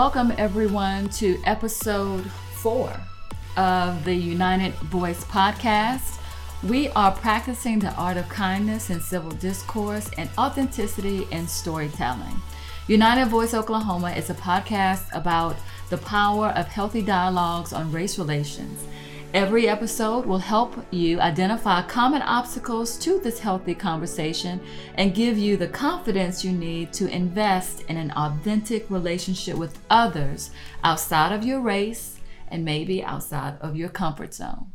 welcome 0.00 0.32
everyone 0.38 1.10
to 1.10 1.38
episode 1.44 2.24
four 2.54 2.90
of 3.58 4.02
the 4.06 4.14
United 4.14 4.72
Voice 4.84 5.22
podcast. 5.24 6.18
We 6.62 6.88
are 6.92 7.12
practicing 7.12 7.80
the 7.80 7.92
art 7.96 8.16
of 8.16 8.26
kindness 8.30 8.88
and 8.88 9.02
civil 9.02 9.32
discourse 9.32 10.08
and 10.16 10.30
authenticity 10.38 11.28
in 11.30 11.46
storytelling. 11.46 12.40
United 12.88 13.26
Voice 13.28 13.52
Oklahoma 13.52 14.12
is 14.12 14.30
a 14.30 14.34
podcast 14.34 15.04
about 15.12 15.56
the 15.90 15.98
power 15.98 16.46
of 16.56 16.66
healthy 16.66 17.02
dialogues 17.02 17.74
on 17.74 17.92
race 17.92 18.18
relations. 18.18 18.82
Every 19.32 19.68
episode 19.68 20.26
will 20.26 20.38
help 20.38 20.74
you 20.90 21.20
identify 21.20 21.82
common 21.82 22.20
obstacles 22.20 22.98
to 22.98 23.20
this 23.20 23.38
healthy 23.38 23.76
conversation 23.76 24.60
and 24.96 25.14
give 25.14 25.38
you 25.38 25.56
the 25.56 25.68
confidence 25.68 26.44
you 26.44 26.50
need 26.50 26.92
to 26.94 27.06
invest 27.06 27.82
in 27.82 27.96
an 27.96 28.10
authentic 28.16 28.90
relationship 28.90 29.56
with 29.56 29.78
others 29.88 30.50
outside 30.82 31.32
of 31.32 31.44
your 31.44 31.60
race 31.60 32.18
and 32.48 32.64
maybe 32.64 33.04
outside 33.04 33.56
of 33.60 33.76
your 33.76 33.88
comfort 33.88 34.34
zone. 34.34 34.69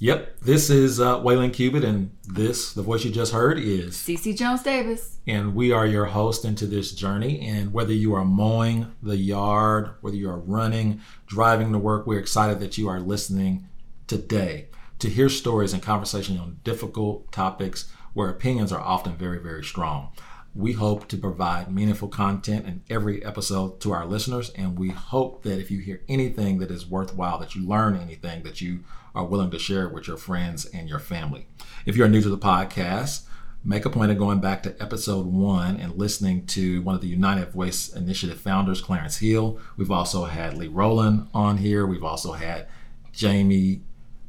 Yep, 0.00 0.40
this 0.40 0.70
is 0.70 0.98
uh, 0.98 1.20
Waylon 1.20 1.52
Cubitt, 1.52 1.84
and 1.84 2.10
this, 2.26 2.72
the 2.72 2.82
voice 2.82 3.04
you 3.04 3.12
just 3.12 3.32
heard, 3.32 3.58
is 3.60 3.96
CC 3.96 4.36
Jones 4.36 4.62
Davis. 4.62 5.18
And 5.26 5.54
we 5.54 5.70
are 5.70 5.86
your 5.86 6.06
host 6.06 6.44
into 6.44 6.66
this 6.66 6.92
journey. 6.92 7.40
And 7.40 7.72
whether 7.72 7.92
you 7.92 8.12
are 8.14 8.24
mowing 8.24 8.92
the 9.02 9.16
yard, 9.16 9.90
whether 10.00 10.16
you 10.16 10.28
are 10.28 10.38
running, 10.38 11.00
driving 11.26 11.70
to 11.72 11.78
work, 11.78 12.06
we're 12.06 12.18
excited 12.18 12.58
that 12.58 12.76
you 12.76 12.88
are 12.88 12.98
listening 12.98 13.68
today 14.08 14.66
to 14.98 15.08
hear 15.08 15.28
stories 15.28 15.72
and 15.72 15.82
conversation 15.82 16.38
on 16.38 16.58
difficult 16.64 17.30
topics 17.30 17.90
where 18.14 18.28
opinions 18.28 18.72
are 18.72 18.80
often 18.80 19.16
very, 19.16 19.38
very 19.38 19.62
strong. 19.62 20.10
We 20.56 20.72
hope 20.72 21.08
to 21.08 21.16
provide 21.16 21.72
meaningful 21.72 22.08
content 22.08 22.66
in 22.66 22.82
every 22.90 23.24
episode 23.24 23.80
to 23.80 23.92
our 23.92 24.06
listeners, 24.06 24.50
and 24.50 24.78
we 24.78 24.90
hope 24.90 25.42
that 25.42 25.58
if 25.58 25.70
you 25.70 25.80
hear 25.80 26.02
anything 26.08 26.58
that 26.58 26.70
is 26.70 26.86
worthwhile, 26.86 27.38
that 27.38 27.54
you 27.56 27.66
learn 27.66 27.96
anything, 27.96 28.44
that 28.44 28.60
you 28.60 28.84
are 29.14 29.24
willing 29.24 29.50
to 29.50 29.58
share 29.58 29.86
it 29.86 29.92
with 29.92 30.08
your 30.08 30.16
friends 30.16 30.64
and 30.66 30.88
your 30.88 30.98
family. 30.98 31.46
If 31.86 31.96
you're 31.96 32.08
new 32.08 32.20
to 32.20 32.28
the 32.28 32.38
podcast, 32.38 33.24
make 33.64 33.84
a 33.84 33.90
point 33.90 34.10
of 34.10 34.18
going 34.18 34.40
back 34.40 34.62
to 34.64 34.76
episode 34.82 35.26
one 35.26 35.76
and 35.76 35.96
listening 35.96 36.46
to 36.46 36.82
one 36.82 36.94
of 36.94 37.00
the 37.00 37.08
United 37.08 37.50
Voice 37.52 37.88
Initiative 37.88 38.40
founders, 38.40 38.80
Clarence 38.80 39.18
Hill. 39.18 39.58
We've 39.76 39.90
also 39.90 40.24
had 40.24 40.56
Lee 40.56 40.68
Rowland 40.68 41.28
on 41.32 41.58
here. 41.58 41.86
We've 41.86 42.04
also 42.04 42.32
had 42.32 42.66
Jamie 43.12 43.82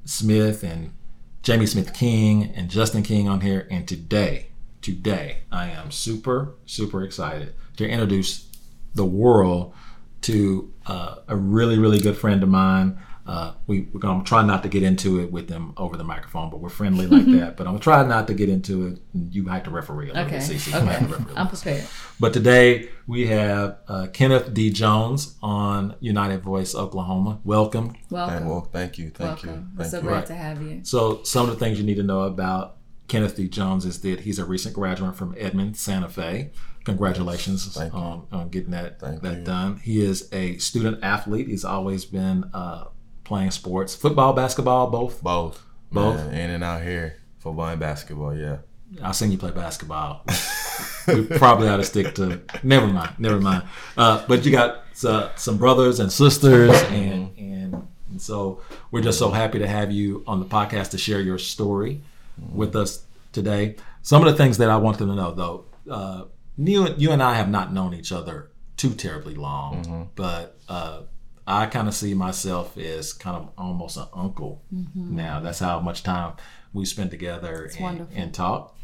Smith 0.05 0.63
and 0.63 0.93
Jamie 1.41 1.65
Smith 1.65 1.93
King 1.93 2.51
and 2.55 2.69
Justin 2.69 3.03
King 3.03 3.27
on 3.27 3.41
here. 3.41 3.67
And 3.69 3.87
today, 3.87 4.47
today, 4.81 5.39
I 5.51 5.69
am 5.69 5.91
super, 5.91 6.55
super 6.65 7.03
excited 7.03 7.53
to 7.77 7.87
introduce 7.87 8.49
the 8.93 9.05
world 9.05 9.73
to 10.21 10.73
uh, 10.87 11.17
a 11.27 11.35
really, 11.35 11.77
really 11.77 11.99
good 11.99 12.17
friend 12.17 12.41
of 12.41 12.49
mine. 12.49 12.97
Uh, 13.27 13.53
we, 13.65 13.87
we're 13.91 13.99
going 13.99 14.19
to 14.19 14.27
try 14.27 14.43
not 14.45 14.61
to 14.63 14.69
get 14.69 14.83
into 14.83 15.19
it 15.19 15.31
with 15.31 15.47
them 15.47 15.73
over 15.77 15.97
the 15.97 16.03
microphone, 16.03 16.49
but 16.51 16.59
we're 16.59 16.69
friendly 16.69 17.07
like 17.07 17.25
that. 17.39 17.57
But 17.57 17.65
I'm 17.65 17.73
going 17.73 17.79
to 17.79 17.83
try 17.83 18.05
not 18.05 18.27
to 18.27 18.33
get 18.35 18.49
into 18.49 18.87
it. 18.87 18.99
You 19.13 19.45
have 19.47 19.63
to 19.63 19.71
referee 19.71 20.09
a 20.11 20.13
little 20.13 20.27
okay. 20.27 20.37
bit, 20.37 20.57
CC. 20.57 20.73
Okay. 20.75 21.23
I'm 21.35 21.47
prepared. 21.47 21.85
But 22.19 22.33
today 22.33 22.89
we 23.07 23.27
have 23.27 23.77
uh, 23.87 24.07
Kenneth 24.13 24.53
D. 24.53 24.69
Jones 24.69 25.35
on 25.41 25.95
United 25.99 26.41
Voice 26.43 26.75
Oklahoma. 26.75 27.39
Welcome. 27.43 27.95
Welcome. 28.09 28.47
well, 28.47 28.69
thank 28.71 28.97
you. 28.99 29.09
Thank 29.09 29.43
Welcome. 29.43 29.49
you. 29.49 29.55
Thank 29.55 29.79
We're 29.79 29.85
so 29.85 29.97
you. 29.97 30.03
glad 30.03 30.13
Right. 30.15 30.25
to 30.27 30.35
have 30.35 30.61
you. 30.61 30.79
So 30.83 31.23
some 31.23 31.49
of 31.49 31.57
the 31.57 31.59
things 31.65 31.79
you 31.79 31.85
need 31.85 31.97
to 31.97 32.03
know 32.03 32.21
about 32.21 32.77
Kenneth 33.07 33.35
D. 33.37 33.47
Jones 33.47 33.85
is 33.85 34.01
that 34.01 34.21
he's 34.21 34.39
a 34.39 34.45
recent 34.45 34.75
graduate 34.75 35.15
from 35.15 35.35
Edmond, 35.37 35.77
Santa 35.77 36.09
Fe. 36.09 36.51
Congratulations 36.85 37.65
Thank 37.75 37.93
on, 37.95 38.27
on 38.31 38.49
getting 38.49 38.71
that 38.71 38.99
Thank 38.99 39.21
that 39.23 39.37
you. 39.39 39.43
done. 39.43 39.77
He 39.77 40.03
is 40.05 40.29
a 40.31 40.57
student 40.57 41.03
athlete. 41.03 41.47
He's 41.47 41.65
always 41.65 42.05
been 42.05 42.49
uh, 42.53 42.85
playing 43.25 43.51
sports, 43.51 43.93
football, 43.93 44.31
basketball, 44.31 44.89
both. 44.89 45.21
Both. 45.21 45.65
Both? 45.91 46.17
Man, 46.17 46.33
in 46.33 46.49
and 46.51 46.63
out 46.63 46.81
here. 46.81 47.17
Football 47.39 47.67
and 47.69 47.79
basketball, 47.79 48.35
yeah. 48.35 48.57
I've 49.01 49.15
seen 49.15 49.31
you 49.31 49.37
play 49.37 49.51
basketball. 49.51 50.23
we 51.07 51.25
probably 51.25 51.67
ought 51.67 51.77
to 51.77 51.83
stick 51.83 52.15
to. 52.15 52.41
Never 52.63 52.87
mind. 52.87 53.15
Never 53.19 53.41
mind. 53.41 53.63
Uh, 53.97 54.25
but 54.27 54.45
you 54.45 54.51
got 54.51 54.83
uh, 55.03 55.35
some 55.35 55.57
brothers 55.57 55.99
and 55.99 56.11
sisters, 56.11 56.71
and, 56.83 57.31
and 57.37 57.87
and 58.09 58.21
so 58.21 58.61
we're 58.91 59.01
just 59.01 59.19
so 59.19 59.31
happy 59.31 59.59
to 59.59 59.67
have 59.67 59.91
you 59.91 60.23
on 60.27 60.39
the 60.39 60.45
podcast 60.45 60.91
to 60.91 60.97
share 60.97 61.19
your 61.19 61.37
story 61.37 62.01
with 62.53 62.75
us 62.75 63.03
today. 63.33 63.75
Some 64.01 64.25
of 64.25 64.31
the 64.31 64.37
things 64.37 64.57
that 64.59 64.69
I 64.69 64.77
want 64.77 64.99
them 64.99 65.09
to 65.09 65.15
know, 65.15 65.31
though, 65.31 65.65
uh, 65.89 66.23
you 66.57 66.87
you 66.95 67.11
and 67.11 67.21
I 67.21 67.35
have 67.35 67.49
not 67.49 67.73
known 67.73 67.93
each 67.93 68.11
other 68.11 68.51
too 68.77 68.91
terribly 68.93 69.35
long, 69.35 70.09
but. 70.15 70.57
I 71.47 71.67
kind 71.67 71.87
of 71.87 71.93
see 71.93 72.13
myself 72.13 72.77
as 72.77 73.13
kind 73.13 73.37
of 73.37 73.49
almost 73.57 73.97
an 73.97 74.07
uncle 74.13 74.63
now. 74.95 75.39
That's 75.39 75.59
how 75.59 75.79
much 75.79 76.03
time 76.03 76.33
we 76.73 76.85
spend 76.85 77.11
together 77.11 77.69
and, 77.79 78.07
and 78.15 78.33
talk. 78.33 78.75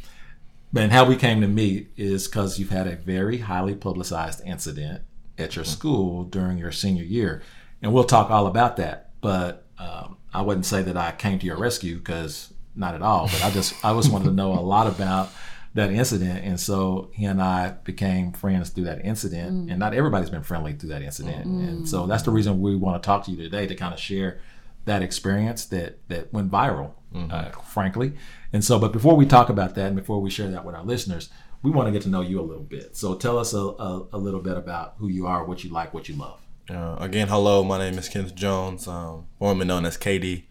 And 0.75 0.91
how 0.91 1.05
we 1.05 1.15
came 1.15 1.41
to 1.41 1.47
meet 1.47 1.91
is 1.97 2.27
because 2.27 2.59
you've 2.59 2.69
had 2.69 2.87
a 2.87 2.95
very 2.95 3.39
highly 3.39 3.75
publicized 3.75 4.41
incident 4.45 5.01
at 5.37 5.55
your 5.55 5.65
school 5.65 6.23
during 6.23 6.57
your 6.57 6.71
senior 6.71 7.03
year, 7.03 7.41
and 7.81 7.91
we'll 7.91 8.03
talk 8.03 8.29
all 8.29 8.47
about 8.47 8.77
that. 8.77 9.09
But 9.21 9.65
um, 9.77 10.17
I 10.33 10.41
wouldn't 10.41 10.65
say 10.65 10.81
that 10.83 10.95
I 10.95 11.11
came 11.11 11.39
to 11.39 11.45
your 11.45 11.57
rescue 11.57 11.97
because 11.97 12.53
not 12.75 12.95
at 12.95 13.01
all. 13.01 13.25
But 13.25 13.43
I 13.43 13.51
just 13.51 13.73
I 13.83 13.93
just 13.93 14.11
wanted 14.11 14.25
to 14.25 14.31
know 14.31 14.53
a 14.53 14.61
lot 14.61 14.87
about 14.87 15.29
that 15.73 15.91
incident, 15.91 16.43
and 16.43 16.59
so 16.59 17.09
he 17.13 17.25
and 17.25 17.41
I 17.41 17.69
became 17.83 18.33
friends 18.33 18.69
through 18.69 18.83
that 18.85 19.05
incident. 19.05 19.69
And 19.69 19.79
not 19.79 19.93
everybody's 19.93 20.29
been 20.29 20.43
friendly 20.43 20.73
through 20.73 20.89
that 20.89 21.01
incident, 21.01 21.45
and 21.45 21.87
so 21.87 22.07
that's 22.07 22.23
the 22.23 22.31
reason 22.31 22.61
we 22.61 22.75
want 22.75 23.01
to 23.01 23.05
talk 23.05 23.25
to 23.25 23.31
you 23.31 23.37
today 23.37 23.67
to 23.67 23.75
kind 23.75 23.93
of 23.93 23.99
share 23.99 24.39
that 24.85 25.01
experience 25.01 25.65
that 25.65 25.99
that 26.09 26.33
went 26.33 26.51
viral, 26.51 26.91
uh, 27.15 27.49
frankly. 27.51 28.13
And 28.51 28.63
so, 28.63 28.79
but 28.79 28.91
before 28.91 29.15
we 29.15 29.25
talk 29.25 29.49
about 29.49 29.75
that, 29.75 29.87
and 29.87 29.95
before 29.95 30.21
we 30.21 30.29
share 30.29 30.49
that 30.51 30.65
with 30.65 30.75
our 30.75 30.83
listeners, 30.83 31.29
we 31.63 31.71
want 31.71 31.87
to 31.87 31.91
get 31.91 32.01
to 32.01 32.09
know 32.09 32.21
you 32.21 32.39
a 32.39 32.43
little 32.43 32.63
bit. 32.63 32.97
So, 32.97 33.15
tell 33.15 33.37
us 33.37 33.53
a, 33.53 33.59
a, 33.59 34.07
a 34.13 34.17
little 34.17 34.41
bit 34.41 34.57
about 34.57 34.95
who 34.97 35.07
you 35.07 35.27
are, 35.27 35.45
what 35.45 35.63
you 35.63 35.69
like, 35.69 35.93
what 35.93 36.09
you 36.09 36.15
love. 36.15 36.41
Uh, 36.69 36.97
again, 36.99 37.27
hello. 37.27 37.63
My 37.63 37.77
name 37.77 37.97
is 37.97 38.09
Kenneth 38.09 38.35
Jones, 38.35 38.87
um, 38.87 39.27
formerly 39.39 39.67
known 39.67 39.85
as 39.85 39.97
KD. 39.97 40.43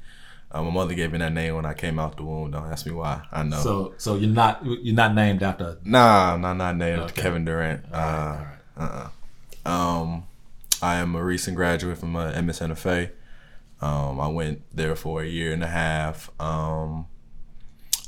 Uh, 0.52 0.62
my 0.64 0.70
mother 0.70 0.94
gave 0.94 1.12
me 1.12 1.18
that 1.18 1.32
name 1.32 1.54
when 1.54 1.64
I 1.64 1.74
came 1.74 1.98
out 1.98 2.16
the 2.16 2.24
womb. 2.24 2.50
Don't 2.50 2.66
ask 2.70 2.84
me 2.84 2.92
why. 2.92 3.22
I 3.30 3.42
know. 3.44 3.60
So, 3.60 3.94
so 3.98 4.16
you're 4.16 4.30
not 4.30 4.64
you're 4.64 4.94
not 4.96 5.14
named 5.14 5.42
after. 5.42 5.78
nah, 5.84 6.36
nah, 6.36 6.52
not 6.54 6.76
named 6.76 7.00
Okay. 7.02 7.22
Kevin 7.22 7.44
Durant. 7.44 7.84
Uh, 7.92 8.44
uh-uh. 8.76 9.08
Um, 9.64 10.24
I 10.82 10.96
am 10.96 11.14
a 11.14 11.22
recent 11.22 11.56
graduate 11.56 11.98
from 11.98 12.16
uh, 12.16 12.32
Fe. 12.74 13.10
Um, 13.80 14.20
I 14.20 14.28
went 14.28 14.62
there 14.74 14.96
for 14.96 15.22
a 15.22 15.26
year 15.26 15.52
and 15.52 15.62
a 15.62 15.68
half. 15.68 16.30
Um, 16.40 17.06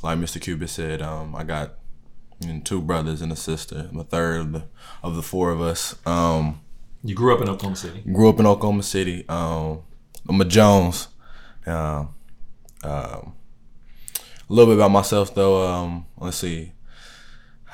like 0.03 0.19
Mr. 0.19 0.41
Cuba 0.41 0.67
said, 0.69 1.01
um, 1.01 1.35
I 1.37 1.45
got 1.45 1.75
you 2.41 2.53
know, 2.55 2.61
two 2.65 2.81
brothers 2.83 3.23
and 3.23 3.31
a 3.31 3.37
sister. 3.37 3.89
I'm 3.91 3.99
a 4.01 4.05
third 4.05 4.41
of 4.41 4.53
the, 4.53 4.65
of 5.03 5.17
the 5.17 5.23
four 5.23 5.51
of 5.51 5.61
us. 5.61 5.95
Um, 6.07 6.61
You 7.05 7.15
grew 7.15 7.35
up 7.35 7.41
in 7.41 7.49
Oklahoma 7.49 7.77
City. 7.77 8.03
grew 8.13 8.29
up 8.29 8.41
in 8.41 8.47
Oklahoma 8.47 8.83
City. 8.83 9.25
Um, 9.29 9.83
I'm 10.29 10.41
a 10.41 10.45
Jones. 10.45 11.09
Um, 11.67 12.15
um, 12.83 13.35
a 14.15 14.53
little 14.53 14.73
bit 14.73 14.79
about 14.79 14.91
myself, 14.91 15.35
though. 15.35 15.67
Um, 15.67 16.07
let's 16.19 16.39
see. 16.39 16.73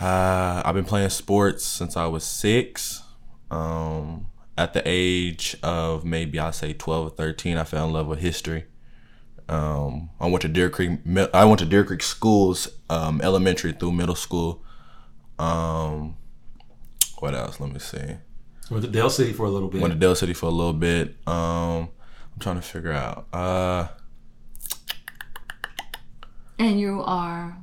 Uh, 0.01 0.63
I've 0.65 0.75
been 0.75 0.85
playing 0.85 1.11
sports 1.11 1.65
since 1.65 1.97
I 1.97 2.07
was 2.07 2.25
six. 2.25 3.03
Um, 3.51 4.27
at 4.57 4.73
the 4.73 4.83
age 4.85 5.57
of 5.63 6.05
maybe 6.05 6.39
I'll 6.39 6.53
say 6.53 6.73
12 6.73 7.07
or 7.07 7.11
13, 7.11 7.57
I 7.57 7.65
fell 7.65 7.87
in 7.87 7.93
love 7.93 8.07
with 8.07 8.19
history. 8.19 8.65
Um, 9.49 10.11
I 10.21 10.27
went 10.27 10.43
to 10.43 10.49
Deer 10.49 10.69
Creek. 10.69 10.99
I 11.33 11.45
went 11.45 11.61
to 11.61 11.65
Deer 11.65 11.85
Creek 11.85 12.03
schools, 12.03 12.69
um, 12.91 13.21
elementary 13.23 13.73
through 13.73 13.93
middle 13.93 14.15
school. 14.15 14.63
Um, 15.39 16.17
what 17.21 17.35
else? 17.35 17.59
Let 17.61 17.73
me 17.73 17.79
see. 17.79 18.17
Went 18.71 18.85
to 18.85 18.91
Del 18.91 19.09
City 19.09 19.33
for 19.33 19.47
a 19.47 19.51
little 19.51 19.69
bit. 19.69 19.81
Went 19.81 19.95
to 19.95 19.99
Del 19.99 20.15
City 20.15 20.35
for 20.35 20.47
a 20.47 20.51
little 20.51 20.75
bit. 20.75 21.17
Um, 21.27 21.89
I'm 22.35 22.41
trying 22.41 22.57
to 22.57 22.63
figure 22.63 22.93
out. 22.93 23.27
Uh, 23.33 23.89
And 26.59 26.81
you 26.81 27.03
are, 27.05 27.57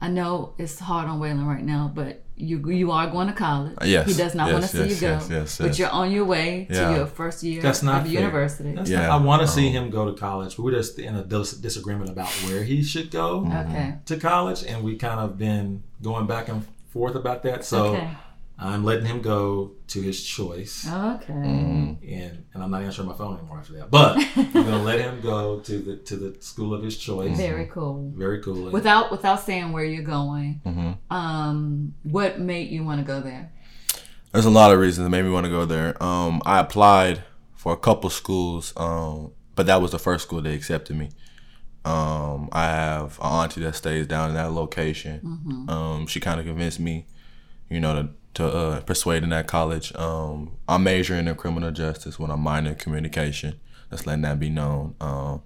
I 0.00 0.08
know 0.08 0.54
it's 0.58 0.78
hard 0.78 1.08
on 1.08 1.18
Waylon 1.20 1.46
right 1.46 1.64
now, 1.64 1.90
but 1.94 2.22
you 2.36 2.56
you 2.70 2.92
are 2.92 3.10
going 3.10 3.26
to 3.26 3.32
college. 3.32 3.74
Uh, 3.82 3.84
yes, 3.84 4.06
He 4.06 4.14
does 4.14 4.32
not 4.36 4.52
want 4.52 4.62
to 4.62 4.68
see 4.68 4.78
yes, 4.78 4.90
you 4.94 5.00
go. 5.08 5.12
yes, 5.14 5.28
yes, 5.30 5.58
But 5.58 5.76
you're 5.76 5.90
on 5.90 6.12
your 6.12 6.24
way 6.24 6.68
Yeah. 6.70 6.90
to 6.90 6.96
your 6.96 7.06
first 7.06 7.42
year 7.42 7.60
That's 7.60 7.82
not 7.82 8.02
of 8.02 8.06
fair. 8.06 8.12
university. 8.20 8.72
That's 8.74 8.88
Yeah. 8.88 9.08
not, 9.08 9.20
I 9.20 9.24
want 9.24 9.42
to 9.42 9.48
see 9.48 9.70
him 9.70 9.90
go 9.90 10.04
to 10.06 10.12
college. 10.12 10.56
We're 10.56 10.70
just 10.70 11.00
in 11.00 11.16
a 11.16 11.24
dis- 11.24 11.54
disagreement 11.54 12.10
about 12.10 12.28
where 12.46 12.62
he 12.62 12.82
should 12.84 13.10
go 13.10 13.40
okay. 13.40 13.50
Mm-hmm. 13.50 14.04
to 14.04 14.16
college, 14.18 14.62
and 14.62 14.84
we 14.84 14.94
kind 14.96 15.18
of 15.18 15.36
been 15.36 15.82
going 16.00 16.26
back 16.28 16.48
and 16.48 16.64
forth 16.92 17.16
about 17.16 17.42
that. 17.42 17.64
So 17.64 17.86
okay. 17.96 18.08
I'm 18.60 18.82
letting 18.82 19.06
him 19.06 19.22
go 19.22 19.72
to 19.88 20.02
his 20.02 20.24
choice. 20.24 20.84
Okay. 20.86 21.32
mm, 21.32 21.96
and 22.02 22.44
and 22.52 22.62
I'm 22.62 22.70
not 22.70 22.82
answering 22.82 23.06
my 23.06 23.14
phone 23.14 23.38
anymore 23.38 23.58
after 23.58 23.74
that. 23.74 23.90
But 23.90 24.16
I'm 24.36 24.52
gonna 24.52 24.82
let 24.82 25.00
him 25.00 25.20
go 25.20 25.60
to 25.60 25.78
the 25.78 25.96
to 25.96 26.16
the 26.16 26.42
school 26.42 26.74
of 26.74 26.82
his 26.82 26.96
choice. 26.96 27.36
Very 27.36 27.66
cool. 27.66 28.12
Very 28.16 28.42
cool. 28.42 28.70
Without 28.70 29.12
without 29.12 29.40
saying 29.40 29.70
where 29.72 29.84
you're 29.84 30.02
going, 30.02 30.60
mhm. 30.66 30.96
um, 31.08 31.94
what 32.02 32.40
made 32.40 32.70
you 32.70 32.84
want 32.84 33.00
to 33.00 33.06
go 33.06 33.20
there? 33.20 33.52
There's 34.32 34.44
a 34.44 34.50
lot 34.50 34.72
of 34.72 34.80
reasons 34.80 35.06
that 35.06 35.10
made 35.10 35.22
me 35.22 35.30
want 35.30 35.46
to 35.46 35.50
go 35.50 35.64
there. 35.64 36.00
Um, 36.02 36.42
I 36.44 36.58
applied 36.58 37.22
for 37.54 37.72
a 37.72 37.76
couple 37.76 38.10
schools, 38.10 38.72
um, 38.76 39.32
but 39.54 39.66
that 39.66 39.80
was 39.80 39.92
the 39.92 39.98
first 39.98 40.24
school 40.24 40.42
that 40.42 40.52
accepted 40.52 40.96
me. 40.96 41.10
Um, 41.84 42.48
I 42.52 42.64
have 42.64 43.18
an 43.20 43.26
auntie 43.26 43.60
that 43.62 43.76
stays 43.76 44.06
down 44.06 44.30
in 44.30 44.34
that 44.34 44.52
location. 44.52 45.20
Mm-hmm. 45.24 45.70
Um, 45.70 46.06
she 46.06 46.20
kind 46.20 46.38
of 46.40 46.44
convinced 46.44 46.80
me, 46.80 47.06
you 47.70 47.80
know, 47.80 47.94
to 47.94 48.10
to 48.38 48.46
uh, 48.48 48.80
persuade 48.80 49.22
in 49.22 49.28
that 49.30 49.46
college. 49.46 49.94
Um, 49.94 50.56
I'm 50.68 50.82
majoring 50.84 51.26
in 51.28 51.34
criminal 51.34 51.70
justice 51.70 52.18
when 52.18 52.30
I'm 52.30 52.42
minoring 52.42 52.68
in 52.68 52.74
communication. 52.76 53.58
Just 53.90 54.06
letting 54.06 54.22
that 54.22 54.38
be 54.40 54.48
known. 54.50 54.94
Um, 55.00 55.42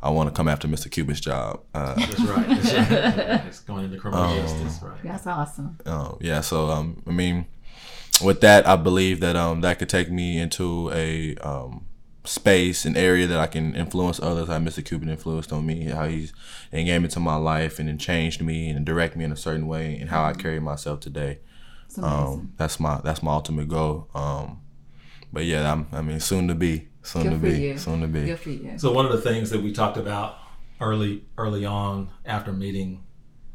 I 0.00 0.10
want 0.10 0.28
to 0.28 0.34
come 0.34 0.46
after 0.48 0.68
Mr. 0.68 0.90
Cuban's 0.90 1.20
job. 1.20 1.60
Uh, 1.74 1.94
That's 1.94 2.20
right. 2.20 2.48
That's 2.48 2.72
right. 2.72 3.46
It's 3.46 3.60
going 3.60 3.84
into 3.84 3.98
criminal 3.98 4.24
Um, 4.24 4.36
justice, 4.36 4.80
right? 4.82 5.02
That's 5.02 5.26
awesome. 5.26 5.78
um, 5.86 6.18
yeah, 6.20 6.40
so 6.40 6.68
um, 6.70 7.02
I 7.06 7.10
mean, 7.10 7.46
with 8.24 8.40
that, 8.42 8.66
I 8.66 8.76
believe 8.76 9.20
that 9.20 9.34
um, 9.36 9.60
that 9.62 9.78
could 9.78 9.88
take 9.88 10.10
me 10.10 10.38
into 10.38 10.90
a 10.92 11.34
um, 11.38 11.86
space, 12.24 12.84
an 12.84 12.96
area 12.96 13.26
that 13.26 13.40
I 13.40 13.46
can 13.48 13.74
influence 13.74 14.20
others. 14.20 14.46
How 14.48 14.58
Mr. 14.58 14.84
Cuban 14.84 15.08
influenced 15.08 15.52
on 15.52 15.66
me, 15.66 15.84
how 15.86 16.06
he's 16.06 16.32
and 16.70 16.86
came 16.86 17.02
into 17.04 17.18
my 17.20 17.36
life 17.36 17.80
and 17.80 17.88
then 17.88 17.98
changed 17.98 18.40
me 18.42 18.68
and 18.68 18.84
direct 18.86 19.16
me 19.16 19.24
in 19.24 19.32
a 19.32 19.36
certain 19.36 19.66
way, 19.66 19.96
and 19.98 20.10
how 20.10 20.22
I 20.24 20.32
carry 20.34 20.60
myself 20.60 21.00
today. 21.00 21.38
It's. 21.88 21.98
Um, 21.98 22.52
that's 22.56 22.78
my 22.78 23.00
that's 23.02 23.22
my 23.22 23.32
ultimate 23.32 23.68
goal. 23.68 24.08
Um, 24.14 24.60
but 25.32 25.44
yeah, 25.44 25.72
I'm, 25.72 25.86
I 25.92 26.00
mean, 26.02 26.20
soon 26.20 26.48
to 26.48 26.54
be, 26.54 26.88
soon 27.02 27.24
Good 27.24 27.30
to 27.30 27.36
for 27.36 27.42
be, 27.46 27.60
you. 27.60 27.78
soon 27.78 28.00
to 28.02 28.06
be. 28.08 28.24
Good 28.26 28.38
for 28.40 28.50
you. 28.50 28.78
So 28.78 28.92
one 28.92 29.06
of 29.06 29.12
the 29.12 29.20
things 29.20 29.50
that 29.50 29.62
we 29.62 29.72
talked 29.72 29.96
about 29.96 30.36
early 30.80 31.24
early 31.36 31.64
on 31.66 32.10
after 32.24 32.52
meeting 32.52 33.04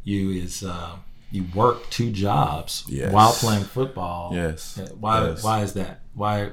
you 0.03 0.31
is 0.31 0.63
uh, 0.63 0.95
you 1.31 1.45
work 1.55 1.89
two 1.89 2.11
jobs 2.11 2.83
Yes. 2.87 3.11
while 3.13 3.31
playing 3.33 3.63
football. 3.63 4.31
Yes. 4.35 4.79
Why 4.99 5.27
Yes. 5.29 5.43
why 5.43 5.61
is 5.61 5.73
that? 5.73 6.01
Why 6.13 6.51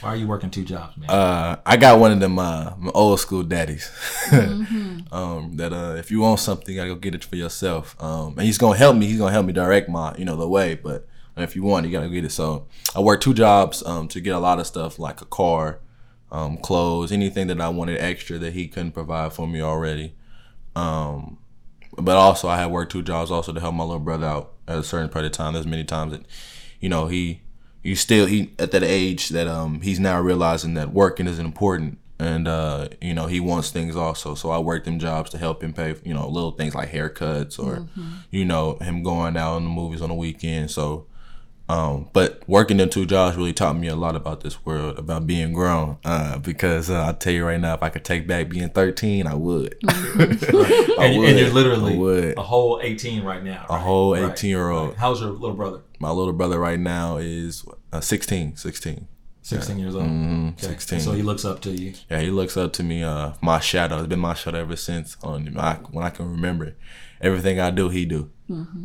why 0.00 0.10
are 0.10 0.16
you 0.16 0.26
working 0.26 0.50
two 0.50 0.64
jobs, 0.64 0.96
man? 0.96 1.10
Uh, 1.10 1.60
I 1.66 1.76
got 1.76 1.98
one 1.98 2.12
of 2.12 2.20
them 2.20 2.38
uh, 2.38 2.74
my 2.78 2.90
old 2.94 3.20
school 3.20 3.42
daddies. 3.42 3.90
Mm-hmm. 4.28 5.12
um, 5.14 5.56
that 5.56 5.72
uh, 5.72 5.96
if 5.98 6.10
you 6.10 6.20
want 6.20 6.40
something, 6.40 6.74
you 6.74 6.80
gotta 6.80 6.94
go 6.94 6.96
get 6.96 7.14
it 7.14 7.24
for 7.24 7.36
yourself. 7.36 8.00
Um, 8.02 8.38
and 8.38 8.42
he's 8.42 8.56
gonna 8.56 8.78
help 8.78 8.96
me. 8.96 9.06
He's 9.06 9.18
gonna 9.18 9.32
help 9.32 9.46
me 9.46 9.52
direct 9.52 9.88
my, 9.88 10.14
you 10.16 10.24
know, 10.24 10.36
the 10.36 10.48
way. 10.48 10.74
But 10.74 11.06
if 11.36 11.54
you 11.54 11.62
want, 11.62 11.86
you 11.86 11.92
gotta 11.92 12.08
get 12.08 12.24
it. 12.24 12.32
So 12.32 12.66
I 12.94 13.00
work 13.00 13.20
two 13.20 13.34
jobs 13.34 13.82
um, 13.84 14.08
to 14.08 14.20
get 14.20 14.34
a 14.34 14.38
lot 14.38 14.58
of 14.58 14.66
stuff 14.66 14.98
like 14.98 15.20
a 15.20 15.26
car, 15.26 15.80
um, 16.32 16.56
clothes, 16.56 17.12
anything 17.12 17.48
that 17.48 17.60
I 17.60 17.68
wanted 17.68 18.00
extra 18.00 18.38
that 18.38 18.54
he 18.54 18.68
couldn't 18.68 18.92
provide 18.92 19.32
for 19.32 19.46
me 19.46 19.60
already. 19.60 20.14
Um, 20.74 21.38
but 21.98 22.16
also 22.16 22.48
I 22.48 22.56
had 22.58 22.70
worked 22.70 22.92
two 22.92 23.02
jobs 23.02 23.30
also 23.30 23.52
to 23.52 23.60
help 23.60 23.74
my 23.74 23.84
little 23.84 23.98
brother 23.98 24.26
out 24.26 24.52
at 24.66 24.78
a 24.78 24.82
certain 24.82 25.10
point 25.10 25.26
of 25.26 25.32
time. 25.32 25.52
There's 25.52 25.66
many 25.66 25.84
times 25.84 26.12
that, 26.12 26.24
you 26.80 26.88
know, 26.88 27.08
he 27.08 27.42
you 27.82 27.96
still 27.96 28.26
he 28.26 28.52
at 28.58 28.72
that 28.72 28.82
age 28.82 29.30
that 29.30 29.46
um 29.46 29.80
he's 29.80 30.00
now 30.00 30.20
realizing 30.20 30.74
that 30.74 30.92
working 30.92 31.26
is 31.26 31.38
important 31.38 31.98
and 32.18 32.46
uh 32.46 32.88
you 33.00 33.14
know 33.14 33.26
he 33.26 33.40
wants 33.40 33.70
things 33.70 33.96
also. 33.96 34.34
So 34.34 34.50
I 34.50 34.58
work 34.58 34.84
them 34.84 34.98
jobs 34.98 35.30
to 35.30 35.38
help 35.38 35.62
him 35.62 35.72
pay 35.72 35.94
you 36.04 36.12
know 36.12 36.28
little 36.28 36.50
things 36.52 36.74
like 36.74 36.90
haircuts 36.90 37.58
or 37.58 37.88
you 38.30 38.44
know 38.44 38.76
him 38.76 39.02
going 39.02 39.36
out 39.36 39.56
in 39.56 39.64
the 39.64 39.70
movies 39.70 40.02
on 40.02 40.10
the 40.10 40.14
weekend. 40.14 40.70
So 40.70 41.06
um, 41.70 42.08
but 42.12 42.42
working 42.48 42.78
them 42.78 42.90
two 42.90 43.06
jobs 43.06 43.36
really 43.36 43.52
taught 43.52 43.76
me 43.76 43.86
a 43.88 43.94
lot 43.96 44.16
about 44.16 44.40
this 44.40 44.64
world, 44.66 44.98
about 44.98 45.26
being 45.26 45.52
grown. 45.52 45.98
Uh, 46.04 46.38
because 46.38 46.90
uh, 46.90 46.94
I'll 47.04 47.14
tell 47.14 47.32
you 47.32 47.44
right 47.44 47.60
now, 47.60 47.74
if 47.74 47.82
I 47.82 47.90
could 47.90 48.04
take 48.04 48.26
back 48.26 48.48
being 48.48 48.68
13, 48.70 49.26
I 49.26 49.34
would. 49.34 49.76
I 49.86 49.92
and, 50.98 51.18
would. 51.18 51.28
and 51.28 51.38
you're 51.38 51.50
literally 51.50 51.96
would. 51.96 52.36
a 52.38 52.42
whole 52.42 52.80
18 52.82 53.22
right 53.24 53.42
now. 53.44 53.66
A 53.68 53.74
right? 53.74 53.82
whole 53.82 54.14
Right, 54.14 54.32
18 54.32 54.50
year 54.50 54.70
old. 54.70 54.88
right. 54.90 54.98
How's 54.98 55.20
your 55.20 55.30
little 55.30 55.54
brother? 55.56 55.80
My 55.98 56.10
little 56.10 56.32
brother 56.32 56.58
right 56.58 56.80
now 56.80 57.18
is 57.18 57.64
uh, 57.92 58.00
16. 58.00 58.56
16. 58.56 59.06
16 59.42 59.78
years 59.78 59.94
old. 59.96 60.04
Mhm, 60.06 60.52
Okay. 60.52 60.66
16. 60.66 61.00
So 61.00 61.12
he 61.12 61.22
looks 61.22 61.44
up 61.44 61.60
to 61.62 61.70
you. 61.70 61.94
Yeah, 62.10 62.20
he 62.20 62.30
looks 62.30 62.56
up 62.56 62.72
to 62.74 62.82
me. 62.82 63.02
Uh, 63.02 63.32
my 63.40 63.58
shadow. 63.60 63.98
It's 63.98 64.06
been 64.06 64.20
my 64.20 64.34
shadow 64.34 64.58
ever 64.60 64.76
since. 64.76 65.16
On 65.22 65.56
I, 65.58 65.74
when 65.90 66.04
I 66.04 66.10
can 66.10 66.30
remember, 66.30 66.76
everything 67.20 67.58
I 67.60 67.70
do, 67.70 67.88
he 67.88 68.04
do. 68.06 68.30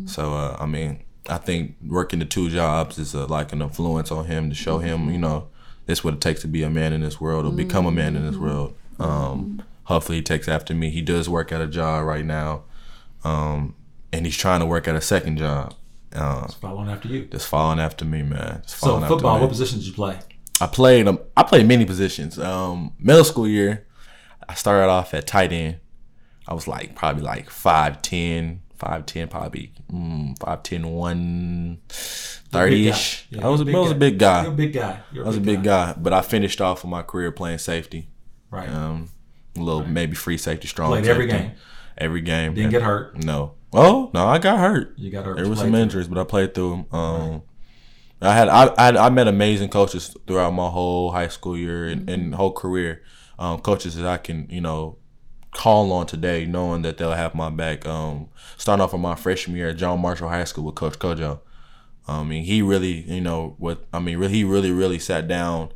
So 0.05 0.33
uh, 0.33 0.57
I 0.59 0.65
mean, 0.65 1.03
I 1.29 1.37
think 1.37 1.75
working 1.85 2.19
the 2.19 2.25
two 2.25 2.49
jobs 2.49 2.97
is 2.97 3.15
uh, 3.15 3.25
like 3.27 3.51
an 3.53 3.61
influence 3.61 4.11
on 4.11 4.25
him 4.25 4.49
to 4.49 4.55
show 4.55 4.79
him, 4.79 5.09
you 5.09 5.17
know, 5.17 5.47
this 5.85 6.03
what 6.03 6.13
it 6.15 6.21
takes 6.21 6.41
to 6.41 6.47
be 6.47 6.63
a 6.63 6.69
man 6.69 6.93
in 6.93 7.01
this 7.01 7.19
world 7.21 7.45
or 7.45 7.51
become 7.51 7.85
a 7.85 7.91
man 7.91 8.15
in 8.15 8.25
this 8.25 8.37
world. 8.37 8.75
Um, 8.99 9.61
hopefully, 9.83 10.17
he 10.19 10.21
takes 10.23 10.47
after 10.47 10.73
me. 10.73 10.89
He 10.89 11.01
does 11.01 11.27
work 11.29 11.51
at 11.51 11.61
a 11.61 11.67
job 11.67 12.05
right 12.05 12.25
now, 12.25 12.63
um, 13.23 13.75
and 14.13 14.25
he's 14.25 14.37
trying 14.37 14.59
to 14.61 14.65
work 14.65 14.87
at 14.87 14.95
a 14.95 15.01
second 15.01 15.37
job. 15.37 15.73
Uh, 16.13 16.47
Following 16.47 16.89
after 16.89 17.07
you. 17.09 17.25
just 17.25 17.47
following 17.47 17.79
after 17.79 18.05
me, 18.05 18.21
man. 18.23 18.61
Just 18.63 18.77
So 18.79 18.87
following 18.87 19.03
after 19.03 19.15
football, 19.15 19.39
what 19.41 19.49
position 19.49 19.79
did 19.79 19.87
you 19.87 19.93
play? 19.93 20.17
I 20.61 20.67
played 20.67 21.07
um, 21.07 21.19
I 21.35 21.43
played 21.43 21.67
many 21.67 21.83
positions. 21.85 22.39
Um, 22.39 22.93
middle 22.99 23.25
school 23.25 23.47
year, 23.47 23.85
I 24.47 24.53
started 24.53 24.87
off 24.89 25.13
at 25.13 25.27
tight 25.27 25.51
end. 25.51 25.79
I 26.47 26.53
was 26.53 26.67
like 26.67 26.95
probably 26.95 27.23
like 27.23 27.49
5'10", 28.77 29.27
5'10", 29.27 29.29
probably 29.29 29.71
mm, 29.91 30.37
5'10", 30.37 30.85
130 30.91 32.87
ish. 32.87 33.27
Yeah, 33.29 33.45
I 33.45 33.49
was 33.49 33.61
a, 33.61 33.65
I 33.65 33.79
was 33.79 33.91
a 33.91 33.95
big 33.95 34.19
guy. 34.19 34.43
You're 34.43 34.53
a 34.53 34.55
big 34.55 34.73
guy. 34.73 35.01
You're 35.11 35.25
I 35.25 35.27
was 35.27 35.37
a 35.37 35.41
big 35.41 35.63
guy, 35.63 35.93
but 35.97 36.13
I 36.13 36.21
finished 36.21 36.61
off 36.61 36.83
of 36.83 36.89
my 36.89 37.01
career 37.01 37.31
playing 37.31 37.59
safety. 37.59 38.09
Right. 38.49 38.69
Um, 38.69 39.09
a 39.55 39.59
little 39.59 39.85
maybe 39.85 40.15
free 40.15 40.37
safety, 40.37 40.67
strong. 40.67 40.89
Played 40.89 41.07
every 41.07 41.27
game. 41.27 41.51
Every 41.97 42.21
game. 42.21 42.53
Didn't 42.53 42.71
get 42.71 42.81
hurt. 42.81 43.23
No. 43.23 43.53
Oh 43.73 44.09
no, 44.13 44.27
I 44.27 44.39
got 44.39 44.59
hurt. 44.59 44.93
You 44.97 45.11
got 45.11 45.25
hurt. 45.25 45.35
There 45.35 45.45
played 45.45 45.57
some 45.57 45.71
through. 45.71 45.79
injuries, 45.79 46.07
but 46.07 46.17
I 46.17 46.23
played 46.23 46.53
through 46.53 46.69
them. 46.69 46.85
Um, 46.97 47.43
I 48.21 48.33
had 48.33 48.47
I, 48.47 48.67
I 48.77 49.05
I 49.05 49.09
met 49.09 49.27
amazing 49.27 49.69
coaches 49.69 50.15
throughout 50.25 50.51
my 50.51 50.69
whole 50.69 51.11
high 51.11 51.27
school 51.27 51.57
year 51.57 51.85
and, 51.87 52.09
and 52.09 52.35
whole 52.35 52.53
career. 52.53 53.03
Um, 53.37 53.59
coaches 53.59 53.95
that 53.95 54.05
I 54.05 54.17
can 54.17 54.47
you 54.49 54.61
know 54.61 54.97
call 55.55 55.91
on 55.93 56.05
today, 56.05 56.45
knowing 56.45 56.81
that 56.83 56.97
they'll 56.97 57.13
have 57.13 57.33
my 57.33 57.49
back. 57.49 57.85
Um, 57.87 58.29
starting 58.57 58.83
off 58.83 58.91
from 58.91 59.01
my 59.01 59.15
freshman 59.15 59.57
year 59.57 59.69
at 59.69 59.77
John 59.77 59.99
Marshall 60.01 60.29
High 60.29 60.43
School 60.43 60.65
with 60.65 60.75
Coach 60.75 60.99
Kojo. 60.99 61.39
I 62.07 62.23
mean, 62.23 62.43
he 62.43 62.61
really, 62.61 63.01
you 63.01 63.21
know, 63.21 63.55
what 63.57 63.85
I 63.91 63.99
mean, 63.99 64.17
really, 64.17 64.33
he 64.33 64.43
really, 64.43 64.71
really 64.71 64.99
sat 64.99 65.27
down 65.27 65.71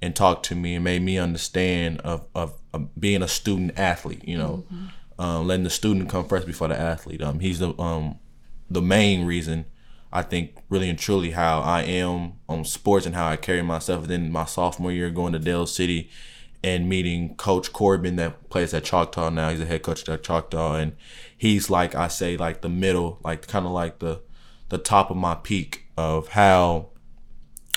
and 0.00 0.16
talked 0.16 0.46
to 0.46 0.54
me 0.54 0.74
and 0.74 0.84
made 0.84 1.02
me 1.02 1.18
understand 1.18 2.00
of, 2.00 2.26
of, 2.34 2.54
of 2.72 2.98
being 2.98 3.22
a 3.22 3.28
student 3.28 3.78
athlete. 3.78 4.26
You 4.26 4.38
know, 4.38 4.64
um, 5.18 5.46
letting 5.46 5.64
the 5.64 5.70
student 5.70 6.08
come 6.08 6.26
first 6.26 6.46
before 6.46 6.68
the 6.68 6.78
athlete. 6.78 7.22
Um, 7.22 7.40
he's 7.40 7.58
the 7.58 7.78
um, 7.78 8.18
the 8.70 8.80
main 8.80 9.26
reason 9.26 9.66
I 10.12 10.22
think 10.22 10.56
really 10.68 10.88
and 10.88 10.98
truly 10.98 11.32
how 11.32 11.60
I 11.60 11.82
am 11.82 12.34
on 12.48 12.64
sports 12.64 13.04
and 13.04 13.16
how 13.16 13.26
I 13.26 13.36
carry 13.36 13.62
myself. 13.62 14.06
then 14.06 14.30
my 14.30 14.44
sophomore 14.44 14.92
year 14.92 15.10
going 15.10 15.32
to 15.32 15.40
Del 15.40 15.66
City 15.66 16.08
and 16.64 16.88
meeting 16.88 17.36
Coach 17.36 17.74
Corbin 17.74 18.16
that 18.16 18.48
plays 18.48 18.72
at 18.72 18.84
Choctaw 18.84 19.28
now. 19.28 19.50
He's 19.50 19.60
a 19.60 19.66
head 19.66 19.82
coach 19.82 20.08
at 20.08 20.22
Choctaw 20.22 20.76
and 20.76 20.96
he's 21.36 21.68
like 21.68 21.94
I 21.94 22.08
say 22.08 22.38
like 22.38 22.62
the 22.62 22.70
middle, 22.70 23.20
like 23.22 23.46
kind 23.46 23.66
of 23.66 23.72
like 23.72 23.98
the 23.98 24.22
the 24.70 24.78
top 24.78 25.10
of 25.10 25.18
my 25.18 25.34
peak 25.34 25.84
of 25.98 26.28
how 26.28 26.88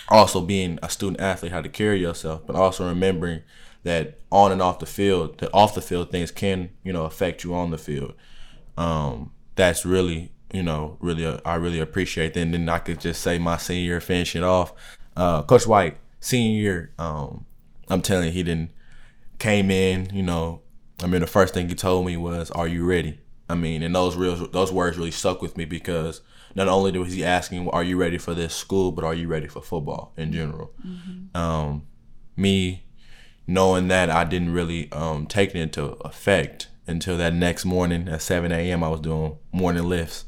also 0.08 0.39
being 0.39 0.79
a 0.82 0.89
student 0.89 1.20
athlete, 1.20 1.51
how 1.51 1.62
to 1.62 1.67
carry 1.67 2.00
yourself, 2.00 2.48
but 2.48 2.56
also 2.56 2.88
remembering 2.88 3.41
that 3.84 4.22
on 4.32 4.53
and 4.53 4.62
off 4.62 4.79
the 4.79 4.86
field, 4.86 5.38
that 5.39 5.50
off 5.53 5.75
the 5.75 5.82
field 5.82 6.10
things 6.10 6.32
can, 6.32 6.70
you 6.82 6.94
know, 6.94 7.03
affect 7.03 7.44
you 7.44 7.53
on 7.53 7.72
the 7.72 7.77
field. 7.77 8.13
Um, 8.77 9.34
that's 9.56 9.86
really, 9.86 10.32
you 10.53 10.63
know, 10.63 10.96
really, 11.01 11.25
uh, 11.25 11.39
I 11.44 11.56
really 11.56 11.82
appreciate 11.82 12.36
that. 12.36 12.39
And 12.39 12.53
then 12.53 12.70
I 12.70 12.79
could 12.79 13.01
just 13.01 13.22
say 13.22 13.38
my 13.38 13.58
senior 13.58 13.84
year, 13.84 14.01
finish 14.01 14.34
off. 14.38 14.72
Uh, 15.17 15.44
Coach 15.44 15.67
White, 15.67 15.98
senior 16.22 16.62
year, 16.62 16.94
um, 16.98 17.46
I'm 17.89 18.01
telling 18.01 18.27
you, 18.27 18.32
he 18.32 18.44
didn't 18.44 18.72
came 19.39 19.72
in, 19.72 20.10
you 20.13 20.24
know, 20.24 20.62
I 21.01 21.08
mean, 21.08 21.22
the 21.22 21.27
first 21.27 21.53
thing 21.53 21.70
he 21.70 21.75
told 21.75 22.06
me 22.06 22.17
was, 22.17 22.50
"Are 22.51 22.67
you 22.67 22.86
ready?" 22.86 23.20
I 23.50 23.56
mean, 23.56 23.84
and 23.84 23.96
those 23.96 24.15
real 24.15 24.48
those 24.48 24.72
words 24.72 24.98
really 24.98 25.12
stuck 25.12 25.41
with 25.41 25.58
me 25.58 25.65
because 25.65 26.22
not 26.56 26.67
only 26.67 26.98
was 26.98 27.13
he 27.13 27.24
asking, 27.24 27.70
"Are 27.70 27.84
you 27.84 27.98
ready 27.98 28.17
for 28.17 28.34
this 28.34 28.53
school?" 28.56 28.91
but 28.91 29.03
"Are 29.03 29.13
you 29.13 29.27
ready 29.27 29.48
for 29.48 29.62
football 29.62 30.13
in 30.17 30.32
general?" 30.34 30.74
Um, 31.36 31.84
me 32.36 32.84
knowing 33.46 33.88
that 33.88 34.10
I 34.10 34.24
didn't 34.25 34.51
really 34.51 34.91
um, 34.91 35.25
take 35.25 35.50
it 35.56 35.60
into 35.60 35.84
effect 36.01 36.67
until 36.86 37.17
that 37.17 37.34
next 37.34 37.63
morning 37.63 38.08
at 38.10 38.22
7 38.22 38.51
a.m. 38.51 38.84
I 38.84 38.89
was 38.89 39.00
doing 39.00 39.38
morning 39.51 39.84
lifts. 39.84 40.25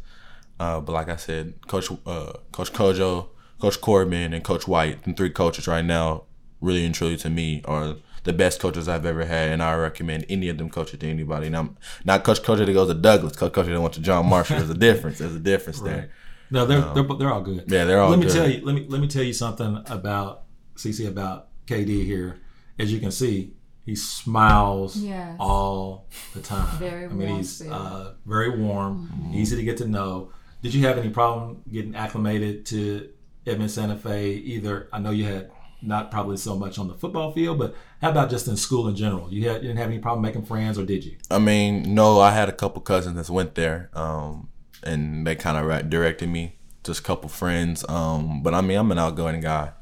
Uh, 0.60 0.80
but 0.80 0.94
like 0.94 1.10
I 1.10 1.16
said, 1.16 1.54
Coach 1.68 1.90
uh, 2.06 2.34
Coach 2.52 2.74
Kojo, 2.74 3.28
Coach 3.60 3.80
Corbin, 3.82 4.34
and 4.34 4.44
Coach 4.44 4.68
White, 4.68 5.04
the 5.04 5.14
three 5.14 5.30
coaches 5.30 5.68
right 5.68 5.84
now, 5.86 6.24
really 6.62 6.86
and 6.86 6.94
truly 6.94 7.18
to 7.18 7.30
me 7.30 7.62
are 7.66 7.96
the 8.24 8.34
best 8.34 8.60
coaches 8.60 8.88
I've 8.88 9.06
ever 9.06 9.26
had, 9.26 9.52
and 9.52 9.62
I 9.64 9.76
recommend 9.76 10.26
any 10.30 10.50
of 10.50 10.58
them 10.58 10.70
coaches 10.70 11.00
to 11.00 11.08
anybody. 11.10 11.48
And 11.48 11.56
I'm 11.58 11.78
not 12.06 12.24
Coach 12.24 12.42
Kojo 12.42 12.66
that 12.66 12.74
goes 12.74 12.88
to 12.90 12.94
Douglas, 12.94 13.36
Coach 13.36 13.54
Kojo 13.54 13.68
that 13.68 13.82
went 13.82 13.94
to 13.96 14.02
John 14.02 14.26
Marshall. 14.28 14.58
There's 14.58 14.70
a 14.70 14.74
difference. 14.74 15.18
There's 15.20 15.36
a 15.36 15.40
difference 15.40 15.80
there. 15.82 16.12
No, 16.52 16.66
they're 16.66 16.82
they're 16.94 17.04
they're 17.04 17.32
all 17.32 17.42
good. 17.42 17.66
Yeah, 17.68 17.86
they're 17.86 18.02
all 18.02 18.10
let 18.10 18.20
me 18.20 18.26
good. 18.26 18.34
tell 18.34 18.50
you. 18.50 18.66
Let 18.66 18.74
me 18.76 18.86
let 18.90 19.02
me 19.02 19.08
tell 19.08 19.24
you 19.24 19.34
something 19.34 19.84
about 19.88 20.44
CC 20.76 21.08
about 21.08 21.50
KD 21.68 22.04
here. 22.06 22.40
As 22.80 22.92
you 22.92 23.00
can 23.00 23.12
see, 23.12 23.54
he 23.86 23.96
smiles 23.96 24.96
Yes. 24.98 25.36
all 25.40 26.08
the 26.34 26.42
time. 26.42 26.78
Very 26.80 27.06
I 27.06 27.08
mean, 27.10 27.36
he's 27.38 27.62
uh, 27.68 28.14
very 28.26 28.58
warm, 28.58 29.32
easy 29.34 29.56
to 29.58 29.64
get 29.64 29.78
to 29.78 29.88
know. 29.88 30.32
Did 30.62 30.74
you 30.74 30.86
have 30.88 30.98
any 30.98 31.10
problem 31.10 31.62
getting 31.72 31.96
acclimated 31.96 32.66
to 32.68 33.10
Edmond 33.46 33.72
Santa 33.72 33.96
Fe? 33.98 34.32
Either 34.32 34.90
I 34.92 35.00
know 35.00 35.12
you 35.12 35.26
had 35.26 35.52
not 35.82 36.12
probably 36.12 36.38
so 36.38 36.56
much 36.56 36.78
on 36.78 36.88
the 36.88 36.94
football 36.94 37.32
field, 37.32 37.58
but 37.58 37.76
how 38.02 38.10
about 38.10 38.30
just 38.30 38.48
in 38.48 38.58
school 38.58 38.88
in 38.88 38.96
general? 38.96 39.32
You, 39.32 39.50
had, 39.50 39.62
you 39.62 39.70
didn't 39.70 39.78
have 39.78 39.90
any 39.90 40.00
problem 40.00 40.22
making 40.22 40.44
friends, 40.44 40.78
or 40.78 40.86
did 40.86 41.04
you? 41.04 41.18
I 41.32 41.40
mean, 41.40 41.94
no, 41.94 42.20
I 42.20 42.32
had 42.32 42.50
a 42.50 42.54
couple 42.54 42.82
cousins 42.82 43.16
that 43.16 43.32
went 43.32 43.56
there, 43.56 43.90
um, 43.94 44.50
and 44.84 45.26
they 45.26 45.36
kind 45.36 45.58
of 45.58 45.90
directed 45.90 46.30
me. 46.30 46.56
Just 46.84 47.02
a 47.02 47.04
couple 47.04 47.30
friends, 47.30 47.84
um, 47.90 48.42
but 48.42 48.54
I 48.54 48.62
mean, 48.62 48.78
I'm 48.78 48.90
an 48.92 49.00
outgoing 49.00 49.42
guy. 49.42 49.74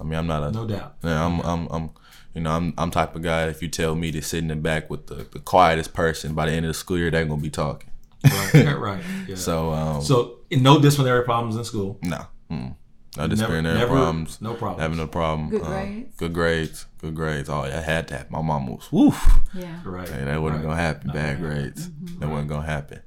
I 0.00 0.04
mean, 0.04 0.18
I'm 0.18 0.26
not 0.26 0.42
a 0.42 0.50
no 0.50 0.66
doubt. 0.66 0.96
Yeah, 1.02 1.24
I'm, 1.24 1.40
I'm, 1.40 1.68
I'm, 1.70 1.90
you 2.34 2.40
know, 2.40 2.52
I'm, 2.52 2.72
I'm 2.78 2.90
type 2.90 3.14
of 3.14 3.22
guy. 3.22 3.48
If 3.48 3.62
you 3.62 3.68
tell 3.68 3.94
me 3.94 4.10
to 4.12 4.22
sit 4.22 4.38
in 4.38 4.48
the 4.48 4.56
back 4.56 4.88
with 4.88 5.08
the, 5.08 5.26
the 5.30 5.40
quietest 5.40 5.92
person, 5.92 6.34
by 6.34 6.46
the 6.46 6.52
end 6.52 6.64
of 6.64 6.70
the 6.70 6.74
school 6.74 6.98
year, 6.98 7.10
they're 7.10 7.24
gonna 7.24 7.42
be 7.42 7.50
talking. 7.50 7.90
right, 8.24 8.78
right. 8.78 9.02
Yeah. 9.28 9.36
So, 9.36 9.72
um, 9.72 10.02
so 10.02 10.38
no 10.50 10.80
disciplinary 10.80 11.24
problems 11.24 11.56
in 11.56 11.64
school. 11.64 11.98
No, 12.02 12.26
mm, 12.50 12.74
no 13.16 13.26
disciplinary 13.26 13.78
never, 13.78 13.94
problems. 13.94 14.40
No 14.40 14.54
problems. 14.54 14.82
Having 14.82 14.98
no 14.98 15.06
problem. 15.06 15.50
Good 15.50 15.62
uh, 15.62 15.66
grades. 15.66 16.16
Good 16.16 16.34
grades. 16.34 16.86
Good 16.98 17.14
grades. 17.14 17.48
Oh, 17.48 17.62
I 17.62 17.70
had 17.70 18.08
that. 18.08 18.30
My 18.30 18.42
mom 18.42 18.66
was 18.66 18.90
woof. 18.92 19.40
Yeah. 19.54 19.80
Right. 19.84 20.08
Hey, 20.08 20.24
that 20.24 20.42
wasn't 20.42 20.64
right. 20.64 20.70
gonna 20.70 20.82
happen. 20.82 21.06
Not 21.08 21.14
Bad 21.14 21.40
gonna 21.40 21.54
happen. 21.54 21.62
grades. 21.62 21.90
That 22.18 22.28
wasn't 22.28 22.48
gonna 22.48 22.66
happen. 22.66 23.02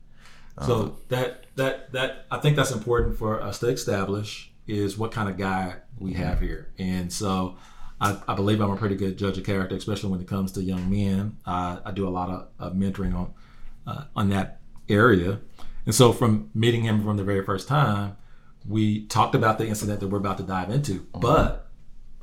So 0.65 0.97
that 1.09 1.45
that 1.55 1.91
that 1.91 2.25
I 2.29 2.37
think 2.37 2.55
that's 2.55 2.71
important 2.71 3.17
for 3.17 3.41
us 3.41 3.59
to 3.59 3.67
establish 3.67 4.51
is 4.67 4.97
what 4.97 5.11
kind 5.11 5.27
of 5.27 5.37
guy 5.37 5.75
we 5.97 6.13
have 6.13 6.39
here, 6.39 6.71
and 6.77 7.11
so 7.11 7.57
I, 7.99 8.17
I 8.27 8.35
believe 8.35 8.61
I'm 8.61 8.71
a 8.71 8.77
pretty 8.77 8.95
good 8.95 9.17
judge 9.17 9.37
of 9.37 9.43
character, 9.43 9.75
especially 9.75 10.11
when 10.11 10.21
it 10.21 10.27
comes 10.27 10.51
to 10.53 10.61
young 10.61 10.89
men. 10.89 11.37
Uh, 11.45 11.79
I 11.83 11.91
do 11.91 12.07
a 12.07 12.09
lot 12.09 12.29
of, 12.29 12.47
of 12.59 12.73
mentoring 12.73 13.15
on 13.15 13.33
uh, 13.87 14.03
on 14.15 14.29
that 14.29 14.59
area, 14.87 15.39
and 15.85 15.95
so 15.95 16.13
from 16.13 16.49
meeting 16.53 16.83
him 16.83 17.03
from 17.03 17.17
the 17.17 17.23
very 17.23 17.43
first 17.43 17.67
time, 17.67 18.17
we 18.67 19.05
talked 19.07 19.35
about 19.35 19.57
the 19.57 19.67
incident 19.67 19.99
that 19.99 20.07
we're 20.07 20.17
about 20.19 20.37
to 20.37 20.43
dive 20.43 20.69
into, 20.69 21.07
but. 21.13 21.67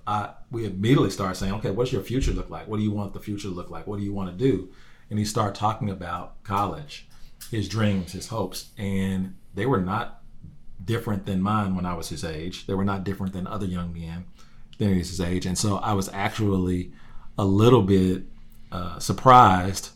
I, 0.06 0.30
we 0.50 0.64
immediately 0.64 1.10
started 1.10 1.34
saying, 1.34 1.52
okay, 1.56 1.70
what's 1.70 1.92
your 1.92 2.00
future 2.00 2.32
look 2.32 2.48
like? 2.48 2.66
What 2.66 2.78
do 2.78 2.82
you 2.82 2.90
want 2.90 3.12
the 3.12 3.20
future 3.20 3.48
to 3.48 3.54
look 3.54 3.68
like? 3.68 3.86
What 3.86 3.98
do 3.98 4.04
you 4.06 4.14
want 4.14 4.30
to 4.30 4.34
do? 4.34 4.70
And 5.10 5.18
he 5.18 5.24
started 5.26 5.54
talking 5.54 5.90
about 5.90 6.42
college, 6.44 7.06
his 7.50 7.68
dreams, 7.68 8.12
his 8.12 8.28
hopes, 8.28 8.70
and 8.78 9.34
they 9.54 9.66
were 9.66 9.82
not 9.82 10.22
different 10.82 11.26
than 11.26 11.42
mine 11.42 11.74
when 11.74 11.84
I 11.84 11.92
was 11.92 12.08
his 12.08 12.24
age. 12.24 12.66
They 12.66 12.72
were 12.72 12.86
not 12.86 13.04
different 13.04 13.34
than 13.34 13.46
other 13.46 13.66
young 13.66 13.92
men 13.92 14.24
than 14.78 14.94
his 14.94 15.20
age. 15.20 15.44
And 15.44 15.58
so 15.58 15.76
I 15.76 15.92
was 15.92 16.08
actually 16.14 16.92
a 17.36 17.44
little 17.44 17.82
bit 17.82 18.22
uh, 18.72 18.98
surprised 18.98 19.90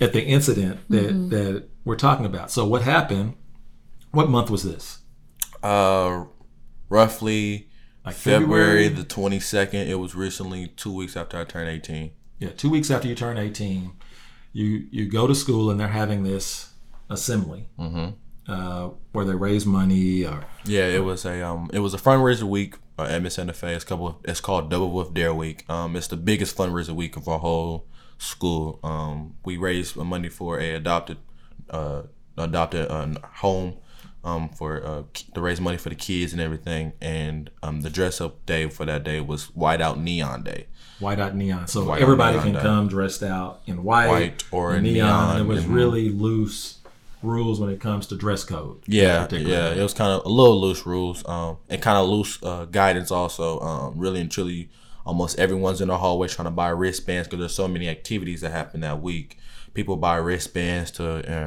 at 0.00 0.12
the 0.12 0.22
incident 0.22 0.80
that, 0.90 1.30
that 1.30 1.68
we're 1.84 1.96
talking 1.96 2.26
about. 2.26 2.50
So 2.50 2.66
what 2.66 2.82
happened? 2.82 3.36
What 4.10 4.28
month 4.28 4.50
was 4.50 4.64
this? 4.64 4.98
Uh, 5.64 6.26
roughly 6.88 7.68
Like 8.04 8.14
February 8.14 8.88
the 8.88 9.04
twenty 9.04 9.40
second. 9.40 9.88
It 9.88 9.98
was 9.98 10.14
recently 10.14 10.68
two 10.68 10.92
weeks 10.92 11.16
after 11.16 11.38
I 11.38 11.44
turned 11.44 11.68
eighteen. 11.68 12.12
Yeah, 12.38 12.50
two 12.50 12.68
weeks 12.68 12.90
after 12.90 13.08
you 13.08 13.14
turn 13.14 13.38
18, 13.38 13.92
you 14.52 14.86
you 14.90 15.08
go 15.08 15.26
to 15.26 15.34
school 15.34 15.70
and 15.70 15.78
they're 15.78 15.88
having 15.88 16.24
this 16.24 16.72
assembly 17.08 17.68
uh, 18.48 18.90
where 19.12 19.24
they 19.24 19.34
raise 19.34 19.64
money 19.64 20.24
or 20.26 20.44
Yeah, 20.64 20.86
it 20.86 21.04
was 21.04 21.24
a 21.24 21.42
um, 21.46 21.70
it 21.72 21.78
was 21.78 21.94
a 21.94 21.98
fundraiser 21.98 22.42
week 22.42 22.74
uh, 22.98 23.04
at 23.04 23.22
Miss 23.22 23.36
NFA. 23.36 23.74
It's 23.76 23.84
couple. 23.84 24.20
It's 24.24 24.40
called 24.40 24.70
Double 24.70 24.90
Wolf 24.90 25.14
Dare 25.14 25.32
Week. 25.32 25.64
Um, 25.70 25.96
it's 25.96 26.08
the 26.08 26.16
biggest 26.16 26.56
fundraiser 26.56 26.94
week 26.94 27.16
of 27.16 27.28
our 27.28 27.38
whole 27.38 27.86
school. 28.18 28.80
Um, 28.82 29.36
we 29.44 29.56
raised 29.56 29.96
money 29.96 30.28
for 30.28 30.58
a 30.60 30.74
adopted, 30.74 31.18
uh, 31.70 32.02
adopted 32.36 32.90
uh, 32.90 33.08
home, 33.36 33.76
um, 34.24 34.48
for 34.48 34.84
uh, 34.84 35.02
to 35.34 35.40
raise 35.40 35.60
money 35.60 35.76
for 35.76 35.90
the 35.90 35.94
kids 35.94 36.32
and 36.32 36.40
everything. 36.40 36.92
And 37.00 37.50
um, 37.62 37.82
the 37.82 37.90
dress 37.90 38.20
up 38.20 38.44
day 38.46 38.68
for 38.68 38.84
that 38.86 39.04
day 39.04 39.20
was 39.20 39.46
white 39.54 39.80
out 39.80 39.98
neon 39.98 40.42
day. 40.42 40.66
white 40.98 41.20
out 41.20 41.34
neon. 41.36 41.66
So 41.68 41.84
White 41.84 42.02
everybody 42.02 42.32
neon 42.38 42.44
can 42.46 42.54
day. 42.54 42.60
come 42.60 42.88
dressed 42.88 43.22
out 43.22 43.60
in 43.66 43.84
white, 43.84 44.08
White 44.08 44.44
or 44.50 44.74
in 44.76 44.82
neon. 44.84 44.94
neon 45.36 45.40
It 45.42 45.44
was 45.44 45.64
and- 45.64 45.74
really 45.74 46.08
loose 46.08 46.78
rules 47.22 47.58
when 47.58 47.70
it 47.70 47.80
comes 47.80 48.06
to 48.08 48.16
dress 48.16 48.44
code. 48.44 48.82
Yeah, 48.86 49.26
yeah, 49.30 49.70
it 49.72 49.82
was 49.82 49.94
kind 49.94 50.12
of 50.12 50.26
a 50.26 50.28
little 50.28 50.60
loose 50.60 50.84
rules, 50.84 51.26
um, 51.26 51.56
and 51.70 51.80
kind 51.80 51.96
of 51.96 52.06
loose 52.08 52.38
uh, 52.42 52.66
guidance 52.66 53.10
also. 53.10 53.60
Um, 53.60 53.94
really 53.98 54.20
and 54.20 54.30
truly, 54.30 54.68
almost 55.06 55.38
everyone's 55.38 55.80
in 55.80 55.88
the 55.88 55.96
hallway 55.96 56.28
trying 56.28 56.44
to 56.46 56.50
buy 56.50 56.68
wristbands 56.68 57.26
because 57.26 57.38
there's 57.40 57.54
so 57.54 57.66
many 57.66 57.88
activities 57.88 58.42
that 58.42 58.50
happen 58.52 58.80
that 58.80 59.00
week. 59.00 59.38
People 59.72 59.96
buy 59.96 60.16
wristbands 60.16 60.90
to, 60.92 61.06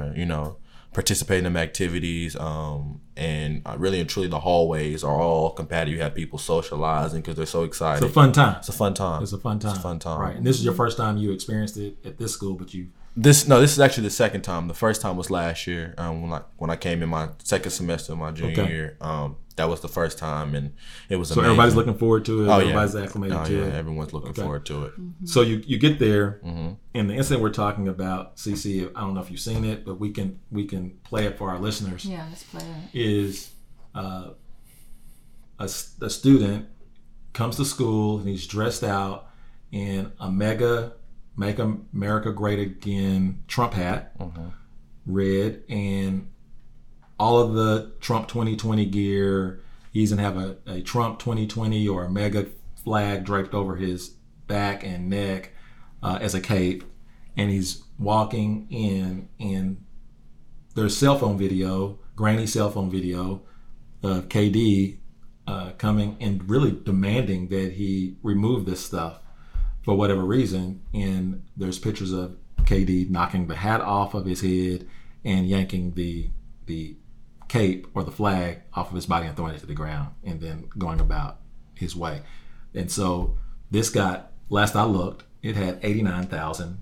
uh, 0.09 0.13
you 0.15 0.25
know, 0.25 0.57
participate 0.97 1.45
in 1.45 1.55
activities. 1.55 2.35
Um, 2.35 3.01
and 3.15 3.61
uh, 3.67 3.75
really 3.77 3.99
and 3.99 4.09
truly, 4.09 4.27
the 4.27 4.39
hallways 4.39 5.03
are 5.03 5.21
all 5.21 5.51
compatible. 5.51 5.93
You 5.95 6.01
have 6.01 6.15
people 6.15 6.39
socializing 6.39 7.21
because 7.21 7.35
they're 7.35 7.45
so 7.45 7.61
excited. 7.63 8.03
It's 8.03 8.11
a 8.11 8.13
fun 8.13 8.31
time. 8.31 8.55
It's 8.57 8.69
a 8.69 8.73
fun 8.73 8.95
time. 8.95 9.21
It's 9.21 9.31
a 9.31 9.37
fun 9.37 9.59
time. 9.59 9.69
It's 9.71 9.79
a 9.79 9.81
fun 9.83 9.99
time. 9.99 10.19
Right. 10.19 10.35
And 10.35 10.43
this 10.43 10.57
is 10.57 10.65
your 10.65 10.73
first 10.73 10.97
time 10.97 11.17
you 11.17 11.31
experienced 11.31 11.77
it 11.77 11.97
at 12.03 12.17
this 12.17 12.33
school, 12.33 12.55
but 12.55 12.73
you 12.73 12.87
This 13.15 13.47
no, 13.47 13.61
this 13.61 13.73
is 13.73 13.79
actually 13.79 14.05
the 14.05 14.17
second 14.25 14.41
time. 14.41 14.67
The 14.67 14.73
first 14.73 14.99
time 15.01 15.17
was 15.17 15.29
last 15.29 15.67
year 15.67 15.93
um, 15.99 16.23
when 16.23 16.33
I 16.33 16.41
when 16.57 16.71
I 16.71 16.75
came 16.75 17.03
in 17.03 17.09
my 17.09 17.29
second 17.43 17.71
semester 17.71 18.13
of 18.13 18.17
my 18.17 18.31
junior 18.31 18.63
Okay. 18.63 18.71
year. 18.73 18.97
Um, 18.99 19.35
that 19.57 19.67
was 19.69 19.81
the 19.81 19.87
first 19.87 20.17
time, 20.17 20.55
and 20.55 20.73
it 21.09 21.17
was 21.17 21.27
so 21.29 21.33
amazing. 21.33 21.45
everybody's 21.51 21.75
looking 21.75 21.97
forward 21.97 22.25
to 22.25 22.43
it. 22.43 22.47
Oh 22.47 22.57
yeah, 22.59 22.63
everybody's 22.65 22.95
acclimated 22.95 23.37
oh, 23.37 23.45
to 23.45 23.53
yeah. 23.53 23.65
it. 23.65 23.73
Everyone's 23.73 24.13
looking 24.13 24.29
Okay. 24.29 24.41
forward 24.41 24.65
to 24.67 24.85
it. 24.85 24.93
So 25.25 25.41
you, 25.41 25.61
you 25.67 25.77
get 25.77 25.99
there, 25.99 26.39
Mm-hmm. 26.45 26.73
and 26.95 27.09
the 27.09 27.13
incident 27.15 27.41
we're 27.43 27.49
talking 27.49 27.87
about, 27.87 28.37
CC. 28.37 28.89
I 28.95 29.01
don't 29.01 29.13
know 29.13 29.21
if 29.21 29.29
you've 29.29 29.39
seen 29.39 29.65
it, 29.65 29.83
but 29.85 29.99
we 29.99 30.11
can 30.11 30.39
we 30.51 30.65
can 30.65 30.91
play 31.03 31.25
it 31.25 31.37
for 31.37 31.49
our 31.49 31.59
listeners. 31.59 32.05
Yeah, 32.05 32.25
let's 32.29 32.43
play 32.43 32.63
it. 32.93 32.97
Is 32.99 33.51
uh, 33.93 34.29
a, 35.59 35.63
s- 35.63 35.95
a 36.01 36.09
student 36.09 36.67
comes 37.33 37.57
to 37.57 37.65
school 37.65 38.19
and 38.19 38.27
he's 38.27 38.47
dressed 38.47 38.83
out 38.83 39.27
in 39.71 40.11
a 40.19 40.31
MAGA 40.31 40.93
"Make 41.35 41.59
America 41.59 42.31
Great 42.31 42.59
Again" 42.59 43.43
Trump 43.47 43.73
hat, 43.73 44.15
red, 45.05 45.63
and 45.69 46.29
all 47.19 47.39
of 47.39 47.53
the 47.53 47.93
Trump 47.99 48.27
2020 48.27 48.85
gear. 48.85 49.61
He's 49.91 50.11
gonna 50.11 50.21
have 50.21 50.37
a, 50.37 50.57
a 50.67 50.81
Trump 50.81 51.19
2020 51.19 51.87
or 51.87 52.05
a 52.05 52.09
MAGA 52.09 52.47
flag 52.83 53.25
draped 53.25 53.53
over 53.53 53.75
his 53.75 54.09
back 54.47 54.83
and 54.83 55.09
neck 55.09 55.53
uh, 56.01 56.19
as 56.21 56.33
a 56.35 56.41
cape, 56.41 56.83
and 57.35 57.49
he's 57.49 57.83
walking 57.99 58.67
in, 58.69 59.29
and 59.39 59.83
there's 60.75 60.95
cell 60.95 61.17
phone 61.17 61.37
video, 61.37 61.99
grainy 62.15 62.45
cell 62.45 62.69
phone 62.69 62.91
video 62.91 63.41
of 64.03 64.29
KD 64.29 64.99
uh, 65.47 65.71
coming 65.77 66.17
and 66.19 66.47
really 66.49 66.71
demanding 66.71 67.47
that 67.47 67.73
he 67.73 68.17
remove 68.21 68.65
this 68.65 68.85
stuff 68.85 69.19
for 69.83 69.95
whatever 69.95 70.23
reason. 70.23 70.83
And 70.93 71.43
there's 71.55 71.79
pictures 71.79 72.11
of 72.13 72.37
KD 72.59 73.09
knocking 73.09 73.47
the 73.47 73.55
hat 73.55 73.81
off 73.81 74.13
of 74.13 74.25
his 74.25 74.41
head 74.41 74.87
and 75.23 75.47
yanking 75.47 75.93
the 75.93 76.29
the 76.65 76.97
cape 77.47 77.87
or 77.93 78.03
the 78.03 78.11
flag 78.11 78.61
off 78.73 78.89
of 78.89 78.95
his 78.95 79.05
body 79.05 79.27
and 79.27 79.35
throwing 79.35 79.55
it 79.55 79.59
to 79.59 79.65
the 79.65 79.73
ground 79.73 80.09
and 80.23 80.41
then 80.41 80.69
going 80.77 80.99
about 80.99 81.39
his 81.75 81.95
way. 81.95 82.21
And 82.73 82.91
so 82.91 83.37
this 83.71 83.89
got 83.89 84.31
last 84.49 84.75
I 84.75 84.83
looked, 84.83 85.23
it 85.41 85.55
had 85.55 85.79
89,000 85.83 86.79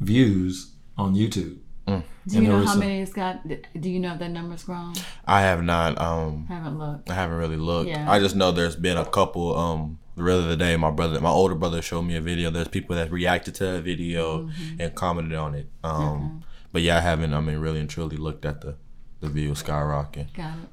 views 0.00 0.72
on 0.96 1.14
YouTube. 1.14 1.58
Do 1.86 2.36
you 2.36 2.42
know 2.42 2.58
how 2.60 2.66
some- 2.72 2.78
many 2.78 3.00
it's 3.00 3.12
got? 3.12 3.40
Do 3.48 3.90
you 3.90 3.98
know 3.98 4.12
if 4.12 4.20
that 4.20 4.30
number's 4.30 4.62
grown? 4.62 4.94
I 5.26 5.40
have 5.40 5.62
not. 5.64 6.00
Um, 6.00 6.46
Haven't 6.46 6.78
looked. 6.78 7.10
I 7.10 7.14
haven't 7.14 7.36
really 7.36 7.56
looked. 7.56 7.88
Yeah. 7.88 8.08
I 8.08 8.20
just 8.20 8.36
know 8.36 8.52
there's 8.52 8.76
been 8.76 8.96
a 8.96 9.04
couple. 9.04 9.58
Um, 9.58 9.98
the 10.16 10.32
other 10.32 10.54
day, 10.54 10.76
my 10.76 10.92
brother, 10.92 11.20
my 11.20 11.30
older 11.30 11.56
brother, 11.56 11.82
showed 11.82 12.02
me 12.02 12.14
a 12.14 12.20
video. 12.20 12.50
There's 12.50 12.68
people 12.68 12.94
that 12.94 13.10
reacted 13.10 13.56
to 13.56 13.64
that 13.64 13.82
video 13.82 14.44
Mm-hmm. 14.44 14.80
and 14.80 14.94
commented 14.94 15.34
on 15.36 15.54
it. 15.56 15.68
Um, 15.82 16.44
but 16.72 16.82
yeah, 16.82 16.98
I 16.98 17.00
haven't. 17.00 17.34
I 17.34 17.40
mean, 17.40 17.58
really 17.58 17.80
and 17.80 17.90
truly 17.90 18.16
looked 18.16 18.44
at 18.44 18.60
the 18.60 18.76
the 19.22 19.28
view 19.28 19.52
skyrocketing. 19.52 20.34
Got 20.34 20.58
it. 20.58 20.68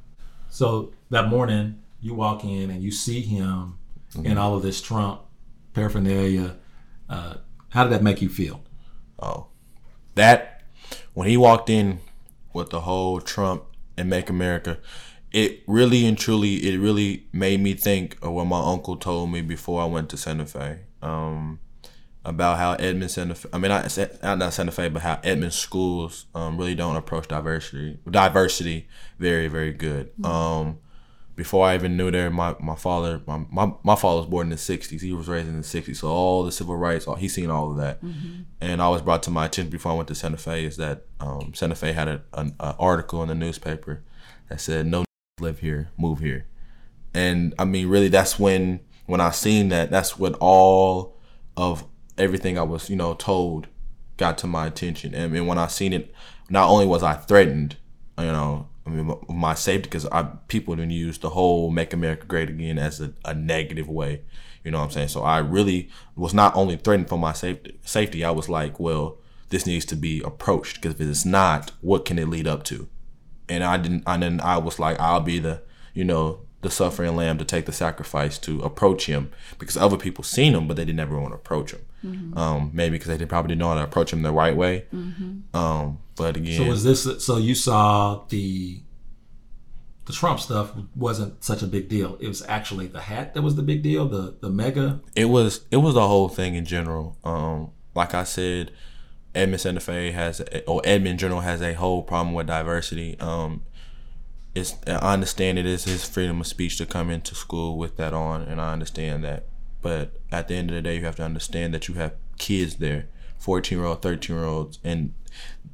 So 0.50 0.91
that 1.12 1.29
morning, 1.29 1.82
you 2.01 2.13
walk 2.13 2.44
in 2.44 2.70
and 2.70 2.84
you 2.84 2.91
see 2.91 3.22
him 3.22 3.77
in 4.24 4.38
all 4.38 4.56
of 4.56 4.63
this 4.63 4.82
Trump 4.82 5.22
paraphernalia. 5.74 6.58
Uh, 7.08 7.36
how 7.70 7.84
did 7.84 7.94
that 7.94 8.03
make 8.03 8.22
you 8.22 8.27
feel? 8.27 8.62
Oh, 9.22 9.48
that 10.15 10.63
when 11.13 11.27
he 11.27 11.38
walked 11.38 11.70
in 11.70 12.00
with 12.51 12.72
the 12.72 12.82
whole 12.82 13.22
Trump 13.22 13.63
and 13.96 14.10
Make 14.10 14.29
America, 14.29 14.79
it 15.32 15.62
really 15.68 16.06
and 16.06 16.18
truly, 16.18 16.56
it 16.68 16.79
really 16.79 17.27
made 17.32 17.60
me 17.60 17.75
think 17.75 18.18
of 18.24 18.32
what 18.32 18.46
my 18.46 18.60
uncle 18.60 18.96
told 18.96 19.32
me 19.32 19.41
before 19.41 19.82
I 19.82 19.86
went 19.86 20.10
to 20.10 20.18
Santa 20.18 20.48
Fe. 20.48 20.79
Um, 21.03 21.60
about 22.29 22.59
how 22.59 22.74
Edmond 22.74 23.09
Santa 23.09 23.33
Fe, 23.33 23.50
I 23.51 23.57
mean, 23.57 23.69
not, 23.69 24.38
not 24.38 24.53
Santa 24.53 24.71
Fe, 24.71 24.88
but 24.89 25.01
how 25.01 25.19
Edmond 25.24 25.51
schools 25.51 26.27
um, 26.36 26.59
really 26.59 26.75
don't 26.75 26.95
approach 26.95 27.27
diversity 27.27 27.98
diversity 28.09 28.88
very, 29.17 29.48
very 29.48 29.74
good. 29.74 30.12
Um, 30.24 30.77
before 31.36 31.65
I 31.65 31.74
even 31.74 31.98
knew 31.98 32.12
there, 32.12 32.29
my, 32.29 32.55
my 32.59 32.75
father, 32.75 33.21
my, 33.25 33.43
my, 33.50 33.74
my 33.81 33.95
father 33.95 34.17
was 34.17 34.27
born 34.27 34.48
in 34.48 34.51
the 34.51 34.57
60s. 34.57 35.01
He 35.01 35.12
was 35.12 35.27
raised 35.27 35.48
in 35.48 35.57
the 35.57 35.63
60s. 35.63 35.95
So 35.98 36.09
all 36.09 36.43
the 36.43 36.51
civil 36.51 36.75
rights, 36.77 37.07
all, 37.07 37.15
he's 37.15 37.33
seen 37.33 37.50
all 37.50 37.71
of 37.71 37.77
that. 37.77 38.00
And 38.62 38.79
I 38.79 38.89
was 38.89 39.01
brought 39.01 39.24
to 39.24 39.31
my 39.31 39.45
attention 39.45 39.71
before 39.71 39.93
I 39.93 39.95
went 39.95 40.09
to 40.09 40.15
Santa 40.15 40.38
Fe 40.38 40.65
is 40.65 40.77
that 40.77 41.05
um, 41.19 41.53
Santa 41.55 41.75
Fe 41.75 41.93
had 41.93 42.07
a, 42.07 42.21
an 42.33 42.55
a 42.59 42.75
article 42.77 43.24
in 43.24 43.29
the 43.29 43.36
newspaper 43.36 44.03
that 44.50 44.62
said, 44.62 44.86
no 44.86 45.03
live 45.39 45.59
here, 45.59 45.89
move 45.98 46.19
here. 46.19 46.45
and 47.15 47.55
I 47.57 47.65
mean, 47.65 47.88
really, 47.88 48.09
that's 48.09 48.38
when 48.38 48.81
when 49.07 49.19
I 49.19 49.31
seen 49.31 49.69
that, 49.69 49.89
that's 49.89 50.19
when 50.19 50.36
all 50.36 51.15
of 51.57 51.83
everything 52.19 52.57
I 52.57 52.63
was, 52.63 52.89
you 52.89 52.95
know, 52.95 53.13
told 53.13 53.67
got 54.17 54.38
to 54.39 54.47
my 54.47 54.67
attention. 54.67 55.15
And, 55.15 55.35
and 55.35 55.47
when 55.47 55.57
I 55.57 55.67
seen 55.67 55.93
it, 55.93 56.13
not 56.49 56.69
only 56.69 56.85
was 56.85 57.01
I 57.01 57.13
threatened, 57.13 57.77
you 58.17 58.25
know, 58.25 58.67
I 58.85 58.89
mean, 58.89 59.15
my 59.29 59.53
safety, 59.53 59.83
because 59.83 60.05
I 60.07 60.23
people 60.47 60.75
didn't 60.75 60.91
use 60.91 61.19
the 61.19 61.29
whole 61.29 61.69
"Make 61.69 61.93
America 61.93 62.25
Great 62.25 62.49
Again" 62.49 62.79
as 62.79 62.99
a, 62.99 63.13
a 63.23 63.33
negative 63.33 63.88
way. 63.88 64.21
You 64.63 64.71
know 64.71 64.79
what 64.79 64.85
I'm 64.85 64.91
saying? 64.91 65.07
So 65.09 65.23
I 65.23 65.38
really 65.38 65.89
was 66.15 66.33
not 66.33 66.55
only 66.55 66.75
threatened 66.75 67.07
for 67.07 67.17
my 67.17 67.33
safety. 67.33 67.79
Safety, 67.83 68.23
I 68.23 68.31
was 68.31 68.49
like, 68.49 68.79
well, 68.79 69.17
this 69.49 69.65
needs 69.65 69.85
to 69.85 69.95
be 69.95 70.21
approached 70.21 70.81
because 70.81 70.99
if 70.99 71.07
it's 71.07 71.25
not, 71.25 71.71
what 71.81 72.03
can 72.03 72.19
it 72.19 72.27
lead 72.27 72.47
up 72.47 72.63
to? 72.65 72.89
And 73.47 73.63
I 73.63 73.77
didn't. 73.77 74.03
And 74.05 74.23
then 74.23 74.41
I 74.41 74.57
was 74.57 74.79
like, 74.79 74.99
I'll 74.99 75.21
be 75.21 75.39
the, 75.39 75.61
you 75.93 76.03
know, 76.03 76.41
the 76.61 76.69
suffering 76.69 77.15
lamb 77.15 77.38
to 77.38 77.45
take 77.45 77.65
the 77.65 77.71
sacrifice 77.71 78.38
to 78.39 78.61
approach 78.61 79.05
him 79.05 79.31
because 79.59 79.77
other 79.77 79.97
people 79.97 80.23
seen 80.23 80.53
him, 80.53 80.67
but 80.67 80.77
they 80.77 80.85
didn't 80.85 80.97
never 80.97 81.19
want 81.19 81.31
to 81.31 81.35
approach 81.35 81.71
him. 81.71 81.81
Mm-hmm. 82.03 82.38
Um, 82.38 82.72
maybe 82.74 82.98
because 82.98 83.18
they 83.18 83.25
probably 83.25 83.50
didn't 83.50 83.60
know 83.60 83.70
how 83.70 83.75
to 83.75 83.84
approach 83.84 84.13
him 84.13 84.22
the 84.22 84.32
right 84.32 84.56
way. 84.56 84.86
Mm-hmm. 84.94 85.56
Um, 85.56 86.00
but 86.15 86.38
again, 86.38 86.58
so 86.58 86.65
was 86.65 86.84
this? 86.84 87.25
So 87.25 87.38
you 87.38 87.56
saw 87.56 88.24
the 88.29 88.82
the 90.06 90.13
Trump 90.13 90.39
stuff 90.39 90.72
wasn't 90.96 91.44
such 91.44 91.62
a 91.62 91.68
big 91.68 91.88
deal. 91.88 92.18
It 92.20 92.27
was 92.27 92.44
actually 92.48 92.88
the 92.88 93.01
hat 93.01 93.36
that 93.36 93.41
was 93.41 93.56
the 93.56 93.62
big 93.62 93.84
deal. 93.84 94.08
The 94.08 94.36
the 94.39 94.50
MAGA. 94.50 95.01
It 95.15 95.25
was 95.25 95.62
it 95.72 95.77
was 95.77 95.94
the 95.94 96.08
whole 96.08 96.29
thing 96.29 96.56
in 96.56 96.65
general. 96.65 97.18
Um, 97.24 97.72
like 97.94 98.13
I 98.13 98.24
said, 98.24 98.72
Edmond 99.36 99.62
Santa 99.62 99.79
Fe 99.79 100.12
has 100.12 100.41
or 100.65 100.82
Edmond 100.84 101.12
in 101.12 101.18
general 101.18 101.41
has 101.41 101.62
a 101.62 101.74
whole 101.74 102.01
problem 102.01 102.34
with 102.34 102.48
diversity. 102.48 103.20
Um, 103.20 103.63
it's 104.56 104.75
I 104.88 105.13
understand 105.13 105.60
it 105.60 105.65
is 105.65 105.84
his 105.84 106.08
freedom 106.08 106.41
of 106.41 106.48
speech 106.48 106.77
to 106.77 106.86
come 106.86 107.10
into 107.10 107.36
school 107.36 107.77
with 107.77 107.98
that 107.98 108.13
on, 108.13 108.41
and 108.41 108.60
I 108.60 108.74
understand 108.74 109.24
that. 109.24 109.46
But 109.81 110.17
at 110.31 110.48
the 110.48 110.55
end 110.55 110.69
of 110.69 110.75
the 110.75 110.81
day, 110.81 110.98
you 110.98 111.05
have 111.05 111.15
to 111.17 111.24
understand 111.24 111.74
that 111.74 111.88
you 111.88 111.95
have 111.95 112.13
kids 112.38 112.75
there, 112.75 113.07
fourteen 113.38 113.79
year 113.79 113.88
old, 113.88 114.01
thirteen 114.01 114.36
year 114.36 114.45
olds, 114.45 114.79
and 114.83 115.13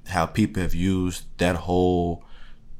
how 0.08 0.26
people 0.26 0.62
have 0.62 0.76
used 0.76 1.24
that 1.38 1.56
whole 1.56 2.24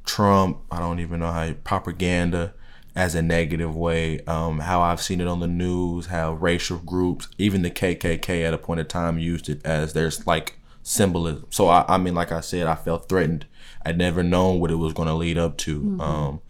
Trump. 0.06 0.60
I 0.72 0.80
don't 0.80 1.00
even 1.00 1.20
know 1.20 1.32
how 1.32 1.54
propaganda 1.64 2.54
as 2.96 3.16
a 3.16 3.22
negative 3.22 3.76
way. 3.76 4.20
Um, 4.22 4.60
how 4.60 4.82
I've 4.82 5.02
seen 5.02 5.20
it 5.20 5.28
on 5.28 5.40
the 5.40 5.48
news, 5.48 6.08
how 6.08 6.34
racial 6.34 6.78
groups, 6.78 7.28
even 7.38 7.62
the 7.62 7.72
KKK 7.72 8.46
at 8.46 8.54
a 8.54 8.58
point 8.58 8.80
in 8.80 8.86
time 8.86 9.18
used 9.18 9.50
it 9.50 9.66
as 9.66 9.94
there's 9.94 10.26
like 10.28 10.60
symbolism. 10.84 11.48
So 11.50 11.68
I, 11.68 11.86
I 11.88 11.98
mean, 11.98 12.14
like 12.14 12.32
I 12.32 12.42
said, 12.42 12.68
I 12.68 12.76
felt 12.76 13.10
threatened 13.10 13.48
I'd 13.86 13.98
never 13.98 14.24
known 14.24 14.60
what 14.60 14.72
it 14.72 14.76
was 14.76 14.94
going 14.94 15.08
to 15.08 15.14
lead 15.14 15.38
up 15.38 15.58
to. 15.58 15.80
Mm-hmm. 15.80 16.02
Um, 16.02 16.42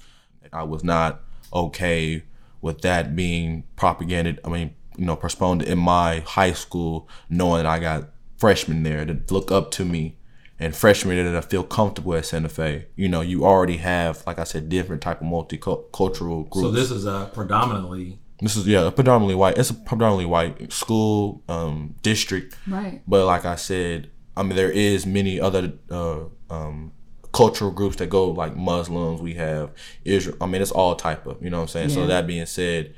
I 0.53 0.63
was 0.63 0.84
not 0.84 1.22
okay 1.53 2.24
with 2.65 2.81
that 2.81 3.15
being 3.15 3.63
propagated. 3.75 4.39
I 4.43 4.50
mean, 4.50 4.74
you 4.98 5.05
know, 5.05 5.15
postponed 5.15 5.62
in 5.62 5.77
my 5.77 6.22
high 6.22 6.53
school, 6.53 7.07
knowing 7.29 7.62
that 7.62 7.67
I 7.67 7.77
got 7.77 8.10
freshmen 8.38 8.81
there 8.81 9.05
that 9.05 9.31
look 9.31 9.51
up 9.51 9.69
to 9.72 9.86
me 9.86 10.17
and 10.60 10.75
freshmen 10.75 11.24
that 11.24 11.36
I 11.36 11.41
feel 11.41 11.63
comfortable 11.63 12.15
at 12.15 12.25
Santa 12.25 12.50
Fe. 12.50 12.88
You 12.95 13.07
know, 13.07 13.22
you 13.22 13.45
already 13.45 13.77
have, 13.77 14.24
like 14.25 14.39
I 14.39 14.45
said, 14.45 14.67
different 14.67 15.03
type 15.03 15.22
of 15.22 15.27
multicultural 15.27 16.50
groups. 16.50 16.62
So 16.62 16.72
this 16.72 16.89
is 16.89 17.05
a 17.05 17.29
predominantly. 17.36 18.17
This 18.41 18.55
is 18.55 18.65
yeah, 18.65 18.88
a 18.88 18.91
predominantly 18.91 19.36
white. 19.36 19.60
It's 19.60 19.69
a 19.69 19.75
predominantly 19.75 20.25
white 20.25 20.74
school 20.74 21.43
um, 21.48 21.93
district. 22.01 22.57
Right. 22.67 23.03
But 23.07 23.27
like 23.27 23.45
I 23.45 23.57
said, 23.57 24.10
I 24.36 24.41
mean, 24.41 24.55
there 24.55 24.72
is 24.72 25.05
many 25.05 25.39
other 25.39 25.74
uh, 25.91 26.22
um, 26.50 26.94
cultural 27.35 27.69
groups 27.69 27.98
that 27.98 28.09
go 28.09 28.29
like 28.29 28.55
Muslims. 28.55 29.21
We 29.21 29.33
have 29.33 29.71
Israel. 30.05 30.37
I 30.39 30.45
mean, 30.45 30.61
it's 30.61 30.71
all 30.71 30.95
type 30.95 31.27
of. 31.27 31.43
You 31.43 31.50
know 31.50 31.57
what 31.57 31.63
I'm 31.63 31.67
saying? 31.67 31.89
Yeah. 31.89 31.95
So 31.95 32.07
that 32.07 32.25
being 32.25 32.45
said, 32.45 32.95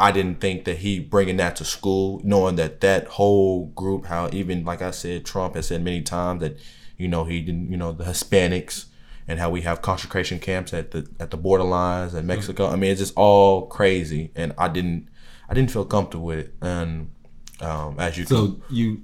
I 0.00 0.10
didn't 0.10 0.40
think 0.40 0.64
that 0.64 0.78
he 0.78 0.98
bringing 0.98 1.36
that 1.36 1.54
to 1.56 1.64
school, 1.64 2.20
knowing 2.24 2.56
that 2.56 2.80
that 2.80 3.06
whole 3.06 3.66
group, 3.66 4.06
how 4.06 4.30
even 4.32 4.64
like 4.64 4.82
I 4.82 4.90
said, 4.90 5.24
Trump 5.24 5.54
has 5.54 5.68
said 5.68 5.84
many 5.84 6.02
times 6.02 6.40
that 6.40 6.58
you 6.96 7.06
know 7.06 7.22
he 7.22 7.40
didn't, 7.40 7.70
you 7.70 7.76
know, 7.76 7.92
the 7.92 8.02
Hispanics 8.02 8.86
and 9.28 9.38
how 9.38 9.48
we 9.48 9.60
have 9.60 9.80
concentration 9.80 10.40
camps 10.40 10.74
at 10.74 10.90
the 10.90 11.08
at 11.20 11.30
the 11.30 11.38
borderlines 11.38 12.14
in 12.14 12.26
Mexico. 12.26 12.66
I 12.66 12.74
mean, 12.74 12.90
it's 12.90 13.00
just 13.00 13.14
all 13.14 13.66
crazy, 13.66 14.32
and 14.34 14.54
I 14.58 14.66
didn't 14.66 15.08
I 15.48 15.54
didn't 15.54 15.70
feel 15.70 15.84
comfortable 15.84 16.26
with 16.26 16.40
it. 16.40 16.54
And 16.60 17.12
um, 17.60 18.00
as 18.00 18.18
you 18.18 18.24
so 18.24 18.48
can, 18.48 18.62
you 18.70 19.02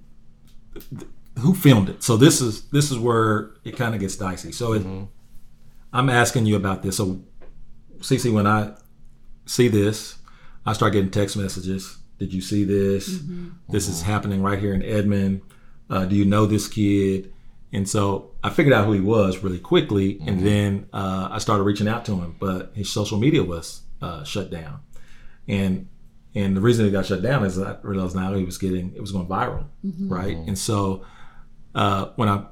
who 1.39 1.55
filmed 1.55 1.89
it? 1.89 2.03
So 2.03 2.17
this 2.17 2.41
is 2.41 2.63
this 2.69 2.91
is 2.91 2.99
where 2.99 3.53
it 3.65 3.77
kind 3.77 3.95
of 3.95 4.01
gets 4.01 4.17
dicey. 4.17 4.53
So 4.53 4.73
it, 4.73 4.83
mm-hmm. 4.83 5.05
I'm 5.93 6.09
asking 6.09 6.47
you 6.47 6.57
about 6.57 6.83
this. 6.83 6.97
So 6.97 7.23
CC, 7.99 8.33
when 8.33 8.47
I 8.47 8.75
see 9.47 9.69
this, 9.69 10.19
I 10.67 10.73
start 10.73 10.93
getting 10.93 11.11
text 11.11 11.37
messages. 11.37 11.99
Did 12.19 12.33
you 12.33 12.41
see 12.41 12.65
this? 12.65 13.19
Mm-hmm. 13.19 13.49
This 13.69 13.89
is 13.89 14.03
happening 14.03 14.43
right 14.43 14.59
here 14.59 14.75
in 14.75 14.83
Edmond. 14.83 15.43
Uh, 15.91 16.05
do 16.05 16.15
you 16.17 16.25
know 16.25 16.47
this 16.47 16.69
kid? 16.69 17.33
And 17.73 17.89
so 17.89 18.31
I 18.43 18.51
figured 18.51 18.73
out 18.73 18.87
who 18.87 18.93
he 18.93 19.01
was 19.01 19.39
really 19.39 19.59
quickly, 19.59 20.15
mm-hmm. 20.15 20.29
and 20.29 20.47
then 20.47 20.89
uh, 20.93 21.29
I 21.33 21.39
started 21.39 21.65
reaching 21.65 21.89
out 21.89 22.05
to 22.07 22.13
him. 22.13 22.37
But 22.39 22.71
his 22.75 22.91
social 22.91 23.19
media 23.19 23.43
was 23.43 23.83
uh, 24.01 24.23
shut 24.23 24.51
down, 24.51 24.81
and 25.49 25.89
and 26.37 26.57
the 26.57 26.61
reason 26.61 26.87
it 26.87 26.93
got 26.93 27.07
shut 27.07 27.23
down 27.23 27.45
is 27.45 27.59
I 27.59 27.77
realized 27.83 28.15
now 28.15 28.33
he 28.35 28.45
was 28.45 28.59
getting 28.59 28.95
it 28.95 29.01
was 29.01 29.11
going 29.11 29.27
viral, 29.27 29.67
mm-hmm. 29.85 30.09
right? 30.09 30.37
And 30.37 30.57
so 30.57 31.05
uh, 31.75 32.07
when 32.17 32.29
I'm 32.29 32.47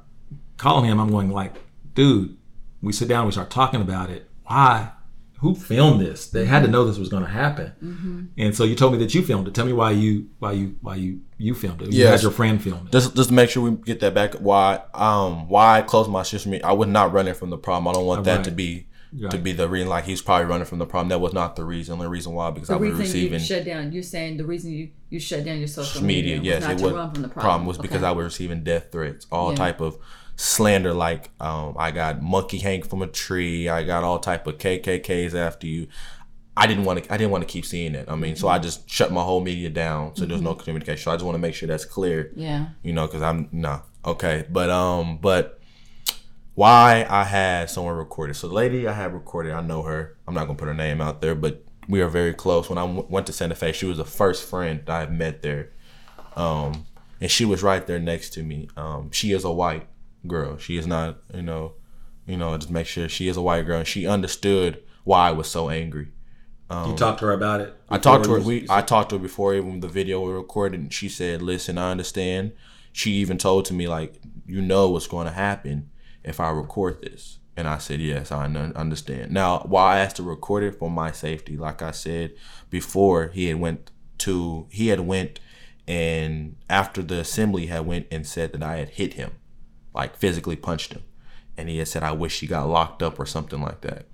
calling 0.57 0.91
him, 0.91 1.01
I'm 1.01 1.11
going 1.11 1.31
like, 1.31 1.55
dude, 1.95 2.37
we 2.81 2.93
sit 2.93 3.09
down, 3.09 3.27
we 3.27 3.33
start 3.33 3.51
talking 3.51 3.81
about 3.81 4.11
it. 4.11 4.29
Why? 4.45 4.93
Who 5.41 5.57
filmed 5.57 6.01
this? 6.01 6.29
They 6.29 6.47
had 6.47 6.63
to 6.63 6.69
know 6.69 6.85
this 6.85 6.99
was 6.99 7.09
going 7.09 7.25
to 7.25 7.29
happen. 7.29 7.73
Mm-hmm. 7.83 8.25
And 8.39 8.55
so 8.55 8.63
you 8.63 8.77
told 8.77 8.93
me 8.93 8.99
that 9.01 9.13
you 9.13 9.23
filmed 9.23 9.49
it. 9.49 9.55
Tell 9.55 9.67
me 9.67 9.73
why 9.73 9.91
you 9.91 10.29
why 10.39 10.53
you 10.53 10.77
why 10.81 10.95
you 10.95 11.21
you 11.37 11.55
filmed 11.55 11.83
it. 11.83 11.93
You 11.93 11.99
yes. 11.99 12.11
had 12.11 12.23
your 12.23 12.31
friend 12.31 12.63
film 12.63 12.87
it. 12.87 12.93
Just 12.93 13.17
just 13.17 13.31
to 13.31 13.35
make 13.35 13.51
sure 13.51 13.69
we 13.69 13.77
get 13.77 13.99
that 14.01 14.15
back. 14.15 14.35
Why 14.35 14.81
um 14.95 15.49
why 15.49 15.79
I 15.79 15.83
closed 15.83 16.09
my 16.09 16.23
social 16.23 16.53
media? 16.53 16.65
I 16.65 16.73
was 16.73 16.87
not 16.87 17.13
running 17.13 17.35
from 17.35 17.51
the 17.51 17.59
problem. 17.59 17.89
I 17.89 17.93
don't 17.93 18.07
want 18.07 18.23
that 18.25 18.45
to 18.45 18.53
be 18.53 18.87
Right. 19.15 19.31
to 19.31 19.39
be 19.39 19.53
the 19.53 19.69
reason 19.69 19.91
like 19.91 20.05
he's 20.05 20.23
probably 20.23 20.47
running 20.47 20.65
from 20.65 20.79
the 20.79 20.87
problem. 20.87 21.11
That 21.11 21.19
was 21.19 21.35
not 21.35 21.55
the 21.55 21.65
reason. 21.65 21.99
The 21.99 22.09
reason 22.09 22.33
why 22.33 22.51
because 22.51 22.69
the 22.69 22.75
I 22.75 22.79
was 22.79 22.95
receiving 22.95 23.41
you 23.41 23.47
shut 23.47 23.65
down. 23.65 23.93
You're 23.93 24.03
saying 24.03 24.39
the 24.39 24.45
reason 24.47 24.73
you 24.73 24.91
you 25.11 25.21
shut 25.21 25.45
down 25.45 25.59
your 25.59 25.69
social 25.69 26.03
media, 26.03 26.37
media 26.37 26.61
yes, 26.61 26.65
it 26.65 26.83
was 26.83 26.95
run 26.95 27.13
from 27.13 27.23
the 27.23 27.29
problem. 27.29 27.43
problem 27.43 27.67
was 27.67 27.79
okay. 27.79 27.89
because 27.89 28.03
I 28.03 28.13
was 28.13 28.25
receiving 28.25 28.65
death 28.65 28.91
threats, 28.91 29.27
all 29.31 29.51
yeah. 29.51 29.57
type 29.57 29.81
of 29.83 29.99
slander. 30.37 30.95
Like 30.95 31.31
um, 31.41 31.77
I 31.79 31.91
got 31.91 32.23
monkey 32.23 32.59
hang 32.59 32.83
from 32.83 33.03
a 33.03 33.07
tree. 33.07 33.69
I 33.69 33.83
got 33.83 34.03
all 34.03 34.19
type 34.19 34.47
of 34.47 34.57
KKKs 34.57 35.35
after 35.35 35.67
you. 35.67 35.89
I 36.57 36.67
didn't 36.67 36.85
want 36.85 37.05
to. 37.05 37.13
I 37.13 37.19
didn't 37.19 37.33
want 37.33 37.47
to 37.47 37.53
keep 37.53 37.67
seeing 37.67 37.95
it. 37.95 38.09
I 38.09 38.15
mean, 38.15 38.33
mm-hmm. 38.33 38.41
so 38.41 38.49
I 38.49 38.57
mm-hmm. 38.57 38.65
just 38.65 38.89
shut 38.89 39.13
my 39.13 39.23
whole 39.23 39.43
media 39.43 39.69
down. 39.69 40.15
So 40.15 40.23
mm-hmm. 40.23 40.31
there's 40.31 40.43
no 40.43 40.55
communication. 40.55 41.03
So 41.03 41.11
I 41.11 41.15
just 41.17 41.25
want 41.25 41.35
to 41.35 41.41
make 41.41 41.55
sure 41.55 41.67
that's 41.67 41.85
clear. 41.85 42.33
Yeah. 42.35 42.69
You 42.83 42.95
know, 42.95 43.07
because 43.07 43.23
I'm 43.23 43.49
no 43.53 43.83
okay, 44.05 44.47
but 44.51 44.71
um, 44.71 45.19
but 45.19 45.62
why 46.55 47.07
I 47.09 47.25
had 47.25 47.71
someone 47.71 47.97
recorded. 47.97 48.35
So 48.35 48.49
the 48.49 48.55
lady 48.55 48.87
I 48.87 48.93
had 48.93 49.13
recorded, 49.15 49.53
I 49.53 49.61
know 49.63 49.83
her. 49.83 50.17
I'm 50.27 50.35
not 50.35 50.47
gonna 50.47 50.59
put 50.59 50.69
her 50.69 50.75
name 50.75 51.01
out 51.01 51.21
there, 51.21 51.35
but 51.35 51.65
we 51.89 52.01
are 52.01 52.09
very 52.09 52.35
close. 52.35 52.69
When 52.69 52.79
I 52.79 52.87
w- 52.87 53.07
went 53.09 53.27
to 53.27 53.33
Santa 53.33 53.55
Fe, 53.55 53.73
she 53.73 53.87
was 53.87 53.97
the 53.97 54.05
first 54.05 54.49
friend 54.49 54.89
I 54.89 55.07
met 55.07 55.43
there, 55.43 55.71
um, 56.37 56.87
and 57.21 57.31
she 57.31 57.45
was 57.45 57.63
right 57.63 57.87
there 57.87 57.99
next 57.99 58.31
to 58.35 58.43
me. 58.43 58.69
Um, 58.77 59.11
she 59.11 59.33
is 59.33 59.45
a 59.45 59.53
white 59.53 59.87
girl. 60.27 60.59
She 60.59 60.77
is 60.77 60.87
not, 60.87 61.19
you 61.35 61.43
know, 61.43 61.75
you 62.27 62.37
know, 62.37 62.57
just 62.57 62.71
make 62.71 62.87
sure 62.87 63.09
she 63.09 63.29
is 63.29 63.37
a 63.37 63.43
white 63.43 63.63
girl, 63.67 63.79
and 63.79 63.89
she 63.89 64.07
understood 64.07 64.83
why 65.05 65.29
I 65.29 65.33
was 65.33 65.51
so 65.51 65.71
angry. 65.71 66.09
Um, 66.71 66.91
you 66.91 66.97
talked 66.97 67.19
to 67.21 67.27
her 67.27 67.33
about 67.33 67.61
it. 67.61 67.77
I 67.91 67.99
talked 67.99 68.25
to 68.25 68.31
her. 68.33 68.41
We 68.41 68.67
I 68.71 68.83
talked 68.83 69.11
to 69.11 69.17
her 69.17 69.23
before 69.23 69.55
even 69.55 69.81
the 69.81 69.89
video 69.89 70.21
we 70.21 70.33
recorded, 70.33 70.81
and 70.81 70.93
she 70.93 71.09
said, 71.09 71.43
"Listen, 71.43 71.79
I 71.79 71.91
understand." 71.91 72.53
She 72.93 73.13
even 73.13 73.39
told 73.39 73.65
to 73.67 73.75
me 73.75 73.89
like, 73.89 74.21
"You 74.47 74.61
know 74.61 74.91
what's 74.91 75.07
going 75.07 75.27
to 75.27 75.33
happen." 75.33 75.91
If 76.25 76.41
I 76.41 76.51
record 76.51 77.03
this? 77.03 77.39
And 77.57 77.69
I 77.69 77.79
said, 77.79 78.01
yes, 78.01 78.33
I 78.33 78.47
understand. 78.47 79.31
Now, 79.31 79.61
why 79.61 79.97
I 79.97 80.01
asked 80.01 80.17
to 80.17 80.23
record 80.23 80.65
it 80.65 80.79
for 80.79 80.91
my 80.91 81.13
safety, 81.13 81.57
like 81.57 81.83
I 81.83 81.91
said 81.91 82.33
before, 82.71 83.29
he 83.29 83.49
had 83.49 83.61
went 83.61 83.91
to, 84.19 84.67
he 84.71 84.89
had 84.89 85.01
went 85.01 85.39
and 85.87 86.57
after 86.71 87.03
the 87.03 87.21
assembly 87.21 87.67
had 87.67 87.87
went 87.87 88.07
and 88.11 88.27
said 88.27 88.53
that 88.53 88.63
I 88.63 88.77
had 88.77 88.91
hit 88.91 89.15
him, 89.15 89.33
like 89.95 90.17
physically 90.17 90.57
punched 90.57 90.93
him. 90.93 91.03
And 91.57 91.69
he 91.69 91.79
had 91.79 91.89
said, 91.89 92.03
I 92.03 92.13
wish 92.13 92.41
he 92.41 92.47
got 92.47 92.69
locked 92.69 93.03
up 93.03 93.19
or 93.19 93.27
something 93.27 93.61
like 93.61 93.83
that. 93.83 94.07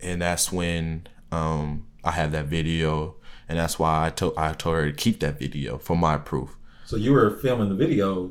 And 0.00 0.22
that's 0.22 0.50
when 0.50 1.08
um, 1.30 1.86
I 2.04 2.12
have 2.12 2.32
that 2.32 2.46
video. 2.46 3.16
And 3.48 3.58
that's 3.58 3.78
why 3.78 4.06
I 4.06 4.10
told 4.10 4.34
I 4.38 4.52
told 4.52 4.76
her 4.76 4.90
to 4.90 4.96
keep 4.96 5.20
that 5.20 5.38
video 5.38 5.78
for 5.78 5.96
my 5.96 6.16
proof. 6.16 6.56
So 6.86 6.96
you 6.96 7.12
were 7.12 7.30
filming 7.30 7.68
the 7.68 7.74
video 7.74 8.30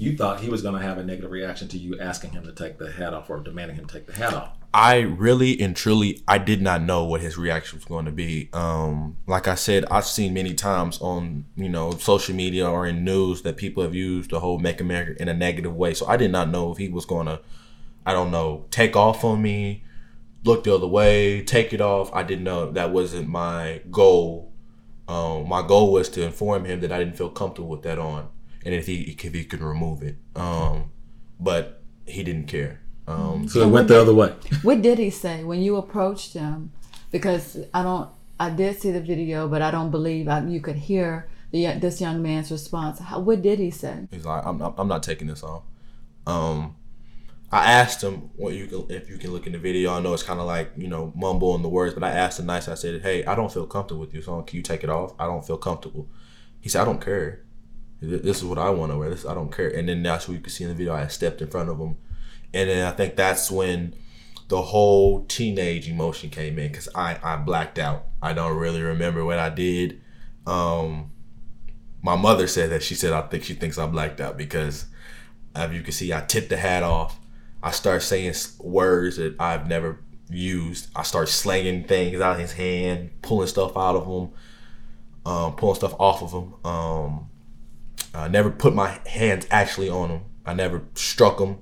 you 0.00 0.16
thought 0.16 0.40
he 0.40 0.48
was 0.48 0.62
going 0.62 0.74
to 0.74 0.80
have 0.80 0.96
a 0.96 1.04
negative 1.04 1.30
reaction 1.30 1.68
to 1.68 1.78
you 1.78 2.00
asking 2.00 2.30
him 2.30 2.42
to 2.44 2.52
take 2.52 2.78
the 2.78 2.90
hat 2.90 3.12
off 3.12 3.28
or 3.28 3.38
demanding 3.40 3.76
him 3.76 3.86
to 3.86 3.94
take 3.94 4.06
the 4.06 4.14
hat 4.14 4.32
off. 4.32 4.56
I 4.72 5.00
really 5.00 5.60
and 5.60 5.76
truly, 5.76 6.22
I 6.26 6.38
did 6.38 6.62
not 6.62 6.82
know 6.82 7.04
what 7.04 7.20
his 7.20 7.36
reaction 7.36 7.78
was 7.78 7.84
going 7.84 8.06
to 8.06 8.12
be. 8.12 8.48
Um, 8.52 9.16
like 9.26 9.46
I 9.46 9.56
said, 9.56 9.84
I've 9.90 10.06
seen 10.06 10.32
many 10.32 10.54
times 10.54 11.00
on 11.00 11.44
you 11.56 11.68
know 11.68 11.90
social 11.92 12.34
media 12.34 12.68
or 12.68 12.86
in 12.86 13.04
news 13.04 13.42
that 13.42 13.56
people 13.56 13.82
have 13.82 13.94
used 13.94 14.30
the 14.30 14.40
whole 14.40 14.58
"Make 14.58 14.80
America" 14.80 15.20
in 15.20 15.28
a 15.28 15.34
negative 15.34 15.74
way. 15.74 15.92
So 15.92 16.06
I 16.06 16.16
did 16.16 16.30
not 16.30 16.48
know 16.48 16.70
if 16.70 16.78
he 16.78 16.88
was 16.88 17.04
going 17.04 17.26
to, 17.26 17.40
I 18.06 18.12
don't 18.12 18.30
know, 18.30 18.64
take 18.70 18.94
off 18.94 19.24
on 19.24 19.42
me, 19.42 19.82
look 20.44 20.64
the 20.64 20.74
other 20.74 20.86
way, 20.86 21.42
take 21.42 21.72
it 21.72 21.80
off. 21.80 22.10
I 22.14 22.22
didn't 22.22 22.44
know 22.44 22.70
that 22.70 22.92
wasn't 22.92 23.28
my 23.28 23.82
goal. 23.90 24.52
Um, 25.08 25.48
my 25.48 25.66
goal 25.66 25.92
was 25.92 26.08
to 26.10 26.22
inform 26.22 26.64
him 26.64 26.80
that 26.80 26.92
I 26.92 27.00
didn't 27.00 27.16
feel 27.16 27.30
comfortable 27.30 27.68
with 27.68 27.82
that 27.82 27.98
on, 27.98 28.28
and 28.64 28.74
if 28.74 28.86
he 28.86 29.16
if 29.18 29.34
he 29.34 29.44
could 29.44 29.60
remove 29.62 30.02
it. 30.02 30.16
Um, 30.36 30.90
but 31.38 31.82
he 32.06 32.22
didn't 32.22 32.46
care. 32.46 32.80
Um, 33.06 33.48
So 33.48 33.62
it 33.62 33.68
went 33.68 33.88
the 33.88 34.00
other 34.00 34.14
way. 34.14 34.34
What 34.62 34.82
did 34.82 34.98
he 34.98 35.10
say 35.10 35.42
when 35.44 35.62
you 35.62 35.76
approached 35.76 36.34
him? 36.34 36.72
Because 37.10 37.58
I 37.74 37.82
don't, 37.82 38.08
I 38.38 38.50
did 38.50 38.80
see 38.80 38.90
the 38.92 39.00
video, 39.00 39.48
but 39.48 39.62
I 39.62 39.70
don't 39.70 39.90
believe 39.90 40.28
I, 40.28 40.40
you 40.44 40.60
could 40.60 40.76
hear 40.76 41.28
the 41.50 41.66
this 41.78 42.00
young 42.00 42.22
man's 42.22 42.50
response. 42.50 43.00
How, 43.00 43.18
what 43.18 43.42
did 43.42 43.58
he 43.58 43.70
say? 43.70 44.06
He's 44.10 44.24
like, 44.24 44.44
I'm 44.46 44.58
not, 44.58 44.74
I'm 44.78 44.86
not 44.88 45.02
taking 45.02 45.26
this 45.26 45.42
off. 45.42 45.64
Um, 46.26 46.76
I 47.50 47.72
asked 47.72 48.02
him 48.02 48.30
what 48.36 48.54
you 48.54 48.66
can, 48.68 48.86
if 48.90 49.10
you 49.10 49.18
can 49.18 49.32
look 49.32 49.46
in 49.46 49.52
the 49.52 49.58
video. 49.58 49.92
I 49.92 50.00
know 50.00 50.14
it's 50.14 50.22
kind 50.22 50.38
of 50.38 50.46
like 50.46 50.70
you 50.76 50.86
know 50.86 51.12
mumbling 51.16 51.62
the 51.62 51.68
words, 51.68 51.94
but 51.94 52.04
I 52.04 52.10
asked 52.10 52.38
him 52.38 52.46
nice. 52.46 52.68
I 52.68 52.74
said, 52.74 53.02
Hey, 53.02 53.24
I 53.24 53.34
don't 53.34 53.52
feel 53.52 53.66
comfortable 53.66 54.00
with 54.02 54.14
you, 54.14 54.22
so 54.22 54.40
can 54.42 54.56
you 54.56 54.62
take 54.62 54.84
it 54.84 54.90
off? 54.90 55.14
I 55.18 55.26
don't 55.26 55.44
feel 55.44 55.58
comfortable. 55.58 56.06
He 56.60 56.68
said, 56.68 56.82
I 56.82 56.84
don't 56.84 57.00
care. 57.00 57.42
This 58.00 58.38
is 58.38 58.44
what 58.44 58.58
I 58.58 58.70
want 58.70 58.92
to 58.92 58.98
wear. 58.98 59.10
This 59.10 59.26
I 59.26 59.34
don't 59.34 59.54
care. 59.54 59.68
And 59.68 59.88
then 59.88 60.02
that's 60.02 60.26
what 60.26 60.34
you 60.34 60.40
can 60.40 60.50
see 60.50 60.64
in 60.64 60.70
the 60.70 60.76
video. 60.76 60.94
I 60.94 61.06
stepped 61.08 61.42
in 61.42 61.48
front 61.48 61.68
of 61.68 61.78
him, 61.78 61.96
and 62.54 62.70
then 62.70 62.86
I 62.86 62.92
think 62.92 63.16
that's 63.16 63.50
when 63.50 63.94
the 64.48 64.60
whole 64.60 65.24
teenage 65.26 65.88
emotion 65.88 66.28
came 66.30 66.58
in 66.58 66.68
because 66.68 66.88
I 66.94 67.18
I 67.22 67.36
blacked 67.36 67.78
out. 67.78 68.06
I 68.22 68.32
don't 68.32 68.56
really 68.56 68.82
remember 68.82 69.24
what 69.24 69.38
I 69.38 69.50
did. 69.50 70.00
Um, 70.46 71.12
my 72.02 72.16
mother 72.16 72.46
said 72.46 72.70
that 72.70 72.82
she 72.82 72.94
said 72.94 73.12
I 73.12 73.22
think 73.22 73.44
she 73.44 73.54
thinks 73.54 73.78
I 73.78 73.86
blacked 73.86 74.20
out 74.20 74.36
because 74.36 74.86
as 75.54 75.72
you 75.72 75.82
can 75.82 75.92
see 75.92 76.12
I 76.12 76.22
tipped 76.22 76.48
the 76.48 76.56
hat 76.56 76.82
off. 76.82 77.18
I 77.62 77.70
start 77.72 78.02
saying 78.02 78.34
words 78.58 79.18
that 79.18 79.36
I've 79.38 79.68
never 79.68 80.00
used. 80.30 80.88
I 80.96 81.02
start 81.02 81.28
slanging 81.28 81.84
things 81.84 82.20
out 82.20 82.34
of 82.34 82.40
his 82.40 82.52
hand, 82.52 83.10
pulling 83.22 83.48
stuff 83.48 83.76
out 83.76 83.96
of 83.96 84.06
him, 84.06 84.30
um, 85.26 85.54
pulling 85.56 85.76
stuff 85.76 85.94
off 85.98 86.22
of 86.22 86.32
him. 86.32 86.54
Um, 86.64 87.29
I 88.14 88.28
never 88.28 88.50
put 88.50 88.74
my 88.74 88.98
hands 89.06 89.46
actually 89.50 89.88
on 89.88 90.08
him. 90.10 90.20
I 90.44 90.54
never 90.54 90.82
struck 90.94 91.38
him. 91.40 91.58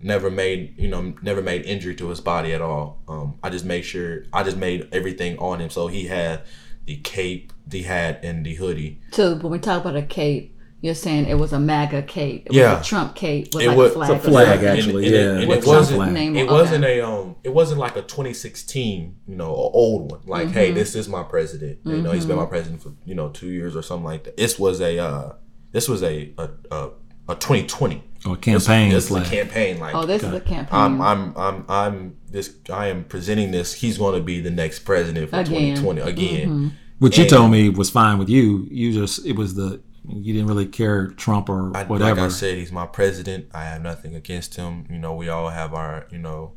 Never 0.00 0.30
made 0.30 0.74
you 0.78 0.88
know 0.88 1.14
never 1.22 1.40
made 1.42 1.62
injury 1.64 1.94
to 1.96 2.08
his 2.08 2.20
body 2.20 2.52
at 2.52 2.60
all. 2.60 3.02
Um, 3.06 3.38
I 3.42 3.50
just 3.50 3.64
made 3.64 3.82
sure 3.82 4.24
I 4.32 4.42
just 4.42 4.56
made 4.56 4.88
everything 4.92 5.38
on 5.38 5.60
him. 5.60 5.70
So 5.70 5.86
he 5.86 6.06
had 6.06 6.42
the 6.86 6.96
cape, 6.96 7.52
the 7.66 7.82
hat, 7.82 8.20
and 8.24 8.44
the 8.44 8.54
hoodie. 8.54 9.00
So 9.12 9.36
when 9.36 9.52
we 9.52 9.58
talk 9.60 9.82
about 9.82 9.94
a 9.94 10.02
cape, 10.02 10.58
you're 10.80 10.96
saying 10.96 11.26
it 11.26 11.34
was 11.38 11.52
a 11.52 11.60
MAGA 11.60 12.02
cape. 12.02 12.46
It 12.46 12.54
Yeah. 12.54 12.78
was 12.78 12.84
a 12.84 12.88
Trump 12.90 13.14
cape 13.14 13.54
with 13.54 13.62
It 13.62 13.68
like 13.68 13.76
was- 13.76 13.90
a 13.92 13.94
flag. 13.94 14.10
It's 14.16 14.26
a 14.26 14.28
flag, 14.30 14.64
actually. 14.64 15.06
And- 15.06 15.14
and 15.14 15.24
yeah, 15.24 15.38
and 15.42 15.48
What 15.48 15.58
it 15.58 15.66
wasn't- 15.66 16.12
name? 16.12 16.34
It 16.36 16.42
Okay. 16.46 16.52
wasn't 16.52 16.84
a 16.84 17.00
um. 17.06 17.36
It 17.44 17.54
wasn't 17.54 17.78
like 17.78 17.94
a 17.94 18.02
2016, 18.02 19.14
you 19.28 19.36
know, 19.36 19.50
a 19.50 19.70
old 19.70 20.10
one. 20.10 20.20
Like, 20.26 20.50
hey, 20.50 20.66
Mm-hmm. 20.70 20.74
this 20.74 20.96
is 20.96 21.08
my 21.08 21.22
president. 21.22 21.78
You 21.84 22.02
know, 22.02 22.10
he's 22.10 22.26
been 22.26 22.36
my 22.36 22.46
president 22.46 22.82
for 22.82 22.90
you 23.06 23.14
know 23.14 23.28
two 23.28 23.50
years 23.50 23.76
or 23.76 23.82
something 23.82 24.04
like 24.04 24.24
that. 24.24 24.36
This 24.36 24.58
was 24.58 24.80
a 24.80 24.98
uh, 24.98 25.32
this 25.72 25.88
was 25.88 26.02
a 26.02 26.32
a 26.38 26.48
a, 26.70 26.90
a 27.28 27.34
2020 27.34 28.02
Or 28.26 28.36
campaign 28.36 28.90
This, 28.90 29.08
this 29.08 29.18
is 29.18 29.26
a 29.26 29.30
campaign. 29.30 29.80
Like, 29.80 29.94
Oh, 29.94 30.06
this 30.06 30.22
is 30.22 30.32
a 30.32 30.40
campaign. 30.40 30.68
I'm 30.80 31.00
I'm 31.00 31.36
I'm 31.36 31.64
I'm 31.68 32.16
this. 32.30 32.54
I 32.72 32.86
am 32.88 33.04
presenting 33.04 33.50
this. 33.50 33.74
He's 33.74 33.98
going 33.98 34.14
to 34.14 34.22
be 34.22 34.40
the 34.40 34.50
next 34.50 34.80
president 34.80 35.30
for 35.30 35.40
Again. 35.40 35.76
Mm-hmm. 35.76 35.82
2020 35.82 36.00
again. 36.02 36.78
What 36.98 37.18
you 37.18 37.26
told 37.26 37.50
me 37.50 37.68
was 37.68 37.90
fine 37.90 38.18
with 38.18 38.28
you. 38.28 38.68
You 38.70 38.92
just 38.92 39.26
it 39.26 39.36
was 39.36 39.54
the 39.54 39.82
you 40.08 40.32
didn't 40.32 40.48
really 40.48 40.66
care 40.66 41.08
Trump 41.08 41.48
or 41.48 41.76
I, 41.76 41.84
whatever. 41.84 42.20
Like 42.20 42.30
I 42.30 42.32
said, 42.32 42.58
he's 42.58 42.72
my 42.72 42.86
president. 42.86 43.46
I 43.54 43.64
have 43.64 43.82
nothing 43.82 44.14
against 44.14 44.56
him. 44.56 44.86
You 44.90 44.98
know, 44.98 45.14
we 45.14 45.28
all 45.28 45.48
have 45.48 45.74
our, 45.74 46.06
you 46.10 46.18
know, 46.18 46.52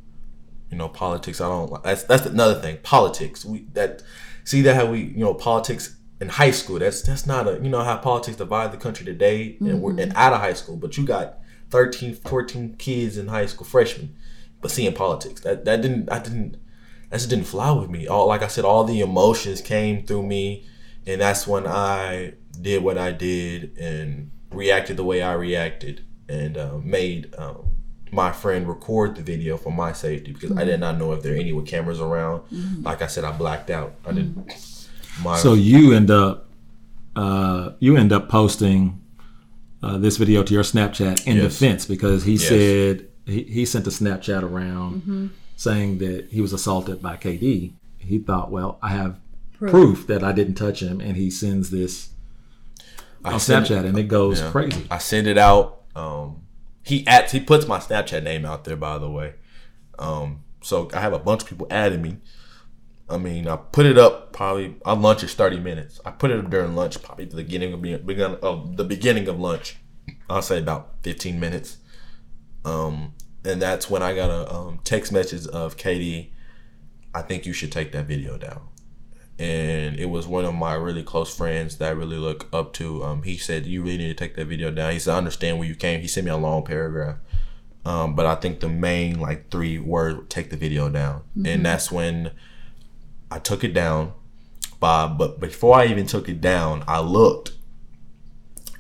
you 0.70 0.78
know, 0.78 0.90
politics. 0.90 1.42
I 1.42 1.48
don't. 1.48 1.84
That's 1.84 2.04
that's 2.04 2.26
another 2.26 2.60
thing. 2.60 2.78
Politics. 2.84 3.46
We 3.46 3.68
that 3.74 4.02
see 4.44 4.62
that 4.64 4.76
how 4.76 4.88
we, 4.88 5.02
you 5.02 5.24
know, 5.24 5.34
politics 5.34 5.96
in 6.20 6.30
high 6.30 6.52
school. 6.52 6.80
That's 6.80 7.02
that's 7.02 7.26
not 7.26 7.48
a, 7.48 7.54
you 7.62 7.70
know, 7.70 7.84
how 7.84 7.98
politics 7.98 8.38
divide 8.38 8.72
the 8.72 8.78
country 8.78 9.06
today, 9.06 9.58
and 9.60 9.82
we're 9.82 10.00
and 10.00 10.14
out 10.16 10.34
of 10.34 10.40
high 10.40 10.54
school. 10.54 10.78
But 10.78 10.98
you 10.98 11.06
got 11.06 11.40
13, 11.72 12.16
14 12.16 12.76
kids 12.78 13.18
in 13.18 13.28
high 13.28 13.46
school, 13.48 13.66
freshmen, 13.66 14.16
but 14.62 14.72
seeing 14.72 14.94
politics. 14.94 15.42
That 15.42 15.66
that 15.66 15.82
didn't. 15.82 16.12
I 16.12 16.20
didn't. 16.20 16.58
That 17.10 17.18
just 17.18 17.30
didn't 17.30 17.46
fly 17.46 17.72
with 17.72 17.90
me. 17.90 18.08
All 18.08 18.28
like 18.28 18.42
I 18.42 18.48
said, 18.48 18.66
all 18.66 18.84
the 18.84 19.02
emotions 19.02 19.62
came 19.62 20.06
through 20.06 20.24
me, 20.24 20.66
and 21.06 21.22
that's 21.22 21.48
when 21.48 21.68
I 21.68 22.34
did 22.62 22.84
what 22.84 22.98
I 22.98 23.12
did 23.12 23.78
and 23.78 24.32
reacted 24.52 24.98
the 24.98 25.04
way 25.04 25.22
I 25.22 25.34
reacted, 25.34 26.06
and 26.30 26.58
uh, 26.58 26.78
made 26.78 27.34
um, 27.38 27.76
my 28.12 28.32
friend 28.32 28.68
record 28.68 29.16
the 29.16 29.22
video 29.22 29.58
for 29.58 29.72
my 29.72 29.92
safety 29.92 30.32
because 30.32 30.56
I 30.58 30.64
did 30.64 30.80
not 30.80 30.98
know 30.98 31.12
if 31.12 31.22
there 31.22 31.36
any 31.36 31.52
with 31.52 31.68
cameras 31.68 32.00
around. 32.00 32.44
Like 32.84 33.02
I 33.02 33.08
said, 33.08 33.26
I 33.26 33.32
blacked 33.34 33.70
out. 33.70 33.96
I 34.06 34.14
didn't. 34.14 34.52
My, 35.24 35.38
so 35.38 35.54
you 35.54 35.94
end 35.94 36.12
up 36.12 36.48
uh, 37.16 37.72
you 37.80 37.96
end 37.96 38.12
up 38.12 38.28
posting 38.30 39.02
uh, 39.82 39.98
this 39.98 40.18
video 40.18 40.44
to 40.44 40.54
your 40.54 40.64
Snapchat 40.64 41.26
in 41.28 41.38
Yes. 41.38 41.54
defense 41.60 41.86
because 41.86 42.24
he 42.26 42.34
Yes. 42.34 42.48
said 42.48 43.08
he, 43.26 43.44
he 43.44 43.66
sent 43.66 43.88
a 43.88 43.90
Snapchat 43.90 44.44
around 44.44 45.32
saying 45.56 46.00
that 46.00 46.28
he 46.32 46.42
was 46.42 46.52
assaulted 46.54 47.02
by 47.02 47.16
KD. 47.16 47.72
He 47.98 48.20
thought, 48.20 48.52
well, 48.52 48.78
I 48.82 48.90
have 48.90 49.20
proof, 49.58 50.06
that 50.08 50.24
I 50.24 50.32
didn't 50.34 50.56
touch 50.56 50.82
him, 50.82 51.00
and 51.00 51.16
he 51.16 51.32
sends 51.32 51.70
this 51.72 52.10
I 53.24 53.34
on 53.34 53.40
sent 53.40 53.72
it- 53.72 53.74
Snapchat, 53.74 53.86
and 53.86 53.98
it 53.98 54.04
goes 54.10 54.42
Yeah. 54.42 54.52
crazy. 54.52 54.86
I 54.92 54.98
send 54.98 55.28
it 55.28 55.38
out. 55.38 55.82
Um, 55.96 56.42
he 56.84 57.08
at 57.08 57.32
he 57.32 57.40
puts 57.40 57.66
my 57.68 57.80
Snapchat 57.80 58.22
name 58.24 58.46
out 58.46 58.66
there, 58.66 58.76
by 58.76 58.98
the 58.98 59.10
way. 59.10 59.36
Um, 59.98 60.42
so 60.62 60.90
I 60.94 61.00
have 61.00 61.14
a 61.14 61.20
bunch 61.20 61.44
of 61.44 61.48
people 61.50 61.68
adding 61.72 62.02
me. 62.02 62.18
I 63.10 63.18
mean, 63.18 63.48
I 63.48 63.56
put 63.56 63.86
it 63.86 63.98
up 63.98 64.34
probably. 64.34 64.76
Our 64.86 64.96
lunch 64.96 65.24
is 65.24 65.34
thirty 65.34 65.60
minutes. 65.60 66.00
I 66.06 66.12
put 66.12 66.32
it 66.32 66.40
up 66.40 66.50
during 66.50 66.76
lunch, 66.76 67.02
probably 67.02 67.26
the 67.26 67.36
beginning 67.36 67.74
of 67.74 67.82
beginning 67.82 68.38
of 68.42 68.78
the 68.78 68.84
beginning 68.84 69.28
of 69.28 69.40
lunch. 69.40 69.78
I'll 70.30 70.42
say 70.42 70.60
about 70.60 70.96
fifteen 71.04 71.40
minutes. 71.40 71.78
Um, 72.64 73.14
and 73.44 73.62
that's 73.62 73.90
when 73.90 74.02
I 74.02 74.16
got 74.16 74.32
a 74.32 74.52
um, 74.52 74.80
text 74.84 75.12
message 75.12 75.46
of 75.48 75.78
KD. 75.78 76.32
I 77.14 77.22
think 77.22 77.46
you 77.46 77.54
should 77.54 77.72
take 77.72 77.92
that 77.92 78.08
video 78.08 78.38
down 78.38 78.70
and 79.38 80.00
it 80.00 80.06
was 80.06 80.28
one 80.28 80.46
of 80.46 80.54
my 80.54 80.74
really 80.74 81.04
close 81.04 81.36
friends 81.36 81.78
that 81.78 81.90
I 81.90 81.92
really 81.92 82.18
look 82.18 82.48
up 82.54 82.74
to. 82.74 83.04
Um, 83.04 83.24
he 83.24 83.38
said, 83.38 83.66
"You 83.66 83.82
really 83.84 83.98
need 83.98 84.08
to 84.08 84.14
take 84.14 84.36
that 84.36 84.46
video 84.46 84.72
down." 84.72 84.94
He 84.94 85.00
said, 85.00 85.14
"I 85.14 85.18
understand 85.18 85.60
where 85.60 85.68
you 85.68 85.76
came." 85.76 86.02
He 86.02 86.08
sent 86.08 86.26
me 86.26 86.32
a 86.32 86.38
long 86.38 86.64
paragraph, 86.64 87.18
um, 87.84 88.16
but 88.16 88.26
I 88.26 88.36
think 88.36 88.62
the 88.62 88.70
main 88.70 89.20
like 89.20 89.52
three 89.52 89.78
words: 89.78 90.22
"Take 90.30 90.52
the 90.52 90.58
video 90.58 90.90
down," 90.90 91.24
and 91.44 91.66
that's 91.66 91.92
when 91.92 92.32
I 93.32 93.40
took 93.40 93.64
it 93.64 93.74
down. 93.74 94.14
But 94.80 95.16
but 95.16 95.40
before 95.40 95.78
I 95.78 95.86
even 95.86 96.06
took 96.06 96.30
it 96.30 96.42
down, 96.42 96.84
I 96.88 97.00
looked, 97.00 97.54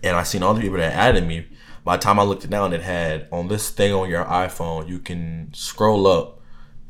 and 0.03 0.15
I 0.15 0.23
seen 0.23 0.43
all 0.43 0.53
the 0.53 0.61
people 0.61 0.77
that 0.77 0.93
added 0.93 1.25
me. 1.25 1.47
By 1.83 1.97
the 1.97 2.03
time 2.03 2.19
I 2.19 2.23
looked 2.23 2.43
it 2.43 2.49
down, 2.49 2.73
it 2.73 2.81
had 2.81 3.27
on 3.31 3.47
this 3.47 3.69
thing 3.69 3.93
on 3.93 4.09
your 4.09 4.25
iPhone, 4.25 4.87
you 4.89 4.99
can 4.99 5.51
scroll 5.53 6.07
up 6.07 6.41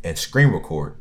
and 0.04 0.18
screen 0.18 0.50
record 0.50 0.98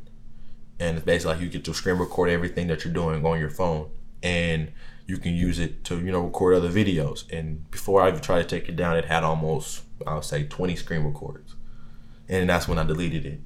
and 0.81 0.97
it's 0.97 1.07
basically 1.07 1.35
like 1.35 1.43
you 1.43 1.49
get 1.49 1.65
to 1.65 1.75
screen 1.75 1.97
record 1.97 2.31
everything 2.31 2.67
that 2.69 2.85
you're 2.85 2.93
doing 2.93 3.25
on 3.25 3.39
your 3.39 3.51
phone 3.51 3.91
and 4.23 4.73
you 5.07 5.19
can 5.19 5.35
use 5.35 5.59
it 5.59 5.85
to 5.85 5.97
you 5.97 6.11
know 6.11 6.21
record 6.21 6.55
other 6.55 6.71
videos 6.71 7.31
and 7.31 7.71
before 7.71 8.03
i 8.03 8.09
even 8.09 8.21
tried 8.21 8.43
to 8.43 8.49
take 8.49 8.69
it 8.69 8.77
down 8.77 8.97
it 8.97 9.05
had 9.05 9.23
almost 9.23 9.83
i 10.07 10.15
would 10.15 10.25
say 10.25 10.45
20 10.45 10.77
screen 10.77 11.03
records 11.03 11.55
and 12.29 12.49
that's 12.49 12.67
when 12.67 12.79
i 12.79 12.85
deleted 12.85 13.27
it 13.27 13.41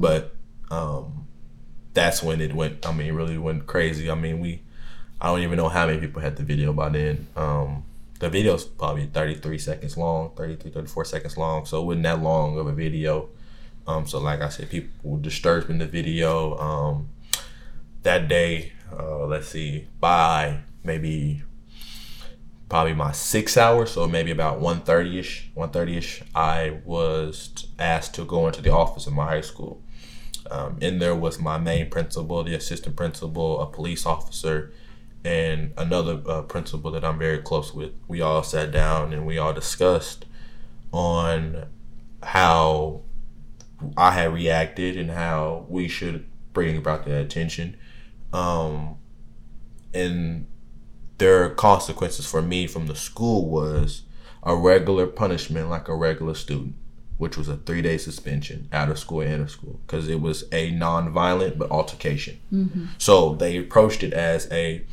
but 0.00 0.36
um 0.70 1.26
that's 1.98 2.22
when 2.22 2.40
it 2.40 2.54
went 2.54 2.86
i 2.86 2.92
mean 2.92 3.12
really 3.12 3.38
went 3.38 3.66
crazy 3.66 4.10
i 4.10 4.14
mean 4.14 4.40
we 4.40 4.62
i 5.20 5.26
don't 5.26 5.40
even 5.40 5.56
know 5.56 5.68
how 5.68 5.86
many 5.86 5.98
people 5.98 6.22
had 6.22 6.36
the 6.36 6.42
video 6.42 6.72
by 6.72 6.88
then 6.88 7.26
um 7.36 7.84
the 8.20 8.28
video's 8.28 8.64
probably 8.64 9.06
33 9.06 9.58
seconds 9.58 9.96
long 9.96 10.30
33 10.36 10.70
34 10.70 11.04
seconds 11.04 11.36
long 11.36 11.64
so 11.66 11.82
it 11.82 11.84
wasn't 11.84 12.02
that 12.04 12.20
long 12.22 12.58
of 12.58 12.66
a 12.66 12.72
video 12.72 13.28
um, 13.88 14.06
so 14.06 14.20
like 14.20 14.42
I 14.42 14.50
said, 14.50 14.68
people 14.68 14.90
were 15.02 15.18
disturbed 15.18 15.70
in 15.70 15.78
the 15.78 15.86
video. 15.86 16.58
Um, 16.58 17.08
that 18.02 18.28
day, 18.28 18.72
uh, 18.92 19.24
let's 19.24 19.48
see, 19.48 19.88
by 19.98 20.58
maybe 20.84 21.42
probably 22.68 22.92
my 22.92 23.12
six 23.12 23.56
hours, 23.56 23.92
so 23.92 24.06
maybe 24.06 24.30
about 24.30 24.60
1.30 24.60 25.16
ish, 25.16 25.50
1.30 25.56 25.96
ish, 25.96 26.22
I 26.34 26.80
was 26.84 27.66
asked 27.78 28.14
to 28.16 28.26
go 28.26 28.46
into 28.46 28.60
the 28.60 28.70
office 28.70 29.06
of 29.06 29.14
my 29.14 29.24
high 29.24 29.40
school. 29.40 29.80
Um, 30.50 30.78
in 30.80 30.98
there 30.98 31.14
was 31.14 31.38
my 31.38 31.58
main 31.58 31.90
principal, 31.90 32.42
the 32.42 32.54
assistant 32.54 32.96
principal, 32.96 33.60
a 33.60 33.66
police 33.66 34.06
officer, 34.06 34.72
and 35.24 35.72
another 35.76 36.22
uh, 36.26 36.42
principal 36.42 36.90
that 36.92 37.04
I'm 37.04 37.18
very 37.18 37.38
close 37.38 37.74
with. 37.74 37.92
We 38.06 38.20
all 38.20 38.42
sat 38.42 38.70
down 38.70 39.12
and 39.12 39.26
we 39.26 39.38
all 39.38 39.52
discussed 39.52 40.24
on 40.92 41.66
how 42.22 43.02
I 43.96 44.12
had 44.12 44.32
reacted 44.32 44.96
and 44.96 45.10
how 45.10 45.66
we 45.68 45.88
should 45.88 46.26
bring 46.52 46.76
about 46.76 47.04
that 47.04 47.20
attention. 47.20 47.76
Um, 48.32 48.96
and 49.92 50.46
their 51.18 51.50
consequences 51.50 52.26
for 52.26 52.42
me 52.42 52.66
from 52.66 52.86
the 52.86 52.94
school 52.94 53.48
was 53.48 54.02
a 54.42 54.56
regular 54.56 55.06
punishment 55.06 55.68
like 55.68 55.88
a 55.88 55.94
regular 55.94 56.34
student. 56.34 56.74
Which 57.18 57.36
was 57.36 57.48
a 57.48 57.56
three 57.56 57.82
day 57.82 57.98
suspension 57.98 58.68
out 58.72 58.88
of 58.88 58.98
school 58.98 59.20
and 59.20 59.42
of 59.42 59.50
school 59.50 59.78
because 59.86 60.08
it 60.08 60.20
was 60.20 60.44
a 60.52 60.70
non-violent 60.70 61.58
but 61.58 61.70
altercation. 61.70 62.38
So 62.98 63.34
they 63.34 63.56
approached 63.58 64.02
it 64.02 64.12
as 64.12 64.48
a 64.50 64.84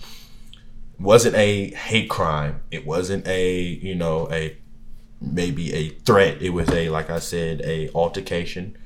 wasn't 1.00 1.36
a 1.36 1.70
hate 1.72 2.10
crime. 2.10 2.62
It 2.72 2.86
wasn't 2.86 3.28
a 3.28 3.60
you 3.62 3.96
know 3.96 4.28
a 4.32 4.58
maybe 5.22 5.74
a 5.74 5.90
threat. 5.90 6.42
It 6.42 6.50
was 6.52 6.70
a 6.70 6.90
like 6.90 7.10
I 7.10 7.20
said 7.20 7.62
a 7.64 7.90
altercation, 7.94 8.78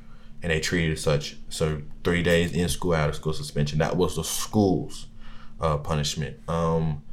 and 0.42 0.52
they 0.52 0.60
treated 0.60 0.92
it 0.94 1.00
such. 1.00 1.38
So 1.50 1.82
three 2.04 2.24
days 2.24 2.52
in 2.54 2.68
school, 2.70 2.94
out 2.94 3.10
of 3.10 3.16
school 3.16 3.34
suspension. 3.34 3.80
That 3.80 3.96
was 3.98 4.16
the 4.16 4.24
school's 4.24 5.08
uh, 5.62 5.78
punishment. 5.78 6.38
Um, 6.50 7.04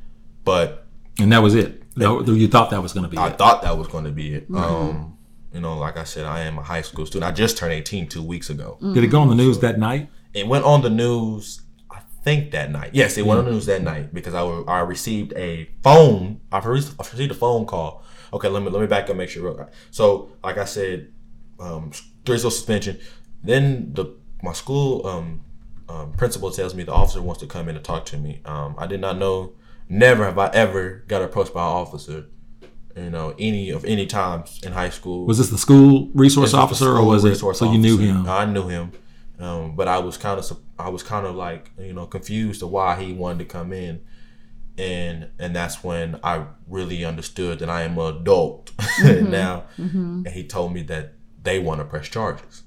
but 0.45 0.87
And 1.19 1.33
that 1.33 1.43
was 1.43 1.55
it. 1.55 1.83
That- 1.97 2.25
you 2.29 2.47
thought 2.49 2.71
that 2.71 2.83
was 2.83 2.93
going 2.93 3.05
to 3.05 3.11
be 3.11 3.17
I 3.17 3.29
it. 3.29 3.39
thought 3.39 3.63
that 3.63 3.77
was 3.79 3.89
going 3.89 4.05
to 4.05 4.11
be 4.13 4.35
it. 4.35 4.47
Um, 4.55 5.16
you 5.57 5.63
know, 5.63 5.79
like 5.79 5.97
I 5.97 6.05
said, 6.05 6.27
I 6.27 6.41
am 6.41 6.59
a 6.59 6.63
high 6.63 6.83
school 6.83 7.07
student. 7.07 7.27
I 7.27 7.33
just 7.33 7.57
turned 7.57 7.73
18 7.73 8.09
two 8.09 8.23
weeks 8.23 8.51
ago. 8.51 8.77
Did 8.93 9.03
it 9.03 9.07
go 9.07 9.23
on 9.23 9.29
the 9.29 9.35
news 9.35 9.59
that 9.61 9.79
night? 9.79 10.11
It 10.35 10.47
went 10.47 10.67
on 10.67 10.83
the 10.83 10.91
news. 10.91 11.63
I 11.91 12.01
think 12.25 12.51
that 12.51 12.71
night. 12.71 12.91
Yes, 12.93 13.17
it 13.17 13.25
went 13.25 13.39
on 13.39 13.47
the 13.47 13.53
news 13.53 13.65
that 13.65 13.81
night 13.81 14.13
because 14.13 14.35
I, 14.35 14.43
I 14.43 14.81
received 14.81 15.33
a 15.33 15.71
phone. 15.83 16.43
I 16.53 16.59
re- 16.59 16.83
received 16.99 17.31
a 17.31 17.35
phone 17.35 17.65
call. 17.65 18.05
Okay, 18.35 18.49
let 18.49 18.63
me 18.63 18.69
let 18.69 18.83
me 18.83 18.87
back 18.87 19.05
up, 19.05 19.11
and 19.11 19.19
make 19.19 19.31
sure. 19.31 19.71
So, 19.91 20.31
like 20.45 20.59
I 20.59 20.67
said, 20.67 21.11
um, 21.59 21.91
school 21.93 22.39
suspension. 22.39 23.01
Then 23.43 23.95
the 23.95 24.15
my 24.43 24.53
school 24.53 25.07
um, 25.07 25.41
um, 25.89 26.13
principal 26.13 26.51
tells 26.51 26.75
me 26.75 26.83
the 26.83 26.93
officer 26.93 27.23
wants 27.23 27.41
to 27.41 27.47
come 27.47 27.71
in 27.71 27.77
and 27.77 27.85
talk 27.85 28.05
to 28.07 28.19
me. 28.19 28.43
Um, 28.45 28.75
I 28.77 28.87
did 28.87 29.01
not 29.01 29.17
know. 29.17 29.55
Never 29.89 30.25
have 30.25 30.39
I 30.39 30.49
ever 30.49 31.05
got 31.09 31.23
approached 31.23 31.55
by 31.55 31.65
an 31.65 31.73
officer. 31.73 32.27
You 32.97 33.11
know, 33.11 33.35
any 33.39 33.71
of 33.71 33.85
any 33.85 34.07
times 34.07 34.61
in 34.63 34.73
high 34.73 34.89
school. 34.91 35.27
Was 35.27 35.39
this 35.39 35.51
the 35.51 35.59
school 35.59 36.11
resource 36.15 36.53
This 36.53 36.53
was 36.53 36.53
the 36.53 36.59
officer, 36.59 36.91
or 36.93 36.97
school 36.97 37.07
was 37.09 37.25
it? 37.25 37.29
resource 37.31 37.59
So 37.59 37.71
you 37.71 37.79
knew 37.79 37.99
him. 37.99 38.27
I 38.27 38.47
knew 38.47 38.69
him, 38.69 38.93
um, 39.39 39.77
but 39.77 39.87
I 39.87 39.99
was 39.99 40.17
kind 40.17 40.39
of 40.39 40.59
I 40.79 40.89
was 40.89 41.03
kind 41.03 41.27
of 41.27 41.35
like 41.37 41.71
you 41.79 41.93
know 41.93 42.07
confused 42.07 42.61
to 42.61 42.67
why 42.67 43.01
he 43.03 43.13
wanted 43.13 43.41
to 43.41 43.45
come 43.45 43.73
in, 43.73 44.01
and 44.79 45.29
and 45.39 45.55
that's 45.55 45.85
when 45.85 46.19
I 46.25 46.47
really 46.67 47.05
understood 47.05 47.59
that 47.59 47.69
I 47.69 47.83
am 47.83 47.99
an 47.99 48.17
adult 48.17 48.73
now, 49.05 49.65
and 49.77 50.29
he 50.29 50.45
told 50.45 50.73
me 50.73 50.83
that 50.85 51.13
they 51.43 51.59
want 51.59 51.81
to 51.81 51.85
press 51.85 52.09
charges. 52.09 52.63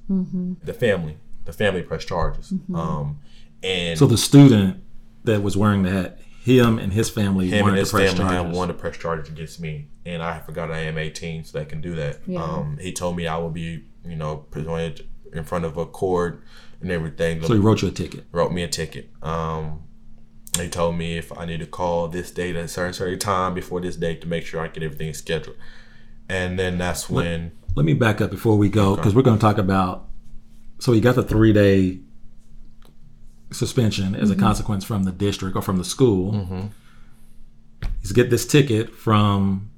The 0.64 0.74
family, 0.74 1.18
the 1.46 1.54
family 1.54 1.82
pressed 1.82 2.08
charges, 2.08 2.54
um, 2.74 3.20
and 3.64 3.98
So 3.98 4.06
the 4.06 4.18
student 4.18 4.84
that 5.24 5.42
was 5.42 5.58
wearing 5.58 5.84
the 5.84 5.90
hat, 5.90 6.20
him 6.58 6.80
and 6.80 6.92
his 6.92 7.10
family 7.10 7.50
him 7.50 7.62
wanted 7.62 7.72
and 7.72 7.80
his 7.80 7.90
to 7.92 7.98
press 7.98 8.14
family 8.14 8.36
charges. 8.36 8.58
wanted 8.58 8.74
to 8.74 8.80
press 8.80 8.98
charges 8.98 9.30
against 9.30 9.60
me, 9.60 9.88
and 10.06 10.24
I 10.24 10.40
forgot 10.40 10.72
I 10.72 10.80
am 10.80 10.98
18, 10.98 11.44
so 11.46 11.58
they 11.58 11.66
can 11.66 11.82
do 11.82 11.96
that. 11.96 12.20
Yeah. 12.26 12.44
Um, 12.44 12.78
he 12.80 12.92
told 12.92 13.16
me 13.16 13.28
I 13.28 13.38
will 13.38 13.50
be, 13.50 13.84
you 14.06 14.16
know, 14.16 14.38
presented 14.38 15.08
in 15.34 15.44
front 15.44 15.66
of 15.66 15.78
a 15.78 15.86
court 15.86 16.44
and 16.82 16.92
everything. 16.92 17.42
so 17.44 17.54
he 17.54 17.60
wrote 17.60 17.82
you 17.82 17.88
a 17.88 17.92
ticket. 17.92 18.26
wrote 18.32 18.52
me 18.52 18.64
a 18.64 18.68
ticket. 18.68 19.12
Um, 19.22 19.84
he 20.60 20.68
told 20.70 20.96
me 20.96 21.18
if 21.18 21.38
I 21.38 21.46
need 21.46 21.60
to 21.60 21.66
call 21.68 22.08
this 22.08 22.32
date 22.32 22.56
at 22.56 22.66
a 22.66 22.68
certain 22.68 22.94
certain 22.94 23.20
time 23.20 23.54
before 23.54 23.80
this 23.82 23.96
date 23.96 24.22
to 24.22 24.28
make 24.28 24.46
sure 24.46 24.62
I 24.62 24.68
get 24.68 24.84
everything 24.84 25.14
scheduled. 25.14 25.56
And 26.28 26.60
then 26.60 26.78
that's 26.78 27.10
when 27.10 27.52
Let 27.76 27.86
me 27.86 27.94
back 27.94 28.22
up 28.22 28.32
before 28.32 28.58
we 28.58 28.70
go 28.70 28.96
because 28.96 29.16
we're 29.16 29.22
going 29.22 29.38
to 29.38 29.42
talk 29.42 29.58
about. 29.58 30.08
So 30.80 30.92
he 30.94 31.02
got 31.02 31.16
the 31.16 31.24
three 31.24 31.54
day 31.54 32.00
suspension 33.52 34.16
as 34.16 34.30
a 34.30 34.34
mm-hmm. 34.34 34.44
consequence 34.44 34.84
from 34.84 35.04
the 35.04 35.12
district 35.12 35.56
or 35.56 35.62
from 35.62 35.78
the 35.78 35.86
school. 35.86 36.34
Mm-hmm. 36.34 36.68
He's 38.02 38.12
get 38.12 38.30
this 38.30 38.46
ticket 38.46 38.94
from 38.94 39.72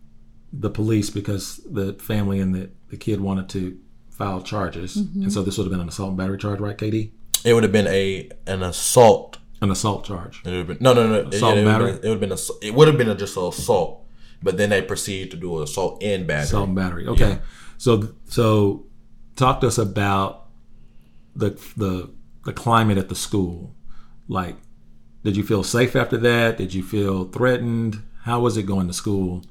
the 0.51 0.69
police 0.69 1.09
because 1.09 1.61
the 1.69 1.93
family 1.93 2.39
and 2.39 2.53
the, 2.53 2.69
the 2.89 2.97
kid 2.97 3.21
wanted 3.21 3.49
to 3.49 3.77
file 4.09 4.41
charges, 4.41 4.97
and 4.97 5.07
mm-hmm. 5.07 5.29
so 5.29 5.41
this 5.41 5.57
would 5.57 5.63
have 5.63 5.71
been 5.71 5.79
an 5.79 5.87
assault 5.87 6.09
and 6.09 6.17
battery 6.17 6.37
charge, 6.37 6.59
right, 6.59 6.77
KD? 6.77 7.11
it 7.43 7.53
would 7.53 7.63
have 7.63 7.71
been 7.71 7.87
a 7.87 8.29
an 8.47 8.63
assault. 8.63 9.37
An 9.61 9.69
assault 9.69 10.05
charge. 10.05 10.41
It 10.43 10.49
would 10.49 10.57
have 10.57 10.67
been 10.67 10.77
no 10.79 10.93
no 10.93 11.07
no. 11.07 11.29
Assault 11.29 11.57
it, 11.57 11.59
and 11.59 11.65
would 11.65 11.71
have 11.71 11.81
battery? 11.81 11.91
been, 11.91 12.05
it 12.05 12.09
would 12.09 12.11
have 12.11 12.19
been 12.19 12.31
a, 12.31 12.65
it 12.65 12.73
would 12.73 12.87
have 12.87 12.97
been 12.97 13.09
a, 13.09 13.15
just 13.15 13.37
an 13.37 13.43
assault, 13.43 14.05
but 14.41 14.57
then 14.57 14.69
they 14.69 14.81
proceeded 14.81 15.31
to 15.31 15.37
do 15.37 15.57
an 15.57 15.63
assault 15.63 16.01
and 16.03 16.25
battery. 16.27 16.43
Assault 16.45 16.67
and 16.67 16.75
battery. 16.75 17.07
Okay, 17.07 17.39
so 17.77 18.13
so 18.25 18.85
talk 19.35 19.61
to 19.61 19.67
us 19.67 19.77
about 19.77 20.47
the 21.35 21.51
the 21.77 22.11
the 22.45 22.53
climate 22.53 22.97
at 22.97 23.09
the 23.09 23.15
school. 23.15 23.75
Like, 24.27 24.55
did 25.23 25.35
you 25.37 25.43
feel 25.43 25.63
safe 25.63 25.95
after 25.95 26.17
that? 26.17 26.57
Did 26.57 26.73
you 26.73 26.83
feel 26.83 27.25
threatened? 27.25 28.01
How 28.23 28.39
was 28.39 28.57
it 28.57 28.63
going 28.63 28.87
to 28.87 28.93
school 28.93 29.43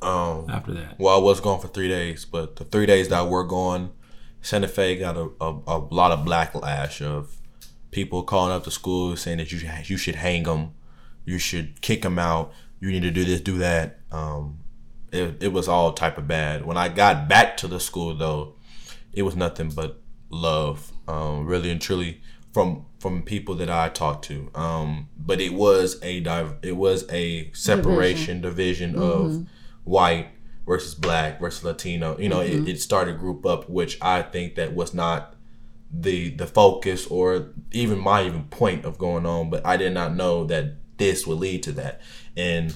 Um, 0.00 0.46
after 0.48 0.72
that? 0.74 0.98
Well, 0.98 1.14
I 1.14 1.20
was 1.20 1.40
gone 1.40 1.60
for 1.60 1.68
three 1.68 1.88
days, 1.88 2.24
but 2.24 2.56
the 2.56 2.64
three 2.64 2.86
days 2.86 3.08
that 3.08 3.20
I 3.20 3.22
were 3.24 3.44
gone, 3.44 3.90
Santa 4.40 4.68
Fe 4.68 4.96
got 4.96 5.16
a, 5.16 5.30
a, 5.40 5.58
a 5.66 5.78
lot 5.78 6.10
of 6.10 6.26
backlash 6.26 7.00
of 7.00 7.36
people 7.90 8.22
calling 8.22 8.52
up 8.52 8.64
the 8.64 8.70
school 8.70 9.16
saying 9.16 9.38
that 9.38 9.52
you 9.52 9.58
should, 9.58 9.90
you 9.90 9.96
should 9.96 10.16
hang 10.16 10.44
them, 10.44 10.72
you 11.24 11.38
should 11.38 11.80
kick 11.82 12.02
them 12.02 12.18
out, 12.18 12.52
you 12.80 12.90
need 12.90 13.02
to 13.02 13.10
do 13.10 13.24
this, 13.24 13.40
do 13.40 13.58
that. 13.58 14.00
Um, 14.10 14.58
it, 15.12 15.42
it 15.42 15.52
was 15.52 15.68
all 15.68 15.92
type 15.92 16.18
of 16.18 16.26
bad. 16.26 16.64
When 16.64 16.76
I 16.76 16.88
got 16.88 17.28
back 17.28 17.56
to 17.58 17.68
the 17.68 17.78
school, 17.78 18.14
though, 18.14 18.54
it 19.12 19.22
was 19.22 19.36
nothing 19.36 19.70
but 19.70 20.00
love, 20.30 20.90
um, 21.06 21.44
really 21.46 21.70
and 21.70 21.80
truly 21.80 22.22
from 22.52 22.86
from 22.98 23.22
people 23.22 23.54
that 23.56 23.70
I 23.70 23.88
talked 23.88 24.24
to. 24.26 24.50
Um, 24.54 25.08
but 25.16 25.40
it 25.40 25.54
was 25.54 25.98
a 26.02 26.20
div- 26.20 26.56
it 26.62 26.76
was 26.76 27.04
a 27.10 27.50
separation 27.52 28.40
division, 28.40 28.94
of 28.96 29.46
white 29.84 30.28
versus 30.66 30.94
black 30.94 31.40
versus 31.40 31.64
Latino. 31.64 32.18
You 32.18 32.28
know, 32.28 32.40
it, 32.40 32.68
it 32.68 32.80
started 32.80 33.18
group 33.18 33.44
up, 33.44 33.68
which 33.68 33.98
I 34.00 34.22
think 34.22 34.54
that 34.56 34.74
was 34.74 34.94
not 34.94 35.34
the 35.92 36.30
the 36.30 36.46
focus 36.46 37.06
or 37.06 37.52
even 37.72 37.98
my 37.98 38.24
even 38.24 38.44
point 38.44 38.84
of 38.84 38.98
going 38.98 39.26
on. 39.26 39.50
But 39.50 39.66
I 39.66 39.76
did 39.76 39.94
not 39.94 40.14
know 40.14 40.44
that 40.44 40.76
this 40.98 41.26
would 41.26 41.38
lead 41.38 41.62
to 41.64 41.72
that. 41.72 42.00
And 42.36 42.74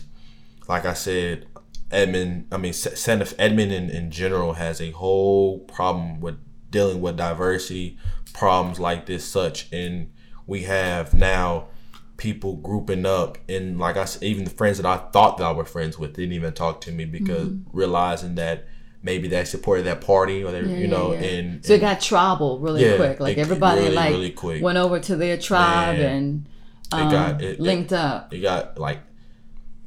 like 0.69 0.85
I 0.85 0.95
said, 0.95 1.47
Edmond, 1.91 2.49
I 2.51 2.57
mean, 2.57 2.73
Santa 2.73 3.33
Edmond 3.39 3.73
in, 3.73 3.91
in 3.91 4.11
general 4.11 4.55
has 4.55 4.81
a 4.81 4.91
whole 4.91 5.61
problem 5.61 6.21
with 6.21 6.39
dealing 6.71 7.01
with 7.01 7.17
diversity 7.17 7.97
problems 8.37 8.79
like 8.79 9.07
this, 9.07 9.25
such. 9.25 9.71
And 9.73 10.11
we 10.47 10.63
have 10.65 11.15
now 11.15 11.69
people 12.17 12.57
grouping 12.57 13.05
up, 13.05 13.37
and 13.49 13.79
like 13.79 13.97
I 13.97 14.05
said, 14.07 14.23
even 14.23 14.45
the 14.45 14.51
friends 14.51 14.79
that 14.79 14.87
I 14.87 14.97
thought 15.11 15.37
that 15.39 15.45
I 15.45 15.53
were 15.53 15.65
friends 15.65 15.99
with 15.99 16.15
didn't 16.15 16.33
even 16.33 16.53
talk 16.55 16.81
to 16.83 16.93
me 16.93 17.05
because 17.05 17.51
realizing 17.73 18.37
that 18.37 18.67
maybe 19.03 19.29
they 19.29 19.45
supported 19.45 19.85
that 19.85 20.01
party 20.01 20.43
or 20.43 20.51
they, 20.51 20.63
Yeah, 20.63 20.79
you 20.79 20.89
know, 20.89 21.13
yeah. 21.13 21.21
and, 21.21 21.65
So 21.65 21.75
it 21.75 21.81
got 21.81 22.01
tribal 22.01 22.59
really 22.59 22.85
Yeah, 22.85 22.97
quick. 22.97 23.21
Like 23.21 23.37
it- 23.37 23.41
everybody 23.41 23.83
really, 23.83 23.95
like 23.95 24.11
really 24.11 24.31
quick. 24.31 24.63
went 24.63 24.79
over 24.79 24.99
to 24.99 25.15
their 25.17 25.37
tribe 25.37 25.99
and 25.99 26.47
it 26.93 26.95
um, 26.95 27.11
got 27.11 27.43
it, 27.43 27.53
it- 27.55 27.61
linked 27.61 27.93
up. 27.93 28.33
it 28.33 28.41
got 28.41 28.79
like 28.79 29.01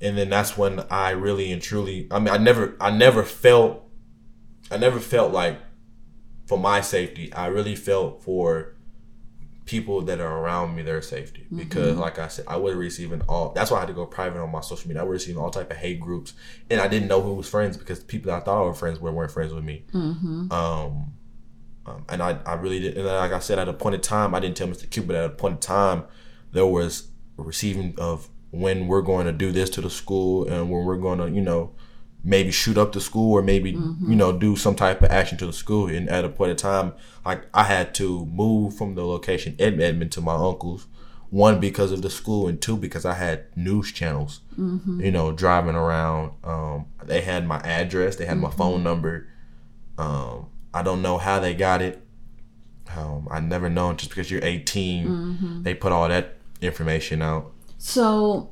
and 0.01 0.17
then 0.17 0.29
that's 0.29 0.57
when 0.57 0.79
i 0.89 1.09
really 1.11 1.51
and 1.51 1.61
truly 1.61 2.07
i 2.11 2.19
mean 2.19 2.29
i 2.33 2.37
never 2.37 2.75
i 2.79 2.89
never 2.89 3.23
felt 3.23 3.83
i 4.71 4.77
never 4.77 4.99
felt 4.99 5.33
like 5.33 5.57
for 6.49 6.57
my 6.57 6.81
safety 6.81 7.31
i 7.33 7.45
really 7.45 7.75
felt 7.75 8.21
for 8.21 8.75
people 9.65 10.01
that 10.01 10.19
are 10.19 10.39
around 10.39 10.75
me 10.75 10.81
their 10.81 11.01
safety 11.01 11.45
because 11.55 11.95
like 11.95 12.17
i 12.17 12.27
said 12.27 12.43
i 12.47 12.57
was 12.57 12.73
receiving 12.73 13.21
all 13.29 13.51
that's 13.53 13.69
why 13.69 13.77
i 13.77 13.81
had 13.81 13.87
to 13.87 13.93
go 13.93 14.03
private 14.05 14.41
on 14.41 14.51
my 14.51 14.61
social 14.61 14.87
media 14.87 15.01
i 15.01 15.05
was 15.05 15.21
receiving 15.21 15.39
all 15.39 15.51
type 15.51 15.69
of 15.69 15.77
hate 15.77 15.99
groups 15.99 16.33
and 16.71 16.81
i 16.81 16.87
didn't 16.87 17.07
know 17.07 17.21
who 17.21 17.35
was 17.35 17.47
friends 17.47 17.77
because 17.77 17.99
people 18.03 18.31
that 18.31 18.41
i 18.41 18.43
thought 18.43 18.65
were 18.65 18.73
friends 18.73 18.99
with 18.99 19.13
weren't 19.13 19.31
friends 19.31 19.53
with 19.53 19.63
me 19.63 19.83
um 20.51 21.13
um, 21.85 22.05
and 22.09 22.21
I, 22.21 22.37
I 22.45 22.53
really 22.53 22.79
did. 22.79 22.97
And 22.97 23.07
like 23.07 23.31
I 23.31 23.39
said, 23.39 23.57
at 23.57 23.67
a 23.67 23.73
point 23.73 23.95
in 23.95 24.01
time, 24.01 24.35
I 24.35 24.39
didn't 24.39 24.57
tell 24.57 24.67
Mr. 24.67 24.87
Q, 24.89 25.03
but 25.03 25.15
at 25.15 25.25
a 25.25 25.29
point 25.29 25.53
in 25.55 25.59
time, 25.59 26.03
there 26.51 26.65
was 26.65 27.09
receiving 27.37 27.95
of 27.97 28.29
when 28.51 28.87
we're 28.87 29.01
going 29.01 29.25
to 29.25 29.31
do 29.31 29.51
this 29.51 29.69
to 29.71 29.81
the 29.81 29.89
school 29.89 30.47
and 30.47 30.69
when 30.69 30.85
we're 30.85 30.97
going 30.97 31.19
to, 31.19 31.29
you 31.29 31.41
know, 31.41 31.71
maybe 32.23 32.51
shoot 32.51 32.77
up 32.77 32.91
the 32.91 32.99
school 32.99 33.31
or 33.33 33.41
maybe, 33.41 33.71
you 33.71 34.15
know, 34.15 34.31
do 34.37 34.55
some 34.55 34.75
type 34.75 35.01
of 35.01 35.09
action 35.09 35.37
to 35.37 35.45
the 35.45 35.53
school. 35.53 35.87
And 35.87 36.09
at 36.09 36.25
a 36.25 36.29
point 36.29 36.51
in 36.51 36.57
time, 36.57 36.93
like 37.25 37.45
I 37.53 37.63
had 37.63 37.93
to 37.95 38.25
move 38.25 38.75
from 38.75 38.95
the 38.95 39.05
location 39.05 39.55
in 39.57 39.81
Edmond 39.81 40.11
to 40.13 40.21
my 40.21 40.35
uncle's. 40.35 40.87
One 41.29 41.59
because 41.59 41.91
of 41.91 42.01
the 42.01 42.09
school, 42.09 42.47
and 42.47 42.59
two 42.59 42.75
because 42.75 43.05
I 43.05 43.13
had 43.13 43.55
news 43.55 43.91
channels, 43.91 44.41
you 45.03 45.11
know, 45.11 45.31
driving 45.31 45.75
around. 45.75 46.31
Um, 46.43 46.87
they 47.05 47.21
had 47.21 47.45
my 47.45 47.59
address, 47.59 48.15
they 48.15 48.25
had 48.25 48.39
my 48.39 48.49
phone 48.49 48.81
number. 48.83 49.27
Um, 49.99 50.47
I 50.73 50.81
don't 50.81 51.01
know 51.03 51.19
how 51.19 51.39
they 51.39 51.53
got 51.53 51.83
it. 51.83 52.01
Um, 52.97 53.27
I 53.29 53.39
never 53.41 53.69
known 53.69 53.97
just 53.97 54.09
because 54.09 54.31
you're 54.31 54.43
18, 54.43 55.61
they 55.63 55.75
put 55.75 55.91
all 55.91 56.07
that 56.09 56.37
information 56.61 57.21
out. 57.21 57.51
So, 57.77 58.49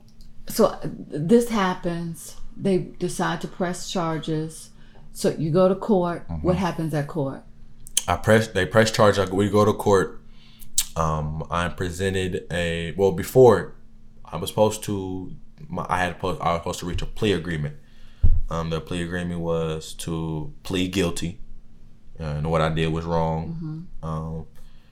so 0.47 0.77
this 0.83 1.49
happens. 1.49 2.35
They 2.59 2.77
decide 2.77 3.41
to 3.41 3.47
press 3.47 3.89
charges. 3.91 4.71
So 5.13 5.29
you 5.37 5.51
go 5.51 5.67
to 5.67 5.75
court. 5.75 6.27
Mm-hmm. 6.27 6.45
What 6.47 6.55
happens 6.55 6.93
at 6.93 7.07
court? 7.07 7.43
I 8.07 8.15
press, 8.17 8.47
they 8.47 8.65
press 8.65 8.89
charge. 8.91 9.19
I, 9.19 9.25
we 9.25 9.49
go 9.49 9.65
to 9.65 9.73
court. 9.73 10.21
Um, 10.95 11.45
I 11.51 11.69
presented 11.69 12.45
a 12.51 12.93
well 12.97 13.11
before. 13.11 13.75
I 14.25 14.37
was 14.37 14.49
supposed 14.49 14.83
to. 14.83 15.31
My, 15.67 15.85
I 15.89 15.97
had 15.99 16.15
supposed, 16.15 16.41
I 16.41 16.53
was 16.53 16.59
supposed 16.61 16.79
to 16.79 16.85
reach 16.85 17.01
a 17.01 17.05
plea 17.05 17.33
agreement. 17.33 17.75
Um, 18.49 18.69
the 18.69 18.79
plea 18.79 19.03
agreement 19.03 19.41
was 19.41 19.93
to 19.95 20.53
plead 20.63 20.91
guilty. 20.93 21.39
uh, 22.19 22.23
and 22.23 22.49
what 22.49 22.61
I 22.61 22.69
did 22.69 22.91
was 22.91 23.05
wrong. 23.05 23.87
Um, 24.01 24.45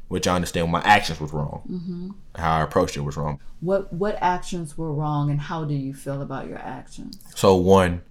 which 0.08 0.28
I 0.28 0.36
understand 0.36 0.72
my 0.72 0.82
actions 0.82 1.20
was 1.20 1.34
wrong. 1.34 2.16
How 2.36 2.58
I 2.58 2.62
approached 2.62 2.96
it 2.98 3.02
was 3.02 3.18
wrong. 3.18 3.40
What 3.60 3.92
what 3.92 4.18
actions 4.22 4.78
were 4.78 4.94
wrong, 4.94 5.30
and 5.30 5.40
how 5.40 5.66
do 5.66 5.74
you 5.74 5.94
feel 5.94 6.22
about 6.22 6.48
your 6.48 6.60
actions? 6.60 7.20
So 7.36 7.56
one, 7.56 8.02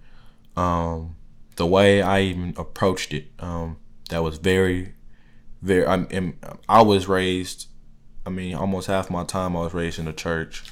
um, 0.57 1.15
the 1.55 1.65
way 1.65 2.01
I 2.01 2.21
even 2.21 2.53
approached 2.57 3.13
it, 3.13 3.27
um, 3.39 3.77
that 4.09 4.23
was 4.23 4.37
very, 4.37 4.93
very. 5.61 5.85
I'm, 5.85 6.37
I 6.67 6.81
was 6.81 7.07
raised. 7.07 7.67
I 8.25 8.29
mean, 8.29 8.55
almost 8.55 8.87
half 8.87 9.09
my 9.09 9.23
time 9.23 9.55
I 9.55 9.61
was 9.61 9.73
raised 9.73 9.99
in 9.99 10.05
the 10.05 10.13
church. 10.13 10.63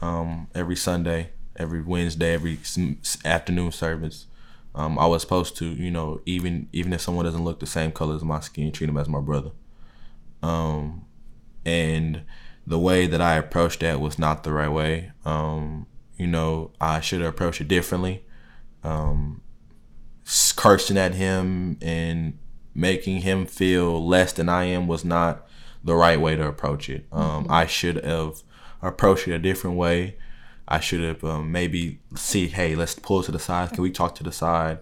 Um, 0.00 0.48
every 0.54 0.76
Sunday, 0.76 1.30
every 1.56 1.82
Wednesday, 1.82 2.34
every 2.34 2.58
afternoon 3.24 3.72
service. 3.72 4.26
Um, 4.74 4.98
I 4.98 5.06
was 5.06 5.22
supposed 5.22 5.56
to, 5.58 5.66
you 5.66 5.90
know, 5.90 6.20
even 6.26 6.68
even 6.72 6.92
if 6.92 7.00
someone 7.00 7.24
doesn't 7.24 7.44
look 7.44 7.60
the 7.60 7.66
same 7.66 7.92
color 7.92 8.16
as 8.16 8.24
my 8.24 8.40
skin, 8.40 8.72
treat 8.72 8.86
them 8.86 8.96
as 8.96 9.08
my 9.08 9.20
brother. 9.20 9.52
Um, 10.44 11.06
and 11.64 12.22
the 12.66 12.78
way 12.78 13.06
that 13.06 13.20
I 13.20 13.36
approached 13.36 13.80
that 13.80 14.00
was 14.00 14.18
not 14.18 14.44
the 14.44 14.52
right 14.52 14.68
way. 14.68 15.12
Um, 15.24 15.86
you 16.16 16.26
know, 16.26 16.70
I 16.80 17.00
should 17.00 17.20
have 17.20 17.30
approached 17.30 17.60
it 17.60 17.68
differently. 17.68 18.24
Um, 18.82 19.40
cursing 20.56 20.98
at 20.98 21.14
him 21.14 21.78
and 21.82 22.38
making 22.74 23.22
him 23.22 23.46
feel 23.46 24.06
less 24.06 24.32
than 24.32 24.48
I 24.48 24.64
am 24.64 24.86
was 24.86 25.04
not 25.04 25.46
the 25.82 25.94
right 25.94 26.20
way 26.20 26.36
to 26.36 26.46
approach 26.46 26.88
it. 26.88 27.06
Um, 27.12 27.46
I 27.48 27.66
should 27.66 28.02
have 28.04 28.42
approached 28.82 29.28
it 29.28 29.32
a 29.32 29.38
different 29.38 29.76
way. 29.76 30.16
I 30.66 30.80
should 30.80 31.02
have 31.02 31.24
um, 31.24 31.52
maybe 31.52 32.00
see, 32.14 32.48
hey, 32.48 32.74
let's 32.74 32.94
pull 32.94 33.22
to 33.22 33.32
the 33.32 33.38
side. 33.38 33.72
Can 33.72 33.82
we 33.82 33.90
talk 33.90 34.14
to 34.16 34.22
the 34.22 34.32
side? 34.32 34.78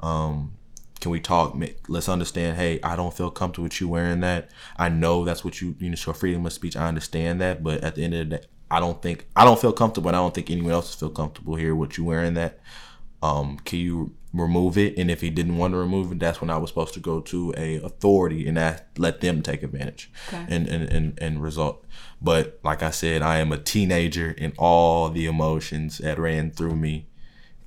Um, 0.00 0.54
can 1.02 1.10
we 1.10 1.20
talk? 1.20 1.54
Let's 1.88 2.08
understand. 2.08 2.56
Hey, 2.56 2.80
I 2.82 2.94
don't 2.96 3.12
feel 3.12 3.30
comfortable 3.30 3.64
with 3.64 3.80
you 3.80 3.88
wearing 3.88 4.20
that. 4.20 4.50
I 4.76 4.88
know 4.88 5.24
that's 5.24 5.44
what 5.44 5.60
you 5.60 5.74
you 5.80 5.90
know, 5.90 5.96
show 5.96 6.12
freedom 6.12 6.46
of 6.46 6.52
speech. 6.52 6.76
I 6.76 6.86
understand 6.86 7.40
that, 7.40 7.62
but 7.62 7.82
at 7.82 7.96
the 7.96 8.04
end 8.04 8.14
of 8.14 8.30
the 8.30 8.36
day, 8.38 8.44
I 8.70 8.80
don't 8.80 9.02
think 9.02 9.26
I 9.36 9.44
don't 9.44 9.60
feel 9.60 9.72
comfortable, 9.72 10.08
and 10.08 10.16
I 10.16 10.20
don't 10.20 10.32
think 10.32 10.50
anyone 10.50 10.72
else 10.72 10.94
feel 10.94 11.10
comfortable 11.10 11.56
here 11.56 11.74
with 11.74 11.98
you 11.98 12.04
wearing 12.04 12.34
that. 12.34 12.60
Um, 13.20 13.58
can 13.64 13.78
you 13.80 14.14
remove 14.32 14.78
it? 14.78 14.96
And 14.96 15.10
if 15.10 15.20
he 15.20 15.30
didn't 15.30 15.58
want 15.58 15.74
to 15.74 15.78
remove 15.78 16.12
it, 16.12 16.18
that's 16.20 16.40
when 16.40 16.50
I 16.50 16.56
was 16.56 16.70
supposed 16.70 16.94
to 16.94 17.00
go 17.00 17.20
to 17.20 17.52
a 17.56 17.76
authority 17.76 18.48
and 18.48 18.58
ask, 18.58 18.82
let 18.96 19.20
them 19.20 19.42
take 19.42 19.62
advantage 19.62 20.10
Okay. 20.28 20.44
and, 20.48 20.66
and, 20.66 20.88
and, 20.88 21.18
and 21.20 21.42
result. 21.42 21.84
But 22.20 22.58
like 22.64 22.82
I 22.82 22.90
said, 22.90 23.22
I 23.22 23.38
am 23.38 23.52
a 23.52 23.58
teenager 23.58 24.34
and 24.38 24.54
all 24.58 25.08
the 25.08 25.26
emotions 25.26 25.98
that 25.98 26.18
ran 26.18 26.50
through 26.50 26.76
me. 26.76 27.06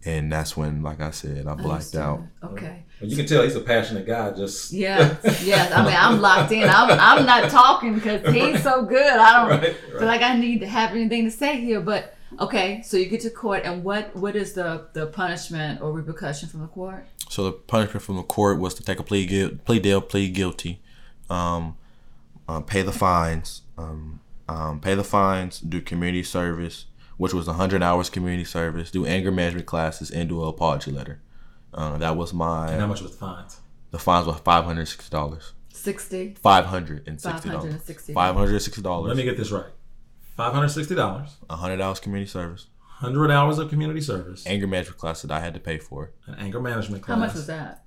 And 0.05 0.31
that's 0.31 0.55
when, 0.55 0.83
like 0.83 1.01
I 1.01 1.09
said, 1.11 1.47
I 1.47 1.55
blacked 1.55 1.95
out. 1.95 2.21
Okay. 2.43 2.83
Well, 3.01 3.09
you 3.09 3.15
can 3.17 3.25
tell 3.25 3.41
he's 3.43 3.55
a 3.55 3.61
passionate 3.61 4.05
guy. 4.05 4.31
Just 4.31 4.71
Yeah, 4.85 5.17
yes. 5.43 5.71
I 5.73 5.83
mean, 5.85 5.95
I'm 5.97 6.21
locked 6.21 6.51
in. 6.51 6.63
I'm, 6.69 6.91
I'm 6.91 7.25
not 7.25 7.49
talking 7.49 7.95
because 7.95 8.21
he's 8.33 8.61
so 8.61 8.83
good. 8.83 9.01
I 9.05 9.39
don't 9.39 9.49
Right, 9.49 9.61
right. 9.63 9.75
feel 9.99 10.05
like 10.07 10.21
I 10.21 10.37
need 10.37 10.59
to 10.59 10.67
have 10.67 10.91
anything 10.91 11.25
to 11.25 11.31
say 11.31 11.59
here. 11.59 11.81
But 11.81 12.15
okay, 12.39 12.81
so 12.83 12.97
you 12.97 13.07
get 13.07 13.21
to 13.21 13.29
court, 13.31 13.63
and 13.65 13.83
what 13.83 14.15
what 14.15 14.35
is 14.35 14.53
the 14.53 14.85
the 14.93 15.07
punishment 15.07 15.81
or 15.81 15.91
repercussion 15.91 16.49
from 16.49 16.61
the 16.61 16.67
court? 16.67 17.05
So 17.29 17.43
the 17.45 17.51
punishment 17.53 18.03
from 18.03 18.17
the 18.17 18.23
court 18.23 18.59
was 18.59 18.75
to 18.75 18.83
take 18.83 18.99
a 18.99 19.03
plea 19.03 19.27
guil- 19.27 19.57
plea 19.65 19.79
deal, 19.79 20.01
plead 20.01 20.33
guilty, 20.35 20.81
um, 21.31 21.75
uh, 22.47 22.59
pay 22.61 22.83
the 22.83 22.91
fines, 22.91 23.63
um, 23.79 24.19
um, 24.47 24.79
pay 24.79 24.93
the 24.93 25.03
fines, 25.03 25.59
do 25.59 25.81
community 25.81 26.21
service, 26.23 26.85
which 27.17 27.33
was 27.33 27.47
100 27.47 27.81
hours 27.83 28.09
community 28.09 28.43
service, 28.43 28.91
do 28.91 29.05
anger 29.05 29.31
management 29.31 29.65
classes, 29.65 30.09
and 30.11 30.29
do 30.29 30.41
a 30.43 30.47
apology 30.47 30.91
letter. 30.91 31.21
Uh, 31.73 31.97
that 31.97 32.15
was 32.15 32.33
my. 32.33 32.71
and 32.71 32.79
how 32.81 32.87
much 32.87 33.01
was 33.01 33.11
the 33.11 33.17
fines? 33.17 33.59
the 33.91 33.99
fines 33.99 34.27
were 34.27 34.33
five 34.33 34.65
hundred 34.65 34.87
sixty 34.87 35.09
dollars. 35.09 35.53
Sixty. 35.73 36.35
Five 36.41 36.65
hundred 36.65 37.07
and 37.07 37.19
sixty 37.19 37.49
dollars. 37.49 37.73
$560. 37.75 38.13
Five 38.13 38.35
hundred 38.35 38.59
sixty 38.61 38.81
Let 38.81 39.17
me 39.17 39.23
get 39.23 39.37
this 39.37 39.51
right. 39.51 39.71
Five 40.37 40.53
hundred 40.53 40.69
sixty 40.69 40.95
dollars, 40.95 41.37
hundred 41.49 41.81
hours 41.81 41.99
community 41.99 42.29
service, 42.29 42.67
hundred 42.79 43.31
hours 43.31 43.57
of 43.57 43.69
community 43.69 44.01
service, 44.01 44.45
anger 44.47 44.67
management 44.67 44.97
class 44.99 45.21
that 45.21 45.31
I 45.31 45.39
had 45.39 45.53
to 45.53 45.59
pay 45.59 45.77
for. 45.77 46.11
an 46.27 46.35
anger 46.35 46.59
management 46.59 47.03
class. 47.03 47.15
How 47.17 47.19
much 47.25 47.33
was 47.33 47.47
that? 47.47 47.83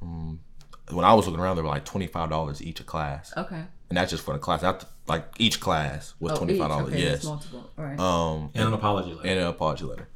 When 0.00 1.04
I 1.04 1.12
was 1.12 1.26
looking 1.26 1.40
around, 1.40 1.56
they 1.56 1.62
were 1.62 1.68
like 1.68 1.84
twenty 1.84 2.06
five 2.06 2.30
dollars 2.30 2.62
each 2.62 2.80
a 2.80 2.84
class, 2.84 3.32
Okay. 3.36 3.64
And 3.88 3.96
that's 3.96 4.10
just 4.10 4.24
for 4.24 4.34
the 4.34 4.38
class. 4.40 4.62
Not 4.62 4.84
like 5.06 5.24
each 5.38 5.60
class 5.60 6.14
was 6.20 6.32
Oh, 6.32 6.36
twenty 6.36 6.58
five 6.58 6.68
dollars. 6.68 6.88
Okay, 6.92 7.02
yes. 7.02 7.24
multiple. 7.24 7.70
All 7.78 7.84
right. 7.84 7.98
Um, 7.98 8.50
And 8.54 8.68
an 8.68 8.74
apology 8.74 9.14
letter. 9.14 9.28
and 9.28 9.40
an 9.40 9.46
apology 9.46 9.84
letter. 9.84 10.08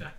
okay. 0.00 0.10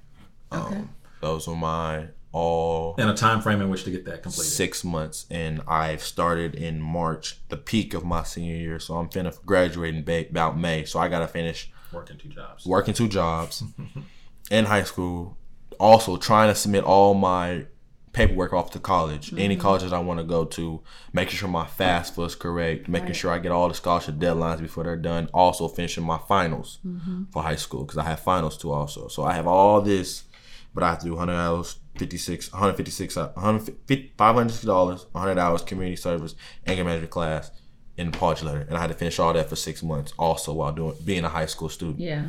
okay. 0.51 0.81
Those 1.21 1.47
were 1.47 1.55
my 1.55 2.07
all 2.31 2.93
And 2.99 3.09
a 3.09 3.13
time 3.15 3.41
frame 3.41 3.61
in 3.61 3.69
which 3.69 3.83
to 3.85 3.91
get 3.91 4.05
that 4.05 4.21
completed. 4.21 4.51
six 4.51 4.83
months, 4.83 5.25
and 5.31 5.61
I've 5.67 6.03
started 6.03 6.53
in 6.55 6.79
March, 6.81 7.39
the 7.49 7.57
peak 7.57 7.93
of 7.93 8.03
my 8.05 8.23
senior 8.23 8.55
year. 8.55 8.79
So 8.79 8.95
I'm 8.97 9.09
finna 9.09 9.33
graduate 9.45 9.95
in 9.95 10.03
ba- 10.03 10.29
about 10.29 10.57
May. 10.57 10.85
So 10.85 10.99
I 10.99 11.07
gotta 11.07 11.27
finish 11.27 11.71
Working 11.91 12.17
two 12.17 12.29
jobs. 12.29 12.65
working 12.65 12.93
two 12.93 13.07
jobs 13.07 13.63
in 14.51 14.65
high 14.65 14.83
school, 14.83 15.37
also 15.79 16.17
trying 16.17 16.49
to 16.49 16.55
submit 16.55 16.83
all 16.83 17.13
my 17.13 17.65
paperwork 18.17 18.51
off 18.51 18.71
to 18.71 18.79
college, 18.79 19.31
any 19.33 19.53
mm-hmm. 19.53 19.61
colleges 19.61 19.93
I 19.93 19.99
want 19.99 20.19
to 20.19 20.23
go 20.23 20.43
to, 20.43 20.81
making 21.13 21.35
sure 21.37 21.47
my 21.47 21.65
FAFSA 21.65 22.25
is 22.25 22.33
correct, 22.35 22.87
making 22.87 23.09
Right. 23.09 23.15
sure 23.15 23.31
I 23.31 23.37
get 23.37 23.51
all 23.51 23.67
the 23.67 23.75
scholarship 23.75 24.15
deadlines 24.15 24.59
before 24.59 24.85
they're 24.85 24.95
done, 24.95 25.29
also 25.35 25.67
finishing 25.67 26.03
my 26.03 26.17
finals 26.17 26.79
mm-hmm. 26.85 27.25
for 27.31 27.43
high 27.43 27.55
school 27.55 27.83
because 27.83 27.99
I 27.99 28.05
have 28.05 28.19
finals 28.19 28.57
too 28.57 28.71
also. 28.71 29.07
So 29.07 29.23
I 29.23 29.33
have 29.33 29.45
all 29.45 29.81
this, 29.81 30.23
but 30.73 30.81
I 30.83 30.89
have 30.89 30.99
to 30.99 31.05
do 31.05 31.11
100 31.11 31.39
hours, 31.39 31.75
56, 31.97 32.51
156, 32.51 33.15
150, 33.15 34.13
560 34.17 34.65
dollars, 34.65 35.05
100 35.11 35.37
hours 35.39 35.61
community 35.61 35.95
service, 35.95 36.33
anger 36.65 36.83
management 36.83 37.11
class, 37.11 37.51
and 37.99 38.15
apology 38.15 38.45
letter, 38.45 38.65
and 38.67 38.75
I 38.77 38.81
had 38.81 38.87
to 38.87 38.95
finish 38.95 39.19
all 39.19 39.33
that 39.33 39.47
for 39.47 39.55
six 39.55 39.83
months 39.83 40.13
also 40.17 40.53
while 40.53 40.71
doing 40.71 40.95
being 41.05 41.23
a 41.23 41.29
high 41.29 41.45
school 41.47 41.69
student 41.69 41.99
Yeah. 41.99 42.25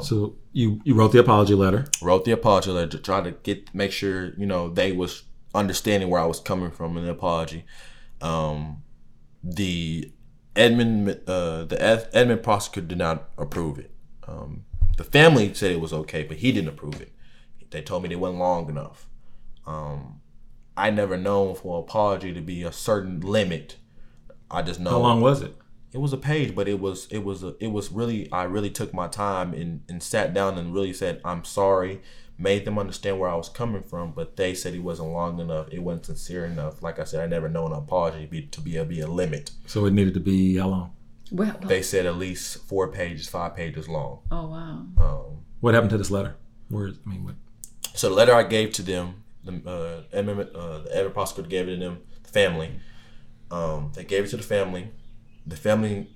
So 0.00 0.36
you 0.52 0.80
you 0.84 0.94
wrote 0.94 1.12
the 1.12 1.18
apology 1.18 1.54
letter. 1.54 1.86
wrote 2.00 2.24
the 2.24 2.32
apology 2.32 2.70
letter 2.70 2.88
to 2.88 2.98
try 2.98 3.20
to 3.20 3.32
get 3.32 3.74
make 3.74 3.92
sure 3.92 4.32
you 4.38 4.46
know 4.46 4.68
they 4.68 4.92
was 4.92 5.24
understanding 5.54 6.08
where 6.10 6.20
I 6.20 6.26
was 6.26 6.40
coming 6.40 6.70
from 6.70 6.96
in 6.96 7.04
the 7.04 7.10
apology. 7.10 7.64
Um, 8.20 8.82
the 9.42 10.12
Edmond 10.54 11.20
uh, 11.26 11.64
the 11.64 11.76
Ed- 11.80 12.08
Edmond 12.12 12.42
prosecutor 12.42 12.88
did 12.88 12.98
not 12.98 13.28
approve 13.36 13.78
it. 13.78 13.90
Um, 14.26 14.64
the 14.96 15.04
family 15.04 15.52
said 15.54 15.72
it 15.72 15.80
was 15.80 15.92
okay, 15.92 16.22
but 16.22 16.38
he 16.38 16.52
didn't 16.52 16.68
approve 16.68 17.00
it. 17.00 17.12
They 17.70 17.82
told 17.82 18.02
me 18.02 18.08
they 18.08 18.16
wasn't 18.16 18.38
long 18.38 18.68
enough. 18.68 19.08
Um, 19.66 20.20
I 20.76 20.90
never 20.90 21.16
known 21.16 21.54
for 21.54 21.80
apology 21.80 22.32
to 22.32 22.40
be 22.40 22.62
a 22.62 22.72
certain 22.72 23.20
limit. 23.20 23.76
I 24.50 24.62
just 24.62 24.78
know 24.80 24.90
How 24.90 24.98
long 24.98 25.20
was 25.20 25.42
it? 25.42 25.56
It 25.96 26.00
was 26.02 26.12
a 26.12 26.18
page, 26.18 26.54
but 26.54 26.68
it 26.68 26.78
was 26.78 27.06
it 27.10 27.24
was 27.24 27.42
a, 27.42 27.54
it 27.58 27.68
was 27.68 27.90
really 27.90 28.30
I 28.30 28.42
really 28.44 28.68
took 28.68 28.92
my 28.92 29.08
time 29.08 29.54
and, 29.54 29.80
and 29.88 30.02
sat 30.02 30.34
down 30.34 30.58
and 30.58 30.74
really 30.74 30.92
said 30.92 31.22
I'm 31.24 31.42
sorry, 31.42 32.02
made 32.36 32.66
them 32.66 32.78
understand 32.78 33.18
where 33.18 33.30
I 33.30 33.34
was 33.34 33.48
coming 33.48 33.82
from, 33.82 34.12
but 34.12 34.36
they 34.36 34.52
said 34.52 34.74
it 34.74 34.80
wasn't 34.90 35.08
long 35.08 35.40
enough, 35.40 35.68
it 35.72 35.78
wasn't 35.78 36.04
sincere 36.04 36.44
enough. 36.44 36.82
Like 36.82 36.98
I 36.98 37.04
said, 37.04 37.20
I 37.24 37.26
never 37.26 37.48
known 37.48 37.72
an 37.72 37.78
apology 37.78 38.26
to 38.26 38.30
be 38.30 38.42
to 38.42 38.60
be 38.60 38.76
a, 38.76 38.84
be 38.84 39.00
a 39.00 39.06
limit. 39.06 39.52
So 39.64 39.86
it 39.86 39.94
needed 39.94 40.12
to 40.14 40.20
be 40.20 40.58
how 40.58 40.68
long? 40.68 40.90
Well, 41.32 41.56
They 41.64 41.80
said 41.80 42.04
at 42.04 42.16
least 42.18 42.58
four 42.68 42.88
pages, 42.92 43.26
five 43.26 43.56
pages 43.56 43.88
long. 43.88 44.18
oh 44.30 44.48
wow. 44.48 44.84
Um, 45.04 45.38
What 45.60 45.72
happened 45.72 45.90
to 45.92 45.98
this 45.98 46.10
letter? 46.10 46.36
Where 46.68 46.88
I 46.88 47.08
mean, 47.08 47.24
what? 47.24 47.36
so 47.94 48.10
the 48.10 48.14
letter 48.14 48.34
I 48.34 48.42
gave 48.42 48.70
to 48.72 48.82
them, 48.82 49.24
the 49.44 49.52
uh, 49.66 50.02
Edmond, 50.12 50.50
uh, 50.54 50.80
the 50.84 50.90
Edmond 50.94 51.14
prosecutor 51.14 51.48
gave 51.48 51.68
it 51.68 51.76
to 51.76 51.80
them, 51.86 51.98
the 52.22 52.28
family. 52.28 52.68
Um, 53.50 53.92
they 53.94 54.04
gave 54.04 54.24
it 54.24 54.28
to 54.32 54.36
the 54.36 54.42
family. 54.42 54.90
The 55.46 55.56
family, 55.56 56.10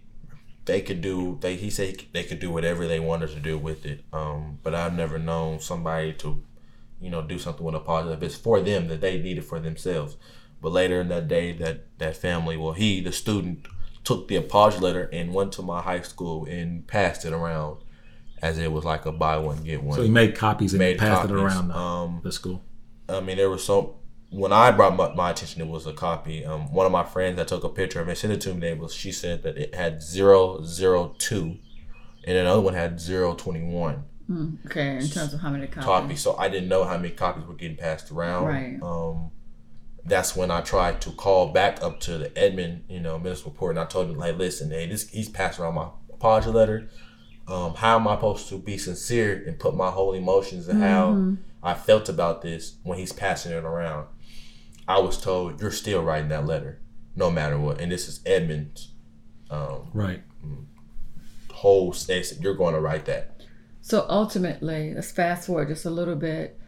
they 0.65 0.81
could 0.81 1.01
do. 1.01 1.39
They 1.41 1.57
he 1.57 1.71
said 1.71 2.05
they 2.13 2.25
could 2.25 2.41
do 2.41 2.51
whatever 2.51 2.87
they 2.87 3.01
wanted 3.01 3.31
to 3.31 3.41
do 3.41 3.57
with 3.59 3.87
it. 3.87 4.05
Um, 4.13 4.59
but 4.63 4.75
I've 4.75 4.95
never 4.95 5.19
known 5.19 5.61
somebody 5.61 6.13
to, 6.15 6.43
you 7.01 7.11
know, 7.11 7.23
do 7.23 7.39
something 7.39 7.65
with 7.65 7.75
a 7.75 7.81
positive. 7.81 8.23
It's 8.23 8.37
for 8.37 8.61
them 8.61 8.89
that 8.89 9.01
they 9.01 9.19
need 9.19 9.39
it 9.39 9.45
for 9.45 9.61
themselves. 9.61 10.17
But 10.61 10.73
later 10.73 11.01
in 11.01 11.09
that 11.09 11.29
day, 11.29 11.53
that 11.53 11.87
that 11.99 12.17
family, 12.17 12.57
well, 12.57 12.73
he, 12.73 13.01
the 13.01 13.13
student, 13.13 13.67
took 14.05 14.29
the 14.29 14.37
apology 14.37 14.79
letter 14.79 15.09
and 15.13 15.33
went 15.33 15.53
to 15.53 15.63
my 15.63 15.81
high 15.81 16.01
school 16.01 16.45
and 16.47 16.87
passed 16.87 17.25
it 17.25 17.33
around, 17.33 17.79
as 18.43 18.59
it 18.59 18.73
was 18.73 18.85
like 18.85 19.07
a 19.07 19.13
buy 19.13 19.37
one 19.39 19.63
get 19.63 19.83
one. 19.83 19.97
So 19.97 20.03
he 20.03 20.11
made 20.11 20.35
copies 20.35 20.73
and 20.73 20.81
Made 20.81 20.99
passed 20.99 21.31
it 21.31 21.33
around 21.33 21.69
the, 21.69 21.77
Um, 21.77 22.21
the 22.25 22.33
school. 22.33 22.63
I 23.09 23.21
mean, 23.21 23.37
there 23.37 23.51
was 23.51 23.65
so 23.65 24.00
when 24.31 24.53
I 24.53 24.71
brought 24.71 24.97
my, 24.97 25.13
my 25.15 25.31
attention, 25.31 25.61
it 25.61 25.69
was 25.69 25.87
a 25.87 25.93
copy. 25.93 26.45
Um, 26.45 26.73
one 26.73 26.87
of 26.87 26.93
my 26.93 27.05
friends 27.05 27.37
that 27.37 27.49
took 27.49 27.65
a 27.65 27.69
picture 27.69 28.01
of 28.01 28.09
it, 28.09 28.17
sent 28.17 28.33
it 28.33 28.41
to 28.43 28.55
me. 28.55 28.61
They 28.61 28.75
was 28.75 28.95
she 28.95 29.13
said 29.13 29.43
that 29.43 29.57
it 29.59 29.75
had 29.75 30.03
zero 30.03 30.63
zero 30.65 31.15
two, 31.19 31.59
and 32.25 32.37
another 32.39 32.61
one 32.61 32.75
had 32.75 33.01
zero 33.01 33.35
twenty 33.35 33.63
one 33.63 34.05
Okay, 34.67 34.97
in 34.99 35.09
terms 35.09 35.35
of 35.35 35.41
how 35.41 35.51
many 35.51 35.67
copies. 35.67 35.85
copies. 35.85 36.21
So 36.21 36.37
I 36.37 36.49
didn't 36.49 36.69
know 36.69 36.85
how 36.85 36.97
many 36.97 37.11
copies 37.11 37.45
were 37.47 37.55
getting 37.55 37.77
passed 37.77 38.13
around. 38.13 38.47
Right. 38.47 38.79
Um, 38.81 39.33
that's 40.05 40.37
when 40.37 40.51
I 40.53 40.61
tried 40.61 41.01
to 41.03 41.11
call 41.11 41.49
back 41.53 41.83
up 41.83 41.99
to 42.01 42.17
the 42.17 42.39
Edmond, 42.39 42.85
you 42.89 43.01
know, 43.01 43.19
municipal 43.19 43.53
court, 43.53 43.73
and 43.73 43.81
I 43.81 43.87
told 43.87 44.09
him 44.09 44.17
like, 44.17 44.39
listen, 44.39 44.71
hey, 44.71 44.87
this 44.87 45.09
he's 45.09 45.29
passing 45.29 45.65
around 45.65 45.75
my 45.75 45.89
apology 46.13 46.51
letter. 46.51 46.89
Um, 47.49 47.75
how 47.75 47.97
am 47.97 48.07
I 48.07 48.15
supposed 48.15 48.49
to 48.51 48.59
be 48.59 48.79
sincere 48.79 49.43
and 49.45 49.59
put 49.59 49.75
my 49.75 49.91
whole 49.91 50.13
emotions 50.13 50.69
and 50.69 50.81
how 50.81 51.37
I 51.65 51.75
felt 51.75 52.09
about 52.09 52.43
this 52.43 52.77
when 52.85 52.99
he's 52.99 53.13
passing 53.13 53.51
it 53.51 53.65
around? 53.65 54.07
I 54.91 54.99
was 54.99 55.21
told 55.21 55.61
you're 55.61 55.71
still 55.71 56.03
writing 56.03 56.31
that 56.31 56.47
letter, 56.47 56.81
no 57.15 57.31
matter 57.31 57.57
what. 57.57 57.81
And 57.81 57.93
this 57.93 58.09
is 58.09 58.19
Edmond's, 58.27 58.91
um, 59.49 59.89
Right. 59.95 60.25
whole 61.53 61.93
stance. 61.93 62.37
You're 62.41 62.57
going 62.57 62.75
to 62.75 62.81
write 62.81 63.05
that. 63.05 63.41
So 63.83 64.05
ultimately, 64.09 64.93
let's 64.93 65.13
fast 65.13 65.47
forward 65.47 65.69
just 65.69 65.85
a 65.85 65.91
little 65.91 66.17
bit. 66.17 66.59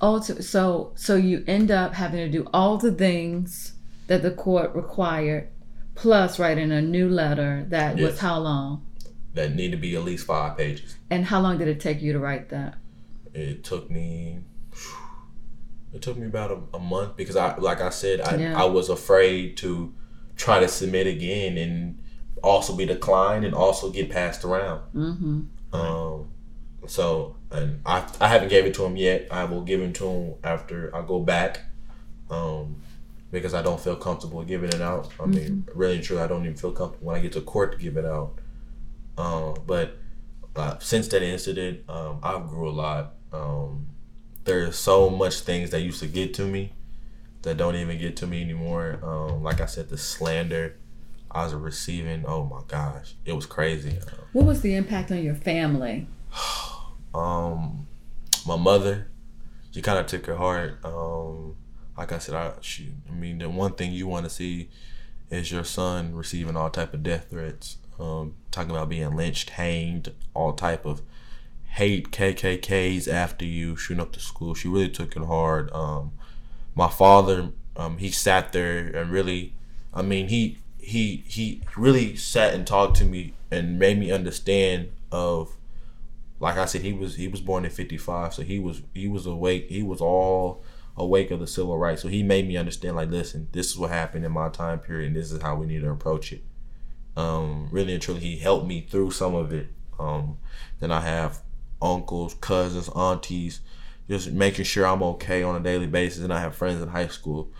Ulti- 0.00 0.44
so 0.44 0.92
so 0.94 1.16
you 1.16 1.42
end 1.48 1.72
up 1.72 1.94
having 1.94 2.20
to 2.20 2.28
do 2.30 2.48
all 2.54 2.78
the 2.78 2.92
things 2.92 3.72
that 4.06 4.22
the 4.22 4.30
court 4.30 4.74
required, 4.76 5.48
plus 5.96 6.38
writing 6.38 6.70
a 6.70 6.80
new 6.82 7.08
letter 7.08 7.66
that 7.68 7.96
was 7.96 8.20
how 8.20 8.38
long? 8.38 8.86
That 9.34 9.56
need 9.56 9.72
to 9.72 9.76
be 9.76 9.96
at 9.96 10.04
least 10.04 10.26
five 10.26 10.56
pages. 10.56 10.94
And 11.10 11.24
how 11.24 11.40
long 11.40 11.58
did 11.58 11.66
it 11.66 11.80
take 11.80 12.00
you 12.00 12.12
to 12.12 12.20
write 12.20 12.48
that? 12.50 12.76
It 13.34 13.64
took 13.64 13.90
me. 13.90 14.40
It 15.92 16.02
took 16.02 16.16
me 16.16 16.26
about 16.26 16.50
a, 16.50 16.76
a 16.76 16.78
month 16.78 17.16
because 17.16 17.36
I, 17.36 17.56
like 17.56 17.80
I 17.80 17.90
said, 17.90 18.20
I, 18.20 18.36
Yeah. 18.36 18.62
I 18.62 18.64
was 18.64 18.88
afraid 18.88 19.56
to 19.58 19.92
try 20.36 20.60
to 20.60 20.68
submit 20.68 21.06
again 21.06 21.58
and 21.58 22.02
also 22.42 22.74
be 22.74 22.86
declined 22.86 23.44
and 23.44 23.54
also 23.54 23.90
get 23.90 24.10
passed 24.10 24.44
around. 24.44 24.80
Mm-hmm. 24.94 25.40
Um, 25.76 26.28
so 26.86 27.36
and 27.50 27.80
I 27.86 28.08
I 28.20 28.28
haven't 28.28 28.48
gave 28.48 28.64
it 28.66 28.74
to 28.74 28.84
him 28.84 28.96
yet. 28.96 29.28
I 29.30 29.44
will 29.44 29.62
give 29.62 29.80
it 29.80 29.94
to 29.96 30.08
him 30.08 30.34
after 30.42 30.94
I 30.94 31.02
go 31.02 31.20
back. 31.20 31.60
Um, 32.30 32.76
because 33.30 33.54
I 33.54 33.62
don't 33.62 33.80
feel 33.80 33.96
comfortable 33.96 34.42
giving 34.44 34.68
it 34.68 34.80
out. 34.82 35.10
I 35.18 35.24
mean, 35.26 35.66
really 35.74 35.96
and 35.96 36.04
truly, 36.04 36.22
I 36.22 36.26
don't 36.26 36.44
even 36.44 36.56
feel 36.56 36.72
comfortable 36.72 37.06
when 37.08 37.16
I 37.16 37.20
get 37.20 37.32
to 37.32 37.40
court 37.40 37.72
to 37.72 37.78
give 37.78 37.96
it 37.96 38.04
out. 38.04 38.38
Um, 39.16 39.54
but 39.66 39.96
uh, 40.54 40.78
since 40.80 41.08
that 41.08 41.22
incident, 41.22 41.80
um, 41.88 42.20
I've 42.22 42.46
grew 42.48 42.68
a 42.68 42.70
lot. 42.70 43.14
Um, 43.32 43.86
there's 44.44 44.76
so 44.76 45.08
much 45.10 45.40
things 45.40 45.70
that 45.70 45.80
used 45.80 46.00
to 46.00 46.06
get 46.06 46.34
to 46.34 46.44
me 46.44 46.72
that 47.42 47.56
don't 47.56 47.76
even 47.76 47.98
get 47.98 48.16
to 48.16 48.26
me 48.26 48.42
anymore. 48.42 48.98
Um, 49.02 49.42
like 49.42 49.60
I 49.60 49.66
said, 49.66 49.88
the 49.88 49.98
slander 49.98 50.76
I 51.30 51.44
was 51.44 51.54
receiving. 51.54 52.24
Oh 52.26 52.44
my 52.44 52.60
gosh, 52.68 53.14
it 53.24 53.32
was 53.32 53.46
crazy. 53.46 53.98
What 54.32 54.44
was 54.44 54.60
the 54.60 54.74
impact 54.74 55.10
on 55.10 55.22
your 55.22 55.34
family? 55.34 56.06
um 57.14 57.86
my 58.46 58.56
mother 58.56 59.08
she 59.70 59.82
kind 59.82 59.98
of 59.98 60.06
took 60.06 60.26
her 60.26 60.36
heart 60.36 60.78
um 60.84 61.54
like 61.96 62.10
i 62.10 62.18
said 62.18 62.34
i 62.34 62.52
she 62.60 62.92
i 63.08 63.12
mean 63.12 63.38
the 63.38 63.48
one 63.48 63.72
thing 63.72 63.92
you 63.92 64.06
want 64.06 64.24
to 64.24 64.30
see 64.30 64.68
is 65.30 65.52
your 65.52 65.64
son 65.64 66.14
receiving 66.14 66.56
all 66.56 66.70
type 66.70 66.94
of 66.94 67.02
death 67.02 67.26
threats 67.30 67.76
um 68.00 68.34
talking 68.50 68.70
about 68.70 68.88
being 68.88 69.14
lynched 69.14 69.50
hanged 69.50 70.12
all 70.34 70.52
type 70.52 70.86
of 70.86 71.02
hate 71.72 72.10
kkks 72.10 73.08
after 73.08 73.44
you 73.44 73.76
shooting 73.76 74.00
up 74.00 74.12
the 74.12 74.20
school 74.20 74.54
she 74.54 74.68
really 74.68 74.88
took 74.88 75.16
it 75.16 75.24
hard 75.24 75.70
um 75.72 76.12
my 76.74 76.88
father 76.88 77.50
um 77.76 77.98
he 77.98 78.10
sat 78.10 78.52
there 78.52 78.78
and 78.78 79.10
really 79.10 79.54
i 79.94 80.02
mean 80.02 80.28
he 80.28 80.58
he 80.78 81.24
he 81.26 81.62
really 81.76 82.16
sat 82.16 82.52
and 82.52 82.66
talked 82.66 82.96
to 82.96 83.04
me 83.04 83.32
and 83.50 83.78
made 83.78 83.98
me 83.98 84.10
understand 84.10 84.90
of 85.10 85.56
like 86.42 86.56
I 86.56 86.64
said, 86.64 86.80
he 86.82 86.92
was 86.92 87.14
he 87.14 87.28
was 87.28 87.40
born 87.40 87.64
in 87.64 87.70
'55, 87.70 88.34
so 88.34 88.42
he 88.42 88.58
was 88.58 88.82
he 88.92 89.06
was 89.06 89.26
awake. 89.26 89.68
He 89.68 89.84
was 89.84 90.00
all 90.00 90.64
awake 90.96 91.30
of 91.30 91.38
the 91.38 91.46
civil 91.46 91.78
rights. 91.78 92.02
So 92.02 92.08
he 92.08 92.24
made 92.24 92.48
me 92.48 92.56
understand. 92.56 92.96
Like, 92.96 93.10
listen, 93.10 93.46
this 93.52 93.70
is 93.70 93.78
what 93.78 93.90
happened 93.90 94.24
in 94.24 94.32
my 94.32 94.48
time 94.48 94.80
period, 94.80 95.06
and 95.06 95.16
this 95.16 95.30
is 95.30 95.40
how 95.40 95.54
we 95.54 95.66
need 95.66 95.82
to 95.82 95.90
approach 95.90 96.32
it. 96.32 96.42
Um, 97.16 97.68
really 97.70 97.92
and 97.92 98.02
truly, 98.02 98.18
he 98.18 98.38
helped 98.38 98.66
me 98.66 98.80
through 98.80 99.12
some 99.12 99.36
of 99.36 99.52
it. 99.52 99.68
Um, 100.00 100.38
then 100.80 100.90
I 100.90 101.02
have 101.02 101.42
uncles, 101.82 102.34
cousins, 102.34 102.88
aunties, 102.94 103.60
just 104.08 104.30
making 104.32 104.64
sure 104.64 104.86
I'm 104.86 105.02
okay 105.02 105.42
on 105.42 105.56
a 105.56 105.60
daily 105.60 105.86
basis. 105.86 106.22
And 106.22 106.32
I 106.32 106.40
have 106.40 106.54
friends 106.54 106.80
in 106.80 106.88
high 106.88 107.08
school. 107.08 107.50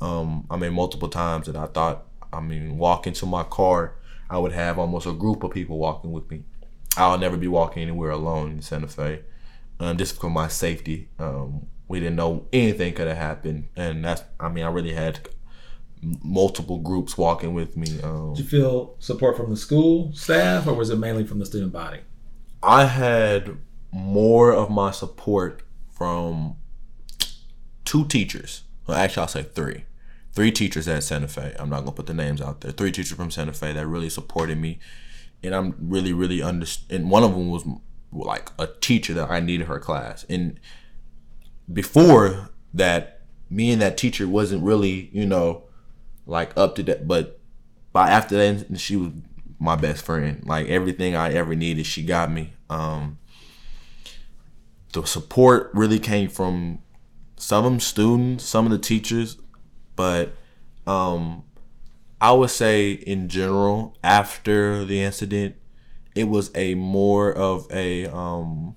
Um, 0.00 0.46
I 0.50 0.56
mean, 0.56 0.72
multiple 0.72 1.08
times 1.08 1.46
that 1.46 1.56
I 1.56 1.66
thought, 1.66 2.06
I 2.32 2.40
mean, 2.40 2.78
walking 2.78 3.12
to 3.14 3.26
my 3.26 3.42
car, 3.42 3.96
I 4.28 4.38
would 4.38 4.52
have 4.52 4.78
almost 4.78 5.06
a 5.06 5.12
group 5.12 5.42
of 5.42 5.50
people 5.50 5.78
walking 5.78 6.12
with 6.12 6.30
me. 6.30 6.44
I'll 6.96 7.18
never 7.18 7.36
be 7.36 7.48
walking 7.48 7.82
anywhere 7.82 8.10
alone 8.10 8.52
in 8.52 8.62
Santa 8.62 8.88
Fe, 8.88 9.22
um, 9.78 9.96
just 9.96 10.20
for 10.20 10.30
my 10.30 10.48
safety. 10.48 11.08
Um, 11.18 11.66
we 11.88 12.00
didn't 12.00 12.16
know 12.16 12.46
anything 12.52 12.94
could 12.94 13.08
have 13.08 13.16
happened, 13.16 13.68
and 13.76 14.04
that's. 14.04 14.22
I 14.38 14.48
mean, 14.48 14.64
I 14.64 14.68
really 14.68 14.92
had 14.92 15.28
multiple 16.02 16.78
groups 16.78 17.18
walking 17.18 17.52
with 17.52 17.76
me. 17.76 18.00
Um, 18.02 18.34
Did 18.34 18.44
you 18.44 18.48
feel 18.48 18.96
support 18.98 19.36
from 19.36 19.50
the 19.50 19.56
school 19.56 20.12
staff, 20.14 20.66
or 20.66 20.74
was 20.74 20.90
it 20.90 20.96
mainly 20.96 21.24
from 21.24 21.38
the 21.38 21.46
student 21.46 21.72
body? 21.72 22.00
I 22.62 22.86
had 22.86 23.56
more 23.92 24.52
of 24.52 24.70
my 24.70 24.90
support 24.90 25.62
from 25.90 26.56
two 27.84 28.04
teachers. 28.06 28.64
Well, 28.86 28.96
actually, 28.96 29.22
I'll 29.22 29.28
say 29.28 29.42
three. 29.42 29.84
Three 30.32 30.52
teachers 30.52 30.86
at 30.86 31.02
Santa 31.02 31.28
Fe. 31.28 31.54
I'm 31.58 31.68
not 31.68 31.80
gonna 31.80 31.92
put 31.92 32.06
the 32.06 32.14
names 32.14 32.40
out 32.40 32.60
there. 32.60 32.70
Three 32.70 32.92
teachers 32.92 33.16
from 33.16 33.30
Santa 33.30 33.52
Fe 33.52 33.72
that 33.72 33.86
really 33.86 34.08
supported 34.08 34.58
me, 34.58 34.78
and 35.42 35.54
I'm 35.54 35.74
really, 35.80 36.12
really 36.12 36.40
under. 36.40 36.66
And 36.88 37.10
one 37.10 37.24
of 37.24 37.32
them 37.32 37.50
was 37.50 37.64
like 38.12 38.50
a 38.58 38.66
teacher 38.66 39.14
that 39.14 39.30
I 39.30 39.40
needed 39.40 39.66
her 39.66 39.78
class. 39.78 40.24
And 40.28 40.60
before 41.72 42.50
that, 42.74 43.22
me 43.48 43.72
and 43.72 43.82
that 43.82 43.96
teacher 43.96 44.28
wasn't 44.28 44.62
really, 44.62 45.10
you 45.12 45.26
know, 45.26 45.64
like 46.26 46.56
up 46.56 46.76
to 46.76 46.82
that. 46.84 47.08
But 47.08 47.40
by 47.92 48.08
after 48.08 48.36
that, 48.36 48.78
she 48.78 48.96
was 48.96 49.10
my 49.58 49.76
best 49.76 50.04
friend. 50.04 50.44
Like 50.46 50.68
everything 50.68 51.16
I 51.16 51.32
ever 51.32 51.54
needed, 51.54 51.86
she 51.86 52.04
got 52.04 52.30
me. 52.30 52.54
Um, 52.68 53.18
the 54.92 55.04
support 55.04 55.70
really 55.74 55.98
came 55.98 56.28
from 56.28 56.80
some 57.36 57.64
of 57.64 57.70
them 57.72 57.80
students, 57.80 58.44
some 58.44 58.66
of 58.66 58.72
the 58.72 58.78
teachers, 58.78 59.38
but 59.96 60.32
um, 60.86 61.44
I 62.20 62.32
would 62.32 62.50
say 62.50 62.92
in 62.92 63.28
general, 63.28 63.96
after 64.02 64.84
the 64.84 65.00
incident, 65.00 65.56
it 66.14 66.24
was 66.24 66.50
a 66.54 66.74
more 66.74 67.32
of 67.32 67.66
a 67.70 68.06
um, 68.06 68.76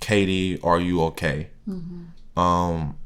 KD, 0.00 0.64
are 0.64 0.80
you 0.80 1.02
okay? 1.04 1.50
Um, 2.36 2.96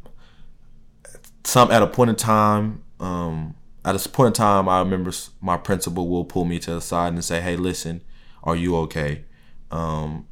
some 1.45 1.71
at 1.71 1.83
a 1.83 1.87
point 1.87 2.11
in 2.11 2.17
time, 2.17 2.83
um, 3.01 3.55
at 3.85 3.95
a 3.95 4.09
point 4.09 4.29
in 4.29 4.33
time, 4.35 4.69
I 4.69 4.81
remember 4.81 5.13
my 5.41 5.57
principal 5.57 6.09
will 6.09 6.25
pull 6.25 6.45
me 6.45 6.59
to 6.61 6.75
the 6.75 6.81
side 6.81 7.13
and 7.15 7.25
say, 7.25 7.41
"Hey, 7.41 7.57
listen, 7.57 8.03
are 8.43 8.57
you 8.57 8.77
okay?" 8.77 9.25
Um, 9.71 10.27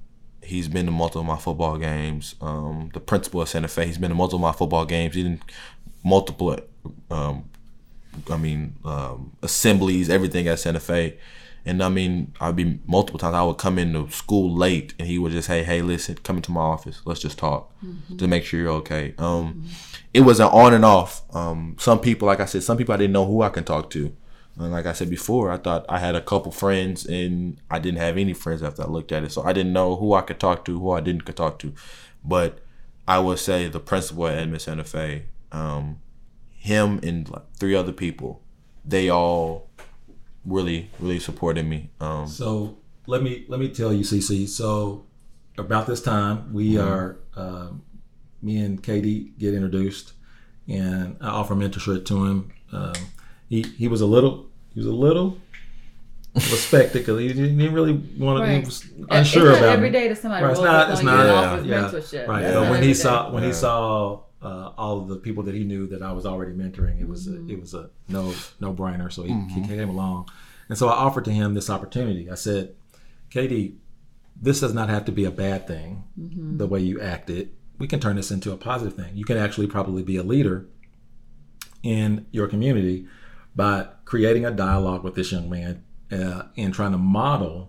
he's 0.46 0.68
been 0.68 0.86
to 0.86 0.92
multiple 0.92 1.22
of 1.22 1.26
my 1.26 1.36
football 1.36 1.76
games. 1.78 2.34
Um, 2.40 2.90
the 2.94 3.00
principal 3.00 3.42
of 3.42 3.48
Santa 3.48 3.68
Fe, 3.68 3.86
he's 3.86 3.98
been 3.98 4.10
to 4.10 4.14
multiple 4.14 4.38
of 4.38 4.54
my 4.54 4.56
football 4.56 4.84
games. 4.84 5.14
He 5.14 5.22
didn't 5.22 5.42
multiple, 6.04 6.58
um, 7.10 7.50
I 8.30 8.36
mean, 8.36 8.76
um, 8.84 9.32
assemblies, 9.42 10.08
everything 10.08 10.48
at 10.48 10.58
Santa 10.60 10.80
Fe. 10.80 11.18
And 11.64 11.82
I 11.82 11.88
mean, 11.88 12.32
I'd 12.40 12.54
be 12.54 12.78
multiple 12.86 13.18
times. 13.18 13.34
I 13.34 13.42
would 13.42 13.58
come 13.58 13.76
into 13.76 14.08
school 14.12 14.54
late, 14.54 14.94
and 15.00 15.08
he 15.08 15.18
would 15.18 15.32
just, 15.32 15.48
say, 15.48 15.64
hey, 15.64 15.82
listen, 15.82 16.14
come 16.22 16.36
into 16.36 16.52
my 16.52 16.60
office. 16.60 17.02
Let's 17.04 17.20
just 17.20 17.38
talk 17.38 17.72
to 18.18 18.28
make 18.28 18.44
sure 18.44 18.60
you're 18.60 18.70
okay. 18.70 19.14
Um, 19.18 19.64
it 20.14 20.20
was 20.20 20.38
an 20.38 20.46
on 20.46 20.74
and 20.74 20.84
off. 20.84 21.22
Um, 21.34 21.76
some 21.80 21.98
people, 21.98 22.26
like 22.26 22.38
I 22.38 22.44
said, 22.44 22.62
some 22.62 22.76
people 22.76 22.94
I 22.94 22.98
didn't 22.98 23.12
know 23.12 23.26
who 23.26 23.42
I 23.42 23.48
can 23.48 23.64
talk 23.64 23.90
to. 23.90 24.16
And 24.58 24.72
like 24.72 24.86
I 24.86 24.92
said 24.94 25.10
before, 25.10 25.50
I 25.50 25.58
thought 25.58 25.84
I 25.88 25.98
had 25.98 26.14
a 26.14 26.20
couple 26.20 26.50
friends, 26.52 27.04
and 27.04 27.58
I 27.70 27.78
didn't 27.78 27.98
have 28.00 28.16
any 28.16 28.32
friends 28.32 28.62
after 28.62 28.82
I 28.82 28.86
looked 28.86 29.12
at 29.12 29.22
it. 29.24 29.32
So 29.32 29.42
I 29.42 29.52
didn't 29.52 29.72
know 29.72 29.96
who 29.96 30.14
I 30.14 30.22
could 30.22 30.40
talk 30.40 30.64
to, 30.66 30.78
who 30.78 30.90
I 30.92 31.00
didn't 31.00 31.24
could 31.26 31.36
talk 31.36 31.58
to. 31.60 31.72
But 32.24 32.60
I 33.06 33.18
would 33.18 33.38
say 33.38 33.68
the 33.68 33.80
principal 33.80 34.26
at 34.28 34.38
Edmond 34.38 34.62
Santa 34.62 34.84
Fe, 34.84 35.24
um, 35.52 35.98
him 36.56 37.00
and 37.02 37.28
like 37.28 37.42
three 37.54 37.74
other 37.74 37.92
people, 37.92 38.40
they 38.84 39.08
all 39.10 39.68
really, 40.44 40.90
really 40.98 41.18
supported 41.20 41.66
me. 41.66 41.90
Um, 42.00 42.26
So 42.26 42.78
let 43.06 43.22
me 43.22 43.44
let 43.48 43.60
me 43.60 43.68
tell 43.68 43.92
you, 43.92 44.04
Cece. 44.04 44.48
So 44.48 45.04
about 45.58 45.86
this 45.86 46.00
time, 46.02 46.52
we 46.52 46.74
Mm-hmm. 46.74 46.88
are 46.88 47.18
um, 47.36 47.82
me 48.42 48.56
and 48.58 48.82
KD 48.82 49.36
get 49.38 49.54
introduced, 49.54 50.12
and 50.66 51.16
I 51.20 51.28
offer 51.28 51.54
mentorship 51.54 52.04
to 52.06 52.24
him. 52.24 52.52
Um, 52.72 52.94
he 53.48 53.62
he 53.62 53.88
was 53.88 54.00
a 54.00 54.06
little 54.06 54.46
he 54.74 54.80
was 54.80 54.86
a 54.86 54.92
little 54.92 55.38
respected 56.34 56.98
because 57.00 57.18
he 57.18 57.28
didn't 57.28 57.72
really 57.72 57.94
want 58.18 58.38
to. 58.38 58.42
Right. 58.42 58.60
He 58.60 58.64
was 58.64 58.84
unsure 59.10 59.52
it's 59.52 59.60
not 59.60 59.64
about 59.64 59.76
every 59.76 59.88
me. 59.90 59.98
day 59.98 60.08
that 60.08 60.18
somebody 60.18 60.44
Right, 60.44 60.50
it's 60.52 60.60
not- 60.60 60.90
it's 60.90 61.00
on 61.00 61.06
not- 61.06 61.24
you 61.64 61.70
yeah, 61.70 61.84
offers 61.84 62.12
yeah. 62.12 62.20
mentorship. 62.20 62.28
Right. 62.28 62.42
That's 62.42 62.54
But 62.54 62.70
when 62.70 62.82
he 62.82 62.88
day. 62.88 62.94
saw 62.94 63.30
when 63.32 63.42
he 63.42 63.52
saw 63.52 64.20
uh, 64.42 64.72
all 64.76 65.00
of 65.00 65.08
the 65.08 65.16
people 65.16 65.42
that 65.44 65.54
he 65.54 65.64
knew 65.64 65.86
that 65.88 66.02
I 66.02 66.12
was 66.12 66.26
already 66.26 66.52
mentoring, 66.52 67.00
it 67.00 67.08
was 67.08 67.26
a, 67.26 67.30
mm-hmm. 67.30 67.50
it 67.50 67.60
was 67.60 67.74
a 67.74 67.90
no 68.08 68.34
no 68.60 68.72
brainer. 68.72 69.10
So 69.10 69.22
he, 69.22 69.28
he 69.28 69.34
mm-hmm. 69.34 69.64
came 69.64 69.88
along, 69.88 70.28
and 70.68 70.76
so 70.76 70.88
I 70.88 70.92
offered 70.92 71.24
to 71.24 71.32
him 71.32 71.54
this 71.54 71.70
opportunity. 71.70 72.30
I 72.30 72.34
said, 72.34 72.74
KD, 73.30 73.76
this 74.40 74.60
does 74.60 74.74
not 74.74 74.88
have 74.90 75.04
to 75.06 75.12
be 75.12 75.24
a 75.24 75.30
bad 75.30 75.66
thing. 75.66 76.04
Mm-hmm. 76.20 76.58
The 76.58 76.66
way 76.66 76.80
you 76.80 77.00
acted, 77.00 77.50
we 77.78 77.88
can 77.88 77.98
turn 77.98 78.16
this 78.16 78.30
into 78.30 78.52
a 78.52 78.56
positive 78.56 78.94
thing. 78.94 79.16
You 79.16 79.24
can 79.24 79.38
actually 79.38 79.68
probably 79.68 80.02
be 80.02 80.16
a 80.16 80.22
leader 80.22 80.66
in 81.82 82.26
your 82.30 82.46
community 82.46 83.06
by 83.56 83.88
creating 84.04 84.44
a 84.44 84.50
dialogue 84.50 85.02
with 85.02 85.14
this 85.14 85.32
young 85.32 85.48
man 85.50 85.82
uh, 86.12 86.42
and 86.56 86.72
trying 86.74 86.92
to 86.92 86.98
model 86.98 87.68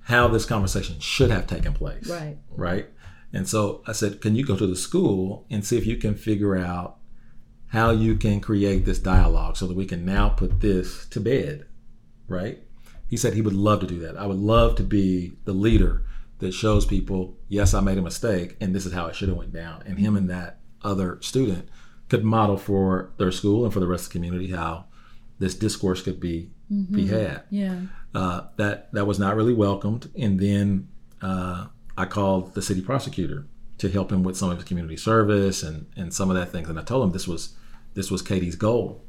how 0.00 0.28
this 0.28 0.44
conversation 0.44 0.98
should 1.00 1.30
have 1.30 1.46
taken 1.46 1.72
place 1.72 2.08
Right. 2.08 2.36
right? 2.50 2.86
And 3.32 3.46
so 3.48 3.82
I 3.86 3.92
said, 3.92 4.20
can 4.20 4.34
you 4.36 4.44
go 4.44 4.56
to 4.56 4.66
the 4.66 4.76
school 4.76 5.46
and 5.50 5.64
see 5.64 5.76
if 5.78 5.86
you 5.86 5.96
can 5.96 6.14
figure 6.14 6.56
out 6.56 6.96
how 7.68 7.90
you 7.90 8.16
can 8.16 8.40
create 8.40 8.84
this 8.86 8.98
dialogue 8.98 9.56
so 9.56 9.66
that 9.66 9.76
we 9.76 9.84
can 9.86 10.04
now 10.04 10.30
put 10.30 10.60
this 10.60 11.06
to 11.10 11.20
bed, 11.20 11.66
right? 12.26 12.58
He 13.08 13.16
said 13.18 13.34
he 13.34 13.42
would 13.42 13.54
love 13.54 13.80
to 13.80 13.86
do 13.86 13.98
that. 14.00 14.16
I 14.16 14.26
would 14.26 14.38
love 14.38 14.74
to 14.76 14.82
be 14.82 15.34
the 15.44 15.52
leader 15.52 16.04
that 16.38 16.52
shows 16.52 16.86
people, 16.86 17.36
yes, 17.48 17.74
I 17.74 17.80
made 17.80 17.98
a 17.98 18.02
mistake, 18.02 18.56
and 18.60 18.74
this 18.74 18.86
is 18.86 18.92
how 18.94 19.06
it 19.06 19.14
should 19.16 19.28
have 19.28 19.36
went 19.38 19.52
down. 19.52 19.82
And 19.86 19.98
him 19.98 20.16
and 20.16 20.30
that 20.30 20.60
other 20.82 21.18
student 21.20 21.68
could 22.08 22.24
model 22.24 22.56
for 22.56 23.10
their 23.18 23.32
school 23.32 23.64
and 23.64 23.72
for 23.74 23.80
the 23.80 23.86
rest 23.86 24.06
of 24.06 24.12
the 24.12 24.18
community 24.18 24.50
how 24.52 24.86
this 25.38 25.54
discourse 25.54 26.02
could 26.02 26.20
be 26.20 26.50
mm-hmm. 26.70 26.94
be 26.94 27.06
had. 27.06 27.42
Yeah. 27.50 27.80
Uh, 28.14 28.42
that 28.56 28.92
that 28.92 29.06
was 29.06 29.18
not 29.18 29.36
really 29.36 29.54
welcomed, 29.54 30.10
and 30.18 30.40
then 30.40 30.88
uh, 31.22 31.66
I 31.96 32.04
called 32.04 32.54
the 32.54 32.62
city 32.62 32.80
prosecutor 32.80 33.46
to 33.78 33.88
help 33.88 34.10
him 34.10 34.22
with 34.22 34.36
some 34.36 34.50
of 34.50 34.56
his 34.56 34.64
community 34.64 34.96
service 34.96 35.62
and 35.62 35.86
and 35.96 36.12
some 36.12 36.30
of 36.30 36.36
that 36.36 36.50
things. 36.50 36.68
And 36.68 36.78
I 36.78 36.82
told 36.82 37.04
him 37.04 37.12
this 37.12 37.28
was 37.28 37.54
this 37.94 38.10
was 38.10 38.22
KD's 38.22 38.56
goal 38.56 39.04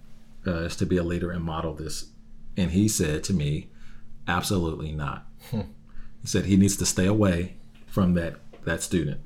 uh, 0.46 0.64
is 0.64 0.76
to 0.78 0.86
be 0.86 0.98
a 0.98 1.04
leader 1.04 1.32
and 1.32 1.44
model 1.44 1.74
this. 1.74 2.12
And 2.58 2.72
he 2.72 2.88
said 2.88 3.24
to 3.26 3.34
me, 3.34 3.70
absolutely 4.28 4.92
not. 4.92 5.28
Hmm. 5.50 5.62
He 6.22 6.28
said 6.28 6.46
he 6.46 6.58
needs 6.58 6.76
to 6.78 6.86
stay 6.86 7.06
away 7.06 7.58
from 7.88 8.14
that 8.16 8.36
that 8.66 8.84
student. 8.84 9.22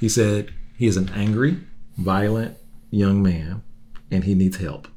He 0.00 0.08
said 0.08 0.54
he 0.76 0.86
is 0.86 0.96
an 0.96 1.10
angry, 1.10 1.58
violent 1.96 2.56
young 2.90 3.22
man, 3.22 3.62
and 4.10 4.24
he 4.24 4.34
needs 4.34 4.56
help. 4.56 4.88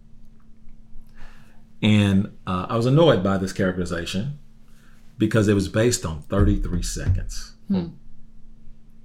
And 1.85 2.35
uh, 2.47 2.65
I 2.67 2.75
was 2.77 2.87
annoyed 2.87 3.23
by 3.23 3.37
this 3.37 3.53
characterization 3.53 4.39
because 5.19 5.47
it 5.47 5.53
was 5.53 5.67
based 5.67 6.03
on 6.03 6.23
33 6.23 6.81
seconds. 6.81 7.53
Hmm. 7.67 7.89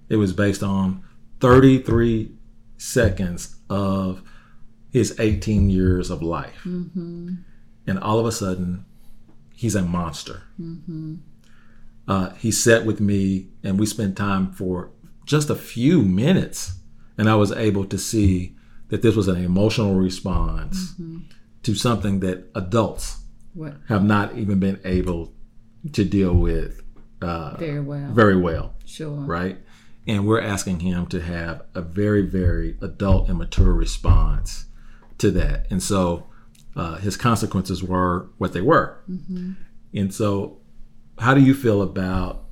It 0.09 0.16
was 0.16 0.33
based 0.33 0.62
on 0.62 1.05
33 1.41 2.33
seconds 2.78 3.57
of 3.68 4.22
his 4.91 5.20
18 5.20 5.68
years 5.68 6.09
of 6.09 6.22
life. 6.22 6.62
Mm-hmm. 6.64 7.35
And 7.87 7.99
all 7.99 8.18
of 8.18 8.24
a 8.24 8.33
sudden, 8.33 8.87
he's 9.55 9.74
a 9.74 9.83
monster. 9.83 10.45
Mm-hmm. 10.59 11.16
Uh, 12.09 12.31
he 12.31 12.51
sat 12.51 12.87
with 12.87 12.99
me 12.99 13.49
and 13.62 13.78
we 13.78 13.85
spent 13.85 14.16
time 14.16 14.53
for 14.53 14.91
just 15.26 15.51
a 15.51 15.55
few 15.55 16.01
minutes. 16.01 16.78
And 17.18 17.28
I 17.28 17.35
was 17.35 17.53
able 17.53 17.85
to 17.85 17.99
see 17.99 18.57
that 18.89 19.03
this 19.03 19.14
was 19.14 19.28
an 19.28 19.37
emotional 19.37 19.97
response 19.97 20.95
mm-hmm. 20.95 21.18
To 21.63 21.75
something 21.75 22.21
that 22.21 22.51
adults 22.55 23.19
what? 23.55 23.75
have 23.89 24.05
not 24.05 24.37
even 24.37 24.59
been 24.59 24.81
able 24.85 25.33
to 25.93 26.05
deal 26.05 26.35
with 26.35 26.83
uh, 27.23 27.57
very 27.57 27.81
well. 27.81 28.13
Very 28.13 28.37
well. 28.37 28.75
Sure. 28.85 29.11
Right? 29.11 29.59
And 30.07 30.27
we're 30.27 30.41
asking 30.41 30.81
him 30.81 31.07
to 31.09 31.21
have 31.21 31.63
a 31.75 31.83
very, 31.83 32.23
very 32.23 32.77
adult 32.81 33.29
and 33.29 33.39
mature 33.39 33.73
response 33.73 34.67
to 35.19 35.31
that. 35.33 35.67
And 35.71 35.83
so 35.83 36.27
uh, 36.75 36.97
his 36.97 37.17
consequences 37.17 37.83
were 37.83 38.31
what 38.39 38.53
they 38.53 38.61
were. 38.61 39.03
Mm-hmm. 39.09 39.53
And 39.95 40.15
so, 40.15 40.59
how 41.19 41.35
do 41.35 41.41
you 41.41 41.55
feel 41.55 41.83
about 41.83 42.45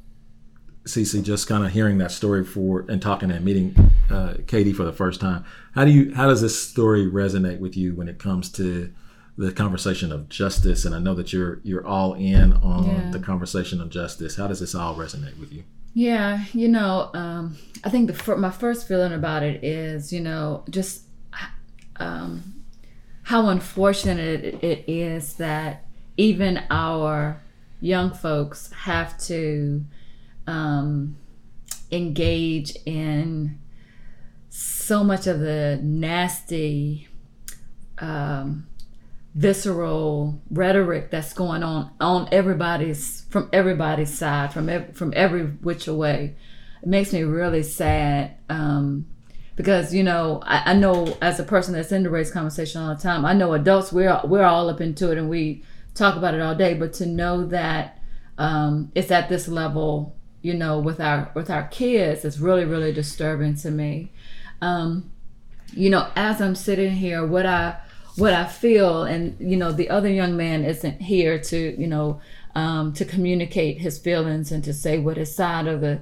Cece 0.88 1.22
just 1.22 1.46
kind 1.46 1.64
of 1.64 1.72
hearing 1.72 1.98
that 1.98 2.10
story 2.10 2.44
for 2.44 2.84
and 2.88 3.00
talking 3.00 3.30
and 3.30 3.44
meeting 3.44 3.74
uh, 4.10 4.34
KD 4.46 4.74
for 4.74 4.84
the 4.84 4.92
first 4.92 5.20
time? 5.20 5.44
How 5.74 5.84
do 5.84 5.90
you 5.90 6.14
how 6.14 6.26
does 6.26 6.40
this 6.40 6.60
story 6.60 7.06
resonate 7.06 7.60
with 7.60 7.76
you 7.76 7.94
when 7.94 8.08
it 8.08 8.18
comes 8.18 8.50
to 8.52 8.92
the 9.36 9.52
conversation 9.52 10.10
of 10.10 10.28
justice? 10.28 10.84
And 10.84 10.94
I 10.94 10.98
know 10.98 11.14
that 11.14 11.32
you're 11.32 11.60
you're 11.62 11.86
all 11.86 12.14
in 12.14 12.54
on 12.54 12.86
yeah. 12.86 13.10
the 13.10 13.20
conversation 13.20 13.80
of 13.80 13.90
justice. 13.90 14.36
How 14.36 14.48
does 14.48 14.60
this 14.60 14.74
all 14.74 14.96
resonate 14.96 15.38
with 15.38 15.52
you? 15.52 15.64
Yeah, 15.94 16.44
you 16.52 16.68
know, 16.68 17.10
um, 17.14 17.56
I 17.84 17.90
think 17.90 18.10
the 18.10 18.36
my 18.36 18.50
first 18.50 18.86
feeling 18.86 19.12
about 19.12 19.42
it 19.42 19.64
is, 19.64 20.12
you 20.12 20.20
know, 20.20 20.64
just 20.70 21.02
um, 21.96 22.64
how 23.24 23.48
unfortunate 23.48 24.62
it 24.62 24.84
is 24.88 25.34
that 25.34 25.86
even 26.16 26.62
our 26.70 27.42
young 27.80 28.12
folks 28.12 28.72
have 28.72 29.18
to 29.18 29.84
um, 30.48 31.16
engage 31.92 32.74
in 32.86 33.58
so 34.48 35.04
much 35.04 35.26
of 35.26 35.40
the 35.40 35.78
nasty, 35.82 37.06
um, 37.98 38.66
visceral 39.34 40.40
rhetoric 40.50 41.10
that's 41.10 41.34
going 41.34 41.62
on 41.62 41.90
on 42.00 42.28
everybody's 42.32 43.26
from 43.28 43.48
everybody's 43.52 44.16
side, 44.16 44.52
from 44.52 44.68
every, 44.70 44.92
from 44.94 45.12
every 45.14 45.44
which 45.44 45.86
way. 45.86 46.34
It 46.82 46.88
makes 46.88 47.12
me 47.12 47.22
really 47.22 47.62
sad. 47.62 48.34
Um, 48.48 49.06
because 49.54 49.92
you 49.92 50.04
know 50.04 50.40
I, 50.44 50.70
I, 50.70 50.74
know 50.74 51.18
as 51.20 51.40
a 51.40 51.42
person 51.42 51.74
that's 51.74 51.90
in 51.90 52.04
the 52.04 52.10
race 52.10 52.30
conversation 52.30 52.80
all 52.80 52.94
the 52.94 53.02
time 53.02 53.24
i 53.24 53.32
know 53.32 53.54
adults 53.54 53.92
we're 53.92 54.20
we're 54.22 54.44
all 54.44 54.70
up 54.70 54.80
into 54.80 55.10
it 55.10 55.18
and 55.18 55.28
we 55.28 55.64
talk 55.96 56.14
about 56.14 56.34
it 56.34 56.40
all 56.40 56.54
day 56.54 56.74
but 56.74 56.92
to 56.94 57.06
know 57.06 57.44
that 57.46 57.98
um, 58.38 58.92
it's 58.94 59.10
at 59.10 59.28
this 59.28 59.48
level 59.48 60.16
you 60.42 60.54
know 60.54 60.78
with 60.78 61.00
our 61.00 61.30
with 61.34 61.50
our 61.50 61.64
kids 61.68 62.24
is 62.24 62.40
really 62.40 62.64
really 62.64 62.92
disturbing 62.92 63.54
to 63.54 63.70
me 63.70 64.10
um, 64.60 65.10
you 65.72 65.90
know 65.90 66.10
as 66.16 66.40
i'm 66.40 66.54
sitting 66.54 66.92
here 66.92 67.26
what 67.26 67.46
i 67.46 67.76
what 68.16 68.32
i 68.32 68.44
feel 68.44 69.04
and 69.04 69.36
you 69.38 69.56
know 69.56 69.72
the 69.72 69.90
other 69.90 70.08
young 70.08 70.36
man 70.36 70.64
isn't 70.64 71.00
here 71.00 71.38
to 71.38 71.80
you 71.80 71.86
know 71.86 72.20
um, 72.54 72.92
to 72.92 73.04
communicate 73.04 73.78
his 73.78 73.98
feelings 73.98 74.50
and 74.50 74.64
to 74.64 74.72
say 74.72 74.98
what 74.98 75.16
his 75.16 75.34
side 75.34 75.66
of 75.66 75.80
the 75.80 76.00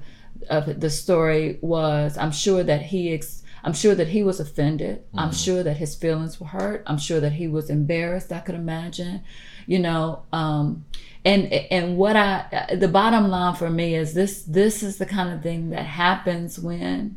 of 0.48 0.80
the 0.80 0.90
story 0.90 1.58
was 1.60 2.16
i'm 2.18 2.32
sure 2.32 2.62
that 2.62 2.82
he 2.82 3.12
ex- 3.12 3.42
I'm 3.66 3.72
sure 3.72 3.96
that 3.96 4.08
he 4.08 4.22
was 4.22 4.38
offended. 4.38 4.98
Mm-hmm. 5.08 5.18
I'm 5.18 5.32
sure 5.32 5.64
that 5.64 5.78
his 5.78 5.96
feelings 5.96 6.40
were 6.40 6.46
hurt. 6.46 6.84
I'm 6.86 6.98
sure 6.98 7.18
that 7.18 7.32
he 7.32 7.48
was 7.48 7.68
embarrassed. 7.68 8.32
I 8.32 8.38
could 8.38 8.54
imagine, 8.54 9.24
you 9.66 9.78
know. 9.78 10.22
Um, 10.32 10.84
and 11.24 11.52
and 11.52 11.96
what 11.96 12.16
I 12.16 12.76
the 12.78 12.88
bottom 12.88 13.28
line 13.28 13.54
for 13.54 13.68
me 13.68 13.94
is 13.94 14.14
this: 14.14 14.42
this 14.42 14.82
is 14.82 14.98
the 14.98 15.06
kind 15.06 15.32
of 15.32 15.42
thing 15.42 15.70
that 15.70 15.84
happens 15.84 16.58
when 16.58 17.16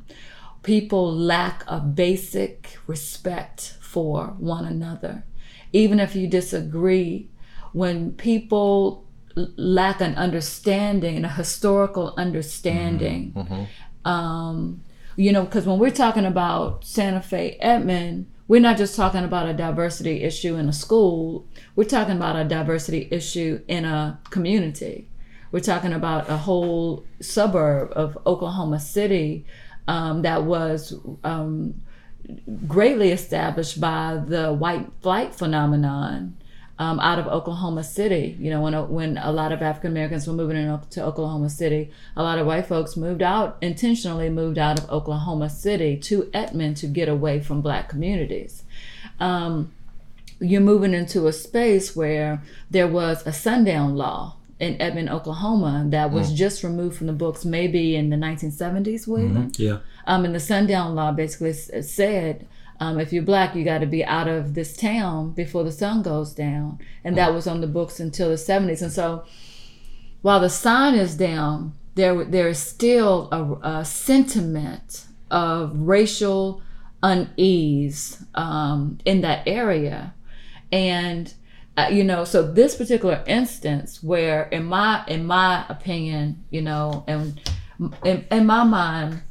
people 0.64 1.14
lack 1.14 1.64
a 1.68 1.80
basic 1.80 2.78
respect 2.88 3.78
for 3.80 4.36
one 4.38 4.66
another, 4.66 5.24
even 5.72 6.00
if 6.00 6.16
you 6.16 6.28
disagree. 6.28 7.30
When 7.72 8.14
people 8.14 9.06
lack 9.36 10.02
an 10.02 10.16
understanding, 10.16 11.24
a 11.24 11.30
historical 11.30 12.14
understanding. 12.18 13.34
Mm-hmm. 13.34 13.54
Mm-hmm. 13.54 14.10
Um, 14.10 14.82
you 15.16 15.32
know, 15.32 15.44
because 15.44 15.66
when 15.66 15.80
we're 15.80 15.92
talking 15.92 16.26
about 16.26 16.86
Santa 16.86 17.22
Fe 17.22 17.58
Edmond, 17.60 18.28
we're 18.50 18.60
not 18.60 18.78
just 18.78 18.96
talking 18.96 19.24
about 19.24 19.48
a 19.48 19.54
diversity 19.54 20.24
issue 20.24 20.56
in 20.56 20.68
a 20.68 20.74
school, 20.74 21.46
we're 21.76 21.84
talking 21.84 22.18
about 22.18 22.36
a 22.36 22.44
diversity 22.44 23.08
issue 23.12 23.62
in 23.68 23.86
a 23.86 24.20
community. 24.32 25.08
We're 25.52 25.60
talking 25.60 25.94
about 25.94 26.28
a 26.30 26.38
whole 26.38 27.06
suburb 27.22 27.94
of 27.96 28.18
Oklahoma 28.26 28.80
City 28.80 29.46
um, 29.88 30.24
that 30.24 30.46
was 30.46 30.96
um, 31.24 31.80
greatly 32.68 33.12
established 33.12 33.80
by 33.80 34.20
the 34.26 34.52
white 34.52 34.88
flight 35.04 35.36
phenomenon 35.36 36.36
um, 36.80 37.00
out 37.02 37.20
of 37.20 37.28
Oklahoma 37.28 37.84
City. 37.84 38.38
You 38.40 38.50
know, 38.50 38.62
when 38.62 38.74
a, 38.74 38.86
when 38.86 39.18
a 39.18 39.32
lot 39.32 39.52
of 39.52 39.62
African 39.62 39.92
Americans 39.92 40.26
were 40.26 40.34
moving 40.34 40.56
into 40.56 41.04
Oklahoma 41.04 41.50
City, 41.50 41.92
a 42.16 42.24
lot 42.24 42.40
of 42.40 42.48
white 42.48 42.66
folks 42.66 42.96
moved 42.96 43.22
out 43.22 43.58
intentionally 43.62 44.30
moved 44.30 44.58
out 44.58 44.80
of 44.80 44.90
Oklahoma 44.90 45.50
City 45.50 45.98
to 45.98 46.30
Edmond 46.34 46.78
to 46.78 46.88
get 46.88 47.10
away 47.10 47.42
from 47.42 47.62
black 47.62 47.90
communities. 47.90 48.64
Um, 49.20 49.74
you're 50.40 50.62
moving 50.62 50.94
into 50.94 51.28
a 51.28 51.34
space 51.34 51.98
where 51.98 52.42
there 52.72 52.88
was 52.88 53.28
a 53.28 53.34
sundown 53.34 53.98
law 53.98 54.38
in 54.58 54.82
Edmond, 54.82 55.10
Oklahoma, 55.10 55.86
that 55.88 56.12
was 56.12 56.32
mm. 56.32 56.36
just 56.36 56.64
removed 56.64 56.98
from 56.98 57.08
the 57.08 57.14
books 57.14 57.46
maybe 57.46 57.96
in 57.96 58.10
the 58.10 58.18
1970s, 58.18 59.08
William. 59.08 59.50
Mm-hmm. 59.50 59.62
Yeah. 59.62 59.78
Um, 60.06 60.26
and 60.26 60.36
the 60.36 60.40
sundown 60.40 60.96
law 60.96 61.12
basically 61.12 61.54
said 61.54 62.46
um, 62.80 63.00
if 63.00 63.12
you're 63.12 63.24
black, 63.24 63.56
you 63.56 63.64
got 63.64 63.80
to 63.80 63.86
be 63.86 64.06
out 64.06 64.28
of 64.28 64.54
this 64.54 64.76
town 64.78 65.32
before 65.32 65.64
the 65.64 65.72
sun 65.72 66.02
goes 66.02 66.34
down. 66.34 66.80
And 67.04 67.18
that 67.18 67.34
was 67.34 67.46
on 67.46 67.62
the 67.62 67.68
books 67.68 68.00
until 68.00 68.30
the 68.30 68.36
70s. 68.36 68.82
And 68.82 68.92
so 68.92 69.26
while 70.22 70.40
the 70.40 70.50
sign 70.50 70.96
is 70.96 71.16
down, 71.16 71.74
there 71.96 72.24
there 72.24 72.48
is 72.48 72.60
still 72.60 73.28
a, 73.32 73.80
a 73.80 73.86
sentiment 73.86 75.08
of 75.30 75.76
racial 75.76 76.62
unease 77.04 78.24
um, 78.36 78.98
in 79.04 79.22
that 79.22 79.46
area. 79.46 80.14
And 80.72 81.34
uh, 81.78 81.90
you 81.92 82.04
know, 82.04 82.24
so 82.24 82.50
this 82.50 82.76
particular 82.76 83.24
instance, 83.28 84.02
where 84.02 84.44
in 84.44 84.66
my 84.66 85.04
in 85.08 85.26
my 85.26 85.66
opinion, 85.68 86.46
you 86.50 86.62
know, 86.62 87.04
and 87.08 87.40
in, 88.06 88.26
in 88.32 88.46
my 88.46 88.64
mind, 88.64 89.22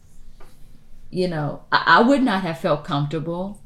you 1.10 1.28
know, 1.28 1.62
I, 1.72 1.84
I 1.86 2.02
would 2.02 2.22
not 2.22 2.42
have 2.42 2.58
felt 2.58 2.84
comfortable. 2.84 3.60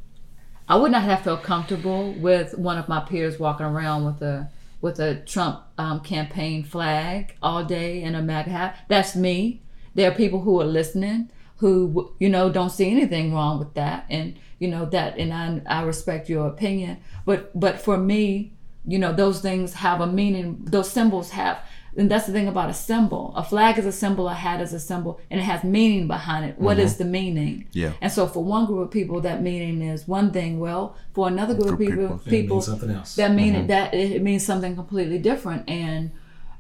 I 0.69 0.77
would 0.77 0.93
not 0.93 1.03
have 1.03 1.23
felt 1.23 1.43
comfortable 1.43 2.13
with 2.13 2.57
one 2.57 2.79
of 2.79 2.89
my 2.89 3.01
peers 3.01 3.39
walking 3.39 3.67
around 3.67 4.05
with 4.05 4.23
a 4.23 4.51
with 4.81 4.99
a 4.99 5.17
Trump 5.17 5.63
um, 5.79 6.01
campaign 6.01 6.65
flag 6.65 7.37
all 7.41 7.65
day 7.65 8.03
in 8.03 8.17
a 8.17 8.23
MAGA 8.23 8.51
hat. 8.51 8.79
That's 8.89 9.15
me. 9.15 9.63
There 9.95 10.11
are 10.11 10.15
people 10.15 10.41
who 10.41 10.61
are 10.61 10.65
listening 10.65 11.31
who 11.63 12.13
you 12.19 12.29
know 12.29 12.51
don't 12.51 12.71
see 12.71 12.91
anything 12.91 13.33
wrong 13.33 13.57
with 13.57 13.73
that 13.75 14.05
and 14.11 14.37
you 14.59 14.67
know 14.67 14.85
that 14.85 15.17
and 15.17 15.33
I, 15.33 15.79
I 15.81 15.83
respect 15.85 16.29
your 16.29 16.49
opinion 16.49 16.99
but 17.25 17.59
but 17.59 17.81
for 17.81 17.97
me 17.97 18.53
you 18.85 18.99
know 18.99 19.13
those 19.13 19.41
things 19.41 19.75
have 19.75 20.01
a 20.01 20.07
meaning 20.09 20.59
those 20.65 20.91
symbols 20.91 21.31
have 21.31 21.61
and 21.97 22.11
that's 22.11 22.27
the 22.27 22.33
thing 22.33 22.49
about 22.49 22.71
a 22.71 22.75
symbol. 22.75 23.33
A 23.37 23.45
flag 23.45 23.79
is 23.79 23.87
a 23.87 23.93
symbol 23.93 24.29
a 24.29 24.35
hat 24.35 24.61
is 24.61 24.73
a 24.73 24.81
symbol 24.81 25.21
and 25.31 25.41
it 25.41 25.45
has 25.45 25.63
meaning 25.63 26.07
behind 26.07 26.45
it. 26.45 26.59
What 26.59 26.79
is 26.79 26.97
the 26.97 27.05
meaning? 27.05 27.67
Yeah. 27.73 27.93
and 28.01 28.11
so 28.11 28.27
for 28.27 28.43
one 28.43 28.67
group 28.67 28.85
of 28.85 28.91
people 28.91 29.21
that 29.23 29.43
meaning 29.43 29.83
is 29.83 30.09
one 30.09 30.33
thing. 30.33 30.59
Well 30.59 30.97
for 31.15 31.29
another 31.29 31.55
group 31.55 31.73
of 31.73 31.77
Group 31.77 31.91
people. 31.91 32.19
People. 32.19 32.21
It 32.27 32.31
people 32.31 32.57
means 32.57 32.67
something 32.67 32.91
else. 32.91 33.17
that 33.17 33.33
mean 33.33 33.55
it 33.55 33.69
that 33.69 33.95
it 33.95 34.23
means 34.23 34.45
something 34.45 34.75
completely 34.75 35.19
different. 35.19 35.69
And 35.69 36.13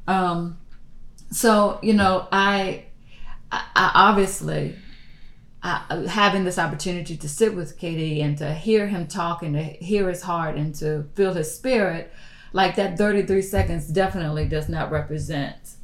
um 0.07 0.59
so 1.31 1.79
you 1.83 1.95
know 1.95 2.29
i 2.31 2.85
i, 3.51 3.65
I 3.75 3.91
obviously 3.95 4.77
I, 5.63 6.07
having 6.09 6.45
this 6.45 6.59
opportunity 6.59 7.17
to 7.17 7.29
sit 7.29 7.55
with 7.55 7.79
KD 7.79 8.21
and 8.23 8.37
to 8.39 8.53
hear 8.53 8.89
him 8.89 9.07
talk 9.07 9.43
and 9.43 9.55
to 9.55 9.63
hear 9.63 10.09
his 10.09 10.23
heart 10.23 10.57
and 10.57 10.75
to 10.77 11.05
feel 11.15 11.35
his 11.35 11.55
spirit, 11.55 12.13
like 12.53 12.77
that 12.77 12.99
33 12.99 13.43
seconds 13.43 13.87
definitely 13.89 14.47
does 14.47 14.69
not 14.69 14.91
represent 14.91 15.77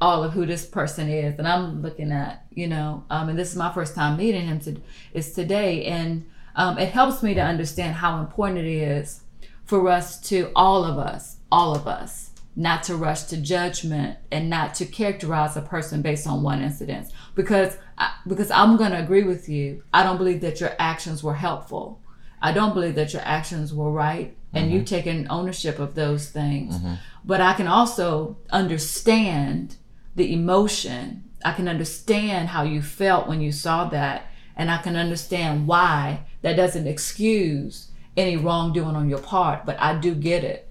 all 0.00 0.22
of 0.22 0.32
who 0.32 0.46
this 0.46 0.64
person 0.64 1.08
is. 1.08 1.38
And 1.38 1.46
I'm 1.46 1.82
looking 1.82 2.12
at, 2.12 2.44
you 2.52 2.68
know, 2.68 3.04
um, 3.10 3.28
and 3.28 3.38
this 3.38 3.50
is 3.50 3.56
my 3.56 3.72
first 3.72 3.94
time 3.94 4.16
meeting 4.16 4.46
him 4.46 4.60
to, 4.60 4.76
is 5.12 5.32
today. 5.32 5.84
And 5.84 6.28
um, 6.56 6.78
it 6.78 6.92
helps 6.92 7.22
me 7.22 7.34
to 7.34 7.40
understand 7.40 7.96
how 7.96 8.20
important 8.20 8.60
it 8.60 8.66
is 8.66 9.22
for 9.64 9.88
us 9.88 10.20
to, 10.28 10.50
all 10.54 10.84
of 10.84 10.98
us, 10.98 11.38
all 11.50 11.74
of 11.74 11.86
us, 11.86 12.30
not 12.56 12.82
to 12.84 12.96
rush 12.96 13.24
to 13.24 13.36
judgment 13.36 14.18
and 14.32 14.50
not 14.50 14.74
to 14.74 14.84
characterize 14.84 15.56
a 15.56 15.62
person 15.62 16.02
based 16.02 16.26
on 16.26 16.42
one 16.42 16.60
incident 16.60 17.08
because 17.36 17.76
I, 17.96 18.12
because 18.26 18.50
I'm 18.50 18.76
going 18.76 18.90
to 18.90 19.00
agree 19.00 19.22
with 19.22 19.48
you. 19.48 19.84
I 19.94 20.02
don't 20.02 20.16
believe 20.16 20.40
that 20.40 20.60
your 20.60 20.72
actions 20.78 21.22
were 21.22 21.34
helpful. 21.34 22.00
I 22.40 22.52
don't 22.52 22.74
believe 22.74 22.94
that 22.96 23.12
your 23.12 23.22
actions 23.22 23.72
were 23.74 23.90
right 23.90 24.36
and 24.54 24.70
you've 24.72 24.86
taken 24.86 25.26
ownership 25.30 25.78
of 25.78 25.94
those 25.94 26.30
things. 26.30 26.76
But 27.24 27.40
I 27.40 27.52
can 27.54 27.66
also 27.66 28.36
understand 28.50 29.76
the 30.16 30.32
emotion. 30.32 31.24
I 31.44 31.52
can 31.52 31.68
understand 31.68 32.48
how 32.48 32.62
you 32.62 32.80
felt 32.82 33.28
when 33.28 33.40
you 33.40 33.52
saw 33.52 33.88
that 33.90 34.26
and 34.56 34.70
I 34.70 34.78
can 34.78 34.96
understand 34.96 35.66
why 35.66 36.24
that 36.42 36.56
doesn't 36.56 36.86
excuse 36.86 37.90
any 38.16 38.36
wrongdoing 38.36 38.96
on 38.96 39.08
your 39.08 39.20
part, 39.20 39.64
but 39.64 39.80
I 39.80 39.94
do 39.98 40.14
get 40.14 40.42
it. 40.42 40.68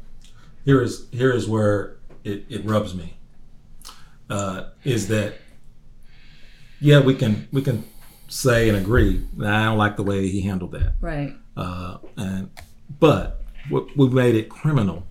here 0.65 0.81
is 0.81 1.07
here 1.11 1.31
is 1.31 1.47
where 1.47 1.95
it, 2.25 2.43
it 2.49 2.65
rubs 2.65 2.93
me 2.93 3.17
uh, 4.29 4.63
is 4.83 5.07
that 5.07 5.35
yeah 6.81 6.99
we 6.99 7.13
can 7.15 7.47
we 7.53 7.61
can 7.61 7.85
say 8.27 8.67
and 8.67 8.77
agree 8.77 9.23
that 9.37 9.53
I 9.53 9.65
don't 9.65 9.77
like 9.77 9.95
the 9.95 10.03
way 10.03 10.27
he 10.27 10.41
handled 10.41 10.73
that 10.73 10.95
Right. 10.99 11.33
Uh, 11.57 11.97
and 12.15 12.49
but 12.99 13.41
we, 13.69 14.07
made 14.09 14.35
it 14.35 14.47
criminal. 14.47 15.05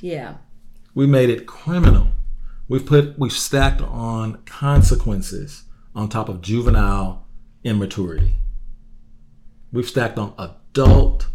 Yeah. 0.00 0.34
we 0.94 1.06
made 1.06 1.30
it 1.30 1.46
criminal. 1.46 2.08
We've 2.68 2.86
put 2.86 3.18
we've 3.18 3.32
stacked 3.32 3.80
on 3.80 4.42
consequences 4.44 5.64
on 5.94 6.08
top 6.08 6.28
of 6.28 6.40
juvenile 6.40 7.26
immaturity. 7.64 8.36
We've 9.72 9.88
stacked 9.88 10.18
on 10.18 10.34
adult 10.38 11.26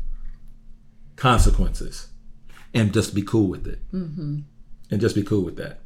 consequences 1.15 2.07
and 2.73 2.93
just 2.93 3.13
be 3.13 3.21
cool 3.21 3.47
with 3.47 3.67
it. 3.67 3.79
And 4.91 5.01
just 5.01 5.15
be 5.15 5.23
cool 5.23 5.43
with 5.43 5.57
that. 5.57 5.79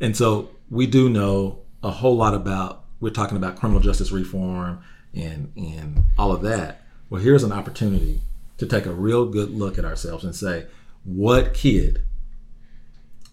And 0.00 0.16
so 0.16 0.50
we 0.70 0.86
do 0.86 1.08
know 1.08 1.60
a 1.82 1.90
whole 1.90 2.16
lot 2.16 2.34
about 2.34 2.84
we're 3.00 3.10
talking 3.10 3.36
about 3.36 3.56
criminal 3.56 3.80
justice 3.80 4.10
reform 4.10 4.80
and 5.14 5.52
and 5.56 6.02
all 6.18 6.32
of 6.32 6.42
that 6.42 6.82
well 7.10 7.20
here's 7.22 7.42
an 7.44 7.52
opportunity 7.52 8.20
to 8.58 8.66
take 8.66 8.86
a 8.86 8.92
real 8.92 9.26
good 9.26 9.50
look 9.50 9.78
at 9.78 9.84
ourselves 9.84 10.24
and 10.24 10.34
say 10.34 10.66
what 11.04 11.54
kid 11.54 12.02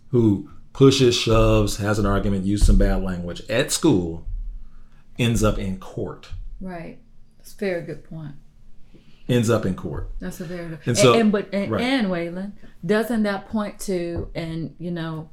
who 0.10 0.50
pushes 0.74 1.16
shoves 1.16 1.78
has 1.78 2.00
an 2.00 2.06
argument 2.06 2.46
uses 2.46 2.68
some 2.68 2.78
bad 2.78 3.04
language 3.04 3.42
at 3.50 3.72
school 3.72 4.26
ends 5.20 5.44
up 5.44 5.58
in 5.58 5.78
court 5.80 6.30
Right. 6.62 7.00
That's 7.38 7.54
a 7.54 7.58
very 7.58 7.82
good 7.82 8.06
point. 8.06 8.36
ends 9.28 9.50
up 9.50 9.66
in 9.66 9.76
court 9.76 10.10
That's 10.20 10.40
a 10.40 10.46
very 10.46 10.70
good. 10.70 10.80
And 10.86 10.88
And, 10.88 10.98
so- 10.98 11.14
and, 11.20 11.32
but 11.32 11.54
and, 11.54 11.72
right. 11.72 11.82
and 11.82 12.08
Waylon, 12.08 12.54
doesn't 12.86 13.24
that 13.24 13.48
point 13.50 13.80
to 13.82 14.30
and 14.34 14.76
you 14.80 14.92
know, 14.92 15.30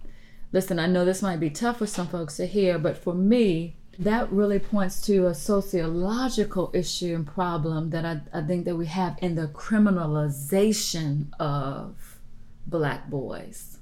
listen, 0.53 0.78
I 0.78 0.86
know 0.86 1.05
this 1.05 1.22
might 1.22 1.38
be 1.41 1.51
tough 1.51 1.78
for 1.78 1.86
some 1.86 2.09
folks 2.09 2.36
to 2.36 2.47
hear, 2.47 2.78
but 2.78 2.97
for 2.99 3.14
me, 3.14 3.76
that 4.01 4.32
really 4.32 4.59
points 4.59 5.01
to 5.03 5.26
a 5.26 5.34
sociological 5.34 6.70
issue 6.74 7.14
and 7.14 7.26
problem 7.26 7.90
that 7.90 8.05
I, 8.05 8.20
I 8.32 8.42
think 8.42 8.64
that 8.64 8.76
we 8.76 8.86
have 8.86 9.16
in 9.20 9.34
the 9.34 9.48
criminalization 9.48 11.26
of 11.38 12.18
black 12.66 13.09
boys. 13.11 13.78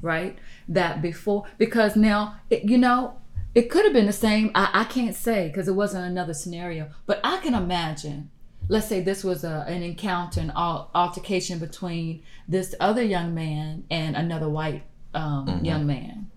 Right? 0.00 0.38
That 0.68 1.02
before 1.02 1.44
because 1.58 1.94
now 1.94 2.36
it, 2.48 2.64
you 2.64 2.78
know 2.78 3.18
it 3.54 3.70
could 3.70 3.84
have 3.84 3.92
been 3.92 4.06
the 4.06 4.12
same. 4.14 4.50
I, 4.54 4.70
I 4.72 4.84
can't 4.84 5.14
say 5.14 5.48
because 5.48 5.68
it 5.68 5.74
wasn't 5.74 6.06
another 6.06 6.32
scenario, 6.32 6.88
but 7.06 7.20
I 7.22 7.36
can 7.38 7.54
imagine 7.54 8.30
let's 8.70 8.86
say 8.88 9.00
this 9.00 9.24
was 9.24 9.44
a, 9.44 9.64
an 9.68 9.82
encounter, 9.82 10.40
an 10.40 10.52
altercation 10.54 11.58
between 11.58 12.22
this 12.46 12.74
other 12.80 13.02
young 13.02 13.34
man 13.34 13.84
and 13.90 14.14
another 14.16 14.48
white 14.48 14.82
um, 15.14 15.60
young 15.64 15.86
man. 15.86 16.30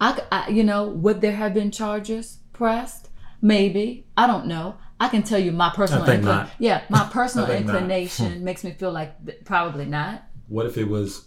I, 0.00 0.20
I- 0.32 0.48
you 0.50 0.62
know, 0.64 0.84
would 0.88 1.20
there 1.20 1.36
have 1.36 1.54
been 1.54 1.70
charges 1.70 2.38
pressed? 2.54 3.10
Maybe. 3.42 4.06
I 4.16 4.26
don't 4.26 4.46
know. 4.46 4.76
I 4.98 5.08
can 5.08 5.22
tell 5.22 5.38
you 5.38 5.52
my 5.52 5.70
personal, 5.74 6.04
I 6.04 6.06
think 6.06 6.24
not. 6.24 6.48
yeah, 6.58 6.82
my 6.88 7.06
personal 7.12 7.46
think 7.46 7.66
not. 7.66 7.74
inclination 7.76 8.42
makes 8.48 8.64
me 8.64 8.70
feel 8.72 8.90
like 8.92 9.22
th- 9.26 9.44
probably 9.44 9.84
not. 9.84 10.22
what 10.48 10.64
if 10.66 10.78
it 10.78 10.88
was 10.88 11.26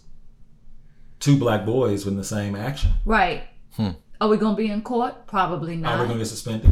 two 1.20 1.36
black 1.38 1.64
boys 1.66 2.04
with 2.04 2.16
the 2.16 2.24
same 2.24 2.56
action 2.56 2.90
Right. 3.04 3.42
Are 4.20 4.28
we 4.28 4.36
gonna 4.36 4.56
be 4.56 4.68
in 4.68 4.82
court? 4.82 5.26
Probably 5.28 5.76
not. 5.76 5.92
are 5.94 6.00
we 6.02 6.06
going 6.08 6.18
to 6.18 6.24
get 6.24 6.28
suspended 6.28 6.70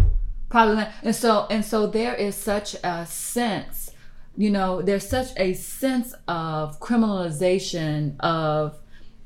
probably 0.48 0.76
not. 0.76 0.90
and 1.02 1.14
so 1.14 1.46
and 1.50 1.64
so 1.64 1.86
there 1.86 2.14
is 2.14 2.34
such 2.34 2.74
a 2.82 3.04
sense 3.06 3.90
you 4.36 4.50
know 4.50 4.80
there's 4.82 5.08
such 5.08 5.28
a 5.36 5.52
sense 5.54 6.14
of 6.28 6.80
criminalization 6.80 8.18
of 8.20 8.78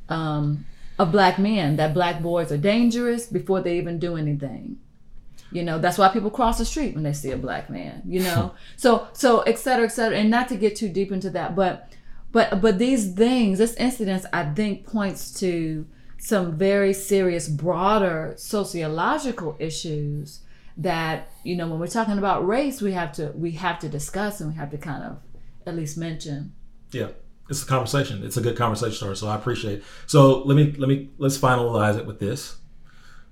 um 0.08 0.64
of 0.98 1.12
black 1.12 1.38
men 1.38 1.76
that 1.76 1.94
black 1.94 2.20
boys 2.22 2.50
are 2.52 2.58
dangerous 2.58 3.26
before 3.26 3.60
they 3.62 3.78
even 3.78 3.98
do 3.98 4.16
anything 4.16 4.76
you 5.52 5.62
know 5.62 5.78
that's 5.78 5.98
why 5.98 6.08
people 6.08 6.30
cross 6.30 6.58
the 6.58 6.64
street 6.64 6.94
when 6.94 7.02
they 7.02 7.12
see 7.12 7.30
a 7.30 7.36
black 7.36 7.68
man 7.70 8.02
you 8.06 8.20
know 8.20 8.52
so 8.76 9.06
so 9.12 9.40
et 9.42 9.58
cetera 9.58 9.84
et 9.84 9.90
cetera 9.90 10.18
and 10.18 10.30
not 10.30 10.48
to 10.48 10.56
get 10.56 10.76
too 10.76 10.88
deep 10.88 11.10
into 11.10 11.30
that 11.30 11.54
but 11.54 11.92
but 12.32 12.60
but 12.60 12.78
these 12.78 13.12
things 13.14 13.58
this 13.58 13.74
incident 13.74 14.24
i 14.32 14.44
think 14.44 14.86
points 14.86 15.32
to 15.32 15.86
some 16.18 16.56
very 16.56 16.92
serious 16.92 17.48
broader 17.48 18.34
sociological 18.36 19.56
issues 19.58 20.40
that 20.76 21.30
you 21.44 21.56
know 21.56 21.66
when 21.66 21.78
we're 21.78 21.86
talking 21.86 22.18
about 22.18 22.46
race 22.46 22.80
we 22.80 22.92
have 22.92 23.12
to 23.12 23.32
we 23.34 23.52
have 23.52 23.78
to 23.78 23.88
discuss 23.88 24.40
and 24.40 24.50
we 24.50 24.56
have 24.56 24.70
to 24.70 24.78
kind 24.78 25.02
of 25.02 25.18
at 25.66 25.74
least 25.74 25.96
mention 25.96 26.52
Yeah, 26.92 27.08
it's 27.48 27.62
a 27.62 27.66
conversation. 27.66 28.24
It's 28.24 28.36
a 28.36 28.40
good 28.40 28.56
conversation 28.56 28.94
starter. 28.94 29.14
So 29.14 29.28
I 29.28 29.36
appreciate. 29.36 29.78
It. 29.78 29.84
So 30.06 30.42
let 30.42 30.56
me 30.56 30.72
let 30.72 30.88
me 30.88 31.10
let's 31.18 31.38
finalize 31.38 31.98
it 31.98 32.06
with 32.06 32.18
this. 32.20 32.56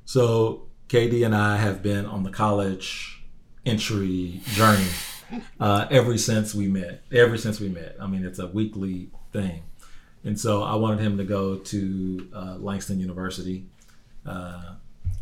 So 0.05 0.68
KD 0.89 1.25
and 1.25 1.35
I 1.35 1.59
have 1.59 1.83
been 1.83 2.07
on 2.07 2.23
the 2.23 2.31
college 2.31 3.23
entry 3.67 4.41
journey 4.45 4.89
uh, 5.61 5.87
ever 5.91 6.17
since 6.17 6.55
we 6.55 6.67
met. 6.67 7.03
Ever 7.13 7.37
since 7.37 7.61
we 7.61 7.69
met. 7.69 7.97
I 8.01 8.07
mean, 8.07 8.25
it's 8.25 8.39
a 8.39 8.47
weekly 8.47 9.11
thing, 9.31 9.65
and 10.25 10.41
so 10.41 10.63
I 10.63 10.77
wanted 10.77 11.01
him 11.01 11.19
to 11.19 11.25
go 11.25 11.57
to 11.57 12.29
uh, 12.35 12.57
Langston 12.59 12.99
University. 13.01 13.67
Uh, 14.25 14.77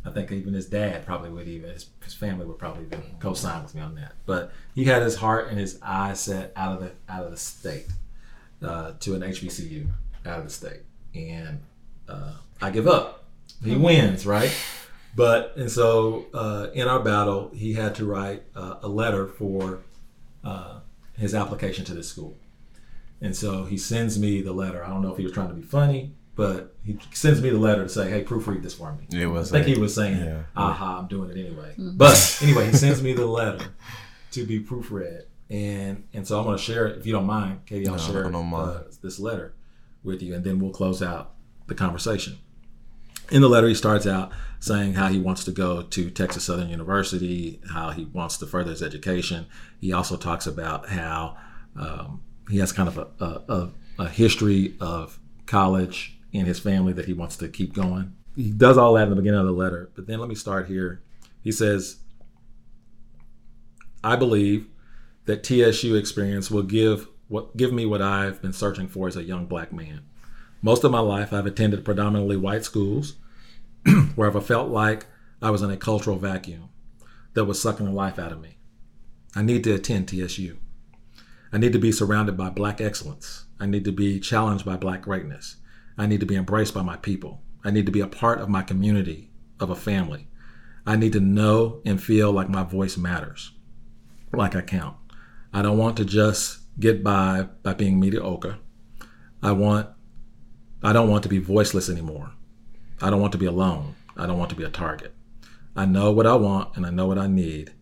I 0.04 0.10
think 0.10 0.30
even 0.30 0.54
his 0.54 0.66
dad 0.66 1.04
probably 1.04 1.30
would 1.30 1.48
even 1.48 1.70
his, 1.70 1.86
his 2.04 2.14
family 2.14 2.46
would 2.46 2.58
probably 2.58 2.84
even 2.84 3.02
co-sign 3.18 3.64
with 3.64 3.74
me 3.74 3.80
on 3.80 3.96
that. 3.96 4.12
But 4.24 4.52
he 4.76 4.84
had 4.84 5.02
his 5.02 5.16
heart 5.16 5.48
and 5.48 5.58
his 5.58 5.80
eyes 5.82 6.20
set 6.20 6.52
out 6.54 6.74
of 6.74 6.80
the 6.80 6.92
out 7.12 7.24
of 7.24 7.32
the 7.32 7.36
state 7.36 7.88
uh, 8.62 8.92
to 9.00 9.14
an 9.16 9.22
HBCU 9.22 9.88
out 10.24 10.38
of 10.38 10.44
the 10.44 10.50
state, 10.50 10.82
and 11.12 11.60
uh, 12.08 12.34
I 12.62 12.70
give 12.70 12.86
up. 12.86 13.24
He 13.64 13.74
wins, 13.74 14.26
right? 14.26 14.52
But 15.16 15.54
and 15.56 15.70
so 15.70 16.26
uh, 16.34 16.68
in 16.74 16.86
our 16.88 17.00
battle, 17.00 17.50
he 17.54 17.72
had 17.72 17.94
to 17.96 18.04
write 18.04 18.42
uh, 18.54 18.76
a 18.82 18.88
letter 18.88 19.26
for 19.26 19.80
uh, 20.44 20.80
his 21.16 21.34
application 21.34 21.84
to 21.86 21.94
this 21.94 22.08
school, 22.08 22.36
and 23.22 23.34
so 23.34 23.64
he 23.64 23.78
sends 23.78 24.18
me 24.18 24.42
the 24.42 24.52
letter. 24.52 24.84
I 24.84 24.88
don't 24.90 25.00
know 25.02 25.10
if 25.12 25.16
he 25.16 25.24
was 25.24 25.32
trying 25.32 25.48
to 25.48 25.54
be 25.54 25.62
funny, 25.62 26.12
but 26.34 26.76
he 26.84 26.98
sends 27.12 27.40
me 27.40 27.48
the 27.48 27.58
letter 27.58 27.84
to 27.84 27.88
say, 27.88 28.10
"Hey, 28.10 28.24
proofread 28.24 28.62
this 28.62 28.74
for 28.74 28.92
me." 28.92 29.06
It 29.18 29.26
was 29.26 29.50
I 29.50 29.56
think 29.56 29.66
like- 29.68 29.76
he 29.76 29.80
was 29.80 29.94
saying, 29.94 30.18
yeah. 30.22 30.42
"Aha, 30.54 30.98
I'm 30.98 31.06
doing 31.08 31.30
it 31.30 31.38
anyway." 31.38 31.74
But 31.78 32.38
anyway, 32.42 32.66
he 32.70 32.76
sends 32.76 33.02
me 33.02 33.14
the 33.14 33.26
letter 33.26 33.64
to 34.32 34.44
be 34.44 34.60
proofread, 34.60 35.22
and 35.48 36.04
and 36.12 36.26
so 36.26 36.38
I'm 36.38 36.44
going 36.44 36.58
to 36.58 36.62
share 36.62 36.86
it 36.88 36.98
if 36.98 37.06
you 37.06 37.12
don't 37.14 37.24
mind, 37.26 37.60
KD. 37.66 37.86
I'll 37.86 37.92
No, 37.92 37.98
share 37.98 38.26
I 38.26 38.30
don't 38.30 38.46
mind. 38.48 38.70
Uh, 38.70 38.82
this 39.02 39.18
letter 39.18 39.54
with 40.04 40.20
you, 40.22 40.34
and 40.34 40.44
then 40.44 40.60
we'll 40.60 40.72
close 40.72 41.02
out 41.02 41.32
the 41.68 41.74
conversation. 41.74 42.36
in 43.30 43.40
the 43.40 43.48
letter, 43.48 43.66
he 43.66 43.74
starts 43.74 44.06
out 44.06 44.30
saying 44.60 44.94
how 44.94 45.08
he 45.08 45.18
wants 45.18 45.44
to 45.44 45.52
go 45.52 45.82
to 45.82 46.10
Texas 46.10 46.44
Southern 46.44 46.68
University, 46.68 47.60
how 47.72 47.90
he 47.90 48.04
wants 48.06 48.36
to 48.38 48.46
further 48.46 48.70
his 48.70 48.82
education. 48.82 49.46
He 49.80 49.92
also 49.92 50.16
talks 50.16 50.46
about 50.46 50.88
how 50.88 51.36
um, 51.76 52.22
he 52.48 52.58
has 52.58 52.72
kind 52.72 52.88
of 52.88 52.98
a, 52.98 53.52
a, 53.52 53.68
a, 53.98 54.08
history 54.08 54.74
of 54.80 55.18
college 55.46 56.18
in 56.32 56.46
his 56.46 56.58
family 56.58 56.92
that 56.94 57.04
he 57.04 57.12
wants 57.12 57.36
to 57.36 57.48
keep 57.48 57.74
going. 57.74 58.14
He 58.34 58.50
does 58.50 58.78
all 58.78 58.94
that 58.94 59.04
in 59.04 59.10
the 59.10 59.16
beginning 59.16 59.40
of 59.40 59.46
the 59.46 59.52
letter, 59.52 59.90
but 59.94 60.06
then 60.06 60.18
let 60.18 60.28
me 60.28 60.34
start 60.34 60.68
here. 60.68 61.02
He 61.42 61.52
says, 61.52 61.98
I 64.02 64.16
believe 64.16 64.68
that 65.26 65.42
TSU 65.42 65.96
experience 65.96 66.50
will 66.50 66.62
give 66.62 67.08
what 67.28 67.56
give 67.56 67.72
me 67.72 67.86
what 67.86 68.00
I've 68.00 68.40
been 68.40 68.52
searching 68.52 68.88
for 68.88 69.08
as 69.08 69.16
a 69.16 69.24
young 69.24 69.46
black 69.46 69.72
man. 69.72 70.02
Most 70.62 70.84
of 70.84 70.92
my 70.92 71.00
life 71.00 71.32
I've 71.32 71.46
attended 71.46 71.84
predominantly 71.84 72.36
white 72.36 72.64
schools 72.64 73.14
where 74.14 74.34
I've 74.34 74.46
felt 74.46 74.70
like 74.70 75.06
I 75.40 75.50
was 75.50 75.62
in 75.62 75.70
a 75.70 75.76
cultural 75.76 76.18
vacuum 76.18 76.70
that 77.34 77.44
was 77.44 77.60
sucking 77.60 77.86
the 77.86 77.92
life 77.92 78.18
out 78.18 78.32
of 78.32 78.40
me. 78.40 78.56
I 79.34 79.42
need 79.42 79.64
to 79.64 79.74
attend 79.74 80.08
TSU. 80.08 80.56
I 81.52 81.58
need 81.58 81.72
to 81.72 81.78
be 81.78 81.92
surrounded 81.92 82.36
by 82.36 82.50
black 82.50 82.80
excellence. 82.80 83.46
I 83.60 83.66
need 83.66 83.84
to 83.84 83.92
be 83.92 84.18
challenged 84.20 84.64
by 84.64 84.76
black 84.76 85.02
greatness. 85.02 85.56
I 85.98 86.06
need 86.06 86.20
to 86.20 86.26
be 86.26 86.36
embraced 86.36 86.74
by 86.74 86.82
my 86.82 86.96
people. 86.96 87.42
I 87.64 87.70
need 87.70 87.86
to 87.86 87.92
be 87.92 88.00
a 88.00 88.06
part 88.06 88.40
of 88.40 88.48
my 88.48 88.62
community, 88.62 89.30
of 89.60 89.70
a 89.70 89.76
family. 89.76 90.28
I 90.86 90.96
need 90.96 91.12
to 91.14 91.20
know 91.20 91.80
and 91.84 92.02
feel 92.02 92.30
like 92.32 92.48
my 92.48 92.62
voice 92.62 92.96
matters, 92.96 93.52
like 94.32 94.54
I 94.54 94.60
count. 94.60 94.96
I 95.52 95.62
don't 95.62 95.78
want 95.78 95.96
to 95.96 96.04
just 96.04 96.60
get 96.78 97.02
by 97.02 97.48
by 97.62 97.74
being 97.74 97.98
mediocre. 97.98 98.58
I 99.42 99.52
want 99.52 99.88
I 100.82 100.92
don't 100.92 101.08
want 101.08 101.22
to 101.24 101.28
be 101.28 101.38
voiceless 101.38 101.88
anymore. 101.88 102.32
I 103.00 103.10
don't 103.10 103.20
want 103.20 103.32
to 103.32 103.38
be 103.38 103.46
alone. 103.46 103.94
I 104.16 104.26
don't 104.26 104.38
want 104.38 104.50
to 104.50 104.56
be 104.56 104.64
a 104.64 104.70
target. 104.70 105.14
I 105.74 105.84
know 105.84 106.10
what 106.10 106.26
I 106.26 106.34
want 106.34 106.76
and 106.76 106.86
I 106.86 106.90
know 106.90 107.06
what 107.06 107.18
I 107.18 107.26
need, 107.26 107.74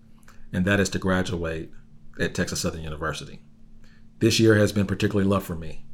and 0.52 0.64
that 0.64 0.80
is 0.80 0.88
to 0.90 0.98
graduate 0.98 1.70
at 2.18 2.34
Texas 2.34 2.60
Southern 2.60 2.82
University. 2.82 3.40
This 4.18 4.40
year 4.40 4.56
has 4.56 4.72
been 4.72 4.86
particularly 4.86 5.30
rough 5.30 5.44
for 5.44 5.54
me. 5.54 5.84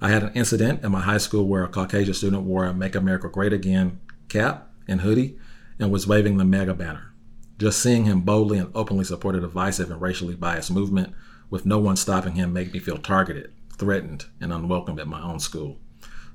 I 0.00 0.08
had 0.08 0.22
an 0.22 0.32
incident 0.34 0.82
in 0.82 0.90
my 0.90 1.00
high 1.00 1.18
school 1.18 1.46
where 1.46 1.62
a 1.62 1.68
Caucasian 1.68 2.14
student 2.14 2.42
wore 2.42 2.64
a 2.64 2.74
Make 2.74 2.94
America 2.94 3.28
Great 3.28 3.52
Again 3.52 4.00
cap 4.28 4.70
and 4.88 5.02
hoodie 5.02 5.38
and 5.78 5.92
was 5.92 6.06
waving 6.06 6.36
the 6.36 6.44
MAGA 6.44 6.74
banner. 6.74 7.12
Just 7.58 7.82
seeing 7.82 8.06
him 8.06 8.22
boldly 8.22 8.58
and 8.58 8.70
openly 8.74 9.04
support 9.04 9.34
a 9.34 9.40
divisive 9.40 9.90
and 9.90 10.00
racially 10.00 10.34
biased 10.34 10.70
movement 10.70 11.12
with 11.50 11.66
no 11.66 11.78
one 11.78 11.96
stopping 11.96 12.34
him 12.34 12.52
made 12.52 12.72
me 12.72 12.78
feel 12.78 12.96
targeted, 12.96 13.52
threatened, 13.76 14.24
and 14.40 14.52
unwelcome 14.52 14.98
at 14.98 15.06
my 15.06 15.20
own 15.20 15.38
school. 15.38 15.78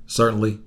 Certainly, 0.06 0.60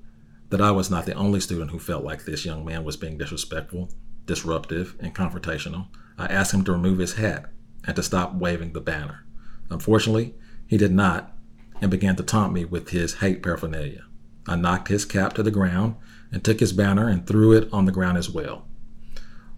that 0.49 0.61
I 0.61 0.71
was 0.71 0.89
not 0.89 1.05
the 1.05 1.13
only 1.13 1.39
student 1.39 1.71
who 1.71 1.79
felt 1.79 2.03
like 2.03 2.25
this 2.25 2.45
young 2.45 2.65
man 2.65 2.83
was 2.83 2.97
being 2.97 3.17
disrespectful, 3.17 3.89
disruptive, 4.25 4.95
and 4.99 5.15
confrontational. 5.15 5.87
I 6.17 6.27
asked 6.27 6.53
him 6.53 6.63
to 6.65 6.71
remove 6.71 6.99
his 6.99 7.15
hat 7.15 7.51
and 7.85 7.95
to 7.95 8.03
stop 8.03 8.33
waving 8.33 8.73
the 8.73 8.81
banner. 8.81 9.25
Unfortunately, 9.69 10.35
he 10.67 10.77
did 10.77 10.91
not 10.91 11.35
and 11.81 11.89
began 11.89 12.15
to 12.15 12.23
taunt 12.23 12.53
me 12.53 12.65
with 12.65 12.89
his 12.89 13.15
hate 13.15 13.41
paraphernalia. 13.41 14.05
I 14.47 14.55
knocked 14.55 14.87
his 14.87 15.05
cap 15.05 15.33
to 15.33 15.43
the 15.43 15.51
ground 15.51 15.95
and 16.31 16.43
took 16.43 16.59
his 16.59 16.73
banner 16.73 17.07
and 17.07 17.25
threw 17.25 17.53
it 17.53 17.69
on 17.71 17.85
the 17.85 17.91
ground 17.91 18.17
as 18.17 18.29
well. 18.29 18.67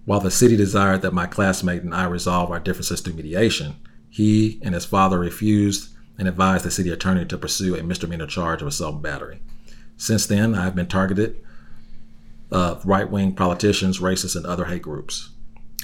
While 0.05 0.19
the 0.19 0.31
city 0.31 0.57
desired 0.57 1.01
that 1.03 1.13
my 1.13 1.27
classmate 1.27 1.83
and 1.83 1.93
I 1.93 2.05
resolve 2.05 2.51
our 2.51 2.59
differences 2.59 3.01
through 3.01 3.13
mediation, 3.13 3.75
he 4.09 4.59
and 4.61 4.73
his 4.73 4.85
father 4.85 5.19
refused 5.19 5.95
and 6.17 6.27
advised 6.27 6.65
the 6.65 6.71
city 6.71 6.89
attorney 6.89 7.25
to 7.25 7.37
pursue 7.37 7.75
a 7.75 7.83
misdemeanor 7.83 8.27
charge 8.27 8.61
of 8.61 8.67
assault 8.67 8.95
and 8.95 9.03
battery. 9.03 9.41
Since 10.01 10.25
then, 10.25 10.55
I've 10.55 10.73
been 10.73 10.87
targeted 10.87 11.39
uh, 12.51 12.71
of 12.71 12.87
right 12.87 13.07
wing 13.07 13.35
politicians, 13.35 13.99
racists, 13.99 14.35
and 14.35 14.47
other 14.47 14.65
hate 14.65 14.81
groups. 14.81 15.29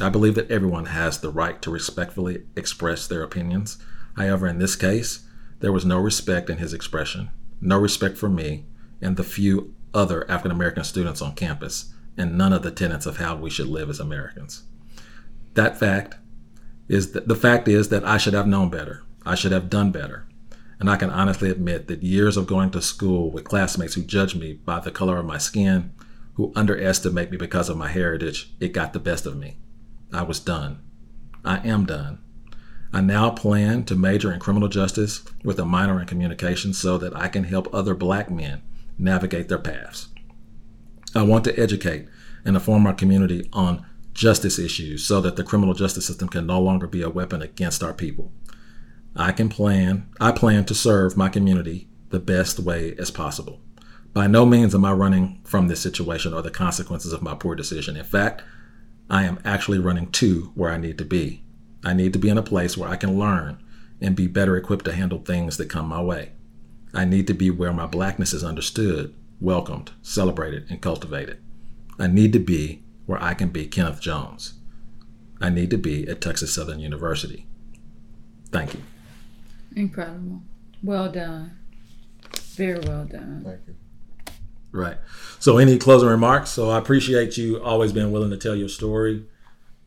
I 0.02 0.10
believe 0.10 0.34
that 0.34 0.50
everyone 0.50 0.88
has 0.88 1.20
the 1.20 1.30
right 1.30 1.62
to 1.62 1.70
respectfully 1.70 2.42
express 2.56 3.06
their 3.06 3.22
opinions. 3.22 3.78
However, 4.16 4.48
in 4.48 4.58
this 4.58 4.76
case, 4.76 5.20
there 5.60 5.72
was 5.72 5.86
no 5.86 6.00
respect 6.00 6.50
in 6.50 6.58
his 6.58 6.74
expression, 6.74 7.30
no 7.62 7.78
respect 7.78 8.18
for 8.18 8.28
me 8.28 8.66
and 9.04 9.18
the 9.18 9.24
few 9.24 9.76
other 9.94 10.24
African 10.32 10.50
American 10.50 10.84
students 10.84 11.22
on 11.22 11.36
campus, 11.36 11.94
and 12.18 12.36
none 12.36 12.54
of 12.54 12.64
the 12.64 12.72
tenets 12.72 13.06
of 13.06 13.18
how 13.18 13.36
we 13.36 13.52
should 13.52 13.68
live 13.68 13.88
as 13.88 14.00
Americans. 14.00 14.64
That 15.54 15.78
fact 15.78 16.16
is 16.88 17.12
that 17.12 17.28
the 17.28 17.36
fact 17.36 17.68
is 17.68 17.90
that 17.90 18.04
I 18.04 18.18
should 18.18 18.34
have 18.34 18.48
known 18.48 18.72
better. 18.72 19.04
I 19.28 19.36
should 19.36 19.52
have 19.52 19.70
done 19.70 19.92
better. 19.92 20.27
And 20.80 20.90
I 20.90 20.96
can 20.96 21.10
honestly 21.10 21.50
admit 21.50 21.88
that 21.88 22.04
years 22.04 22.38
of 22.38 22.48
going 22.48 22.70
to 22.72 22.82
school 22.82 23.32
with 23.32 23.46
classmates 23.46 23.96
who 23.96 24.04
judge 24.04 24.36
me 24.36 24.54
by 24.54 24.80
the 24.80 24.92
color 24.92 25.18
of 25.18 25.26
my 25.26 25.38
skin, 25.38 25.92
who 26.36 26.54
underestimate 26.56 27.32
me 27.32 27.38
because 27.38 27.68
of 27.68 27.78
my 27.78 27.88
heritage, 27.88 28.54
it 28.60 28.74
got 28.74 28.94
the 28.94 29.00
best 29.00 29.26
of 29.26 29.36
me. 29.36 29.58
I 30.14 30.22
was 30.22 30.40
done. 30.40 30.82
I 31.44 31.58
am 31.68 31.86
done. 31.86 32.20
I 32.94 33.02
now 33.02 33.32
plan 33.32 33.84
to 33.86 33.96
major 33.96 34.32
in 34.32 34.40
criminal 34.40 34.70
justice 34.70 35.24
with 35.44 35.60
a 35.60 35.66
minor 35.66 36.00
in 36.00 36.08
communication 36.08 36.74
so 36.74 36.98
that 37.00 37.16
I 37.16 37.28
can 37.28 37.44
help 37.44 37.74
other 37.74 37.96
black 37.96 38.30
men 38.30 38.62
navigate 38.98 39.50
their 39.50 39.58
paths. 39.58 40.10
I 41.16 41.24
want 41.24 41.44
to 41.46 41.60
educate 41.60 42.08
and 42.46 42.56
inform 42.56 42.86
our 42.86 42.94
community 42.94 43.50
on 43.52 43.86
justice 44.14 44.58
issues 44.58 45.04
so 45.04 45.22
that 45.22 45.36
the 45.36 45.44
criminal 45.44 45.74
justice 45.74 46.06
system 46.06 46.30
can 46.30 46.46
no 46.46 46.62
longer 46.62 46.88
be 46.88 47.02
a 47.02 47.10
weapon 47.10 47.42
against 47.42 47.84
our 47.84 47.94
people. 47.94 48.32
I 49.18 49.32
can 49.32 49.50
plan, 49.50 50.08
I 50.20 50.32
plan 50.32 50.66
to 50.66 50.76
serve 50.76 51.18
my 51.18 51.28
community 51.28 51.90
the 52.10 52.20
best 52.20 52.60
way 52.60 52.96
as 53.00 53.10
possible. 53.10 53.60
By 54.14 54.28
no 54.28 54.46
means 54.46 54.76
am 54.76 54.86
I 54.86 54.94
running 54.94 55.42
from 55.44 55.68
this 55.68 55.82
situation 55.82 56.34
or 56.34 56.42
the 56.42 56.52
consequences 56.52 57.14
of 57.14 57.24
my 57.24 57.34
poor 57.34 57.56
decision. 57.56 57.98
In 57.98 58.06
fact, 58.06 58.44
I 59.10 59.24
am 59.24 59.40
actually 59.44 59.80
running 59.80 60.12
to 60.14 60.52
where 60.56 60.72
I 60.72 60.78
need 60.78 60.98
to 61.00 61.06
be. 61.06 61.44
I 61.84 61.94
need 61.94 62.14
to 62.14 62.20
be 62.20 62.30
in 62.30 62.38
a 62.38 62.44
place 62.44 62.78
where 62.78 62.90
I 62.90 62.96
can 62.96 63.18
learn 63.18 63.62
and 64.00 64.16
be 64.16 64.28
better 64.28 64.56
equipped 64.56 64.86
to 64.86 64.94
handle 64.94 65.20
things 65.20 65.58
that 65.58 65.70
come 65.70 65.88
my 65.88 66.02
way. 66.02 66.34
I 66.94 67.06
need 67.06 67.28
to 67.28 67.34
be 67.34 67.50
where 67.50 67.74
my 67.74 67.86
blackness 67.86 68.34
is 68.34 68.44
understood, 68.44 69.14
welcomed, 69.42 69.92
celebrated, 70.02 70.66
and 70.70 70.82
cultivated. 70.82 71.40
I 71.98 72.08
need 72.08 72.34
to 72.34 72.40
be 72.40 72.84
where 73.06 73.22
I 73.22 73.34
can 73.34 73.50
be 73.50 73.66
Kenneth 73.66 74.00
Jones. 74.00 74.54
I 75.42 75.50
need 75.50 75.70
to 75.72 75.78
be 75.78 76.08
at 76.08 76.22
Texas 76.22 76.54
Southern 76.54 76.80
University. 76.80 77.48
Thank 78.52 78.74
you. 78.74 78.82
Incredible. 79.78 80.42
Well 80.82 81.12
done. 81.12 81.52
Very 82.56 82.80
well 82.80 83.06
done. 83.06 83.44
Thank 83.46 83.60
you. 83.68 83.76
Right. 84.72 84.98
So, 85.40 85.60
any 85.60 85.78
closing 85.78 86.10
remarks? 86.10 86.50
So, 86.50 86.72
I 86.72 86.80
appreciate 86.80 87.38
you 87.38 87.64
always 87.64 87.94
being 87.94 88.12
willing 88.12 88.32
to 88.32 88.38
tell 88.38 88.56
your 88.56 88.70
story. 88.70 89.26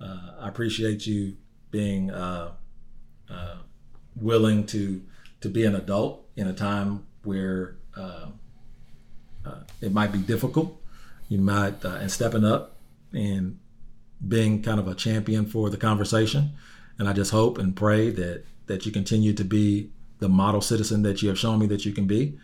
Uh, 0.00 0.34
I 0.38 0.48
appreciate 0.48 1.08
you 1.08 1.36
being 1.72 2.12
uh, 2.12 2.52
uh, 3.28 3.56
willing 4.14 4.64
to 4.66 5.02
to 5.40 5.48
be 5.48 5.64
an 5.64 5.74
adult 5.74 6.24
in 6.36 6.46
a 6.46 6.52
time 6.52 7.04
where 7.24 7.76
uh, 7.96 8.26
uh, 9.44 9.60
it 9.80 9.92
might 9.92 10.12
be 10.12 10.18
difficult. 10.18 10.80
You 11.28 11.38
might 11.38 11.84
uh, 11.84 11.96
and 12.00 12.12
stepping 12.12 12.44
up 12.44 12.76
and 13.12 13.58
being 14.26 14.62
kind 14.62 14.78
of 14.78 14.86
a 14.86 14.94
champion 14.94 15.46
for 15.46 15.68
the 15.68 15.76
conversation. 15.76 16.52
And 16.96 17.08
I 17.08 17.12
just 17.12 17.32
hope 17.32 17.58
and 17.58 17.74
pray 17.74 18.10
that 18.10 18.44
that 18.70 18.86
you 18.86 18.92
continue 18.92 19.32
to 19.34 19.44
be 19.44 19.90
the 20.20 20.28
model 20.28 20.60
citizen 20.60 21.02
that 21.02 21.22
you 21.22 21.28
have 21.28 21.38
shown 21.38 21.58
me 21.58 21.66
that 21.66 21.84
you 21.84 21.92
can 21.92 22.06
be, 22.06 22.38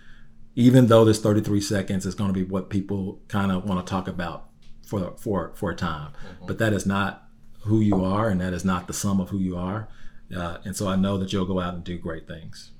even 0.57 0.89
though 0.89 1.05
this 1.05 1.21
33 1.21 1.61
seconds 1.61 2.05
is 2.05 2.15
going 2.15 2.29
to 2.29 2.35
be 2.35 2.43
what 2.43 2.69
people 2.69 3.21
kind 3.29 3.53
of 3.53 3.65
want 3.65 3.85
to 3.85 3.89
talk 3.89 4.09
about 4.09 4.49
for 4.85 5.15
for 5.17 5.53
for 5.55 5.71
a 5.71 5.77
time. 5.77 6.11
Mm-hmm. 6.11 6.47
But 6.47 6.59
that 6.59 6.73
is 6.73 6.85
not 6.85 7.29
who 7.61 7.81
you 7.81 8.05
are, 8.05 8.29
and 8.29 8.41
that 8.41 8.53
is 8.53 8.65
not 8.65 8.87
the 8.87 8.93
sum 8.93 9.21
of 9.21 9.31
who 9.31 9.39
you 9.39 9.57
are. 9.57 9.89
Uh, 10.35 10.59
and 10.65 10.77
so 10.77 10.89
I 10.89 10.97
know 10.97 11.17
that 11.19 11.33
you'll 11.33 11.47
go 11.47 11.61
out 11.61 11.75
and 11.75 11.85
do 11.85 11.97
great 11.97 12.27
things. 12.27 12.73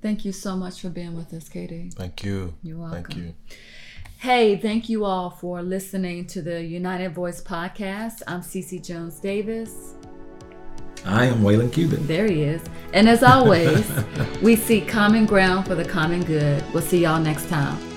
Thank 0.00 0.24
you 0.24 0.32
so 0.32 0.54
much 0.54 0.80
for 0.80 0.90
being 0.90 1.16
with 1.16 1.32
us, 1.32 1.48
KD. 1.48 1.94
Thank 1.94 2.22
you. 2.22 2.54
You're 2.62 2.78
welcome. 2.78 3.02
Thank 3.02 3.16
you. 3.16 3.34
Hey, 4.18 4.56
thank 4.56 4.88
you 4.88 5.04
all 5.04 5.30
for 5.30 5.62
listening 5.62 6.26
to 6.28 6.42
the 6.42 6.62
United 6.62 7.14
Voice 7.14 7.42
podcast. 7.42 8.22
I'm 8.26 8.42
Cece 8.42 8.84
Jones 8.84 9.18
Davis. 9.18 9.94
I 11.04 11.26
am 11.26 11.40
Waylon 11.40 11.72
Cuban. 11.72 12.06
There 12.06 12.26
he 12.26 12.42
is. 12.42 12.62
And 12.92 13.08
as 13.08 13.22
always, 13.22 13.84
we 14.42 14.56
seek 14.56 14.88
common 14.88 15.26
ground 15.26 15.66
for 15.66 15.74
the 15.74 15.84
common 15.84 16.24
good. 16.24 16.64
We'll 16.72 16.82
see 16.82 17.02
y'all 17.02 17.20
next 17.20 17.48
time. 17.48 17.93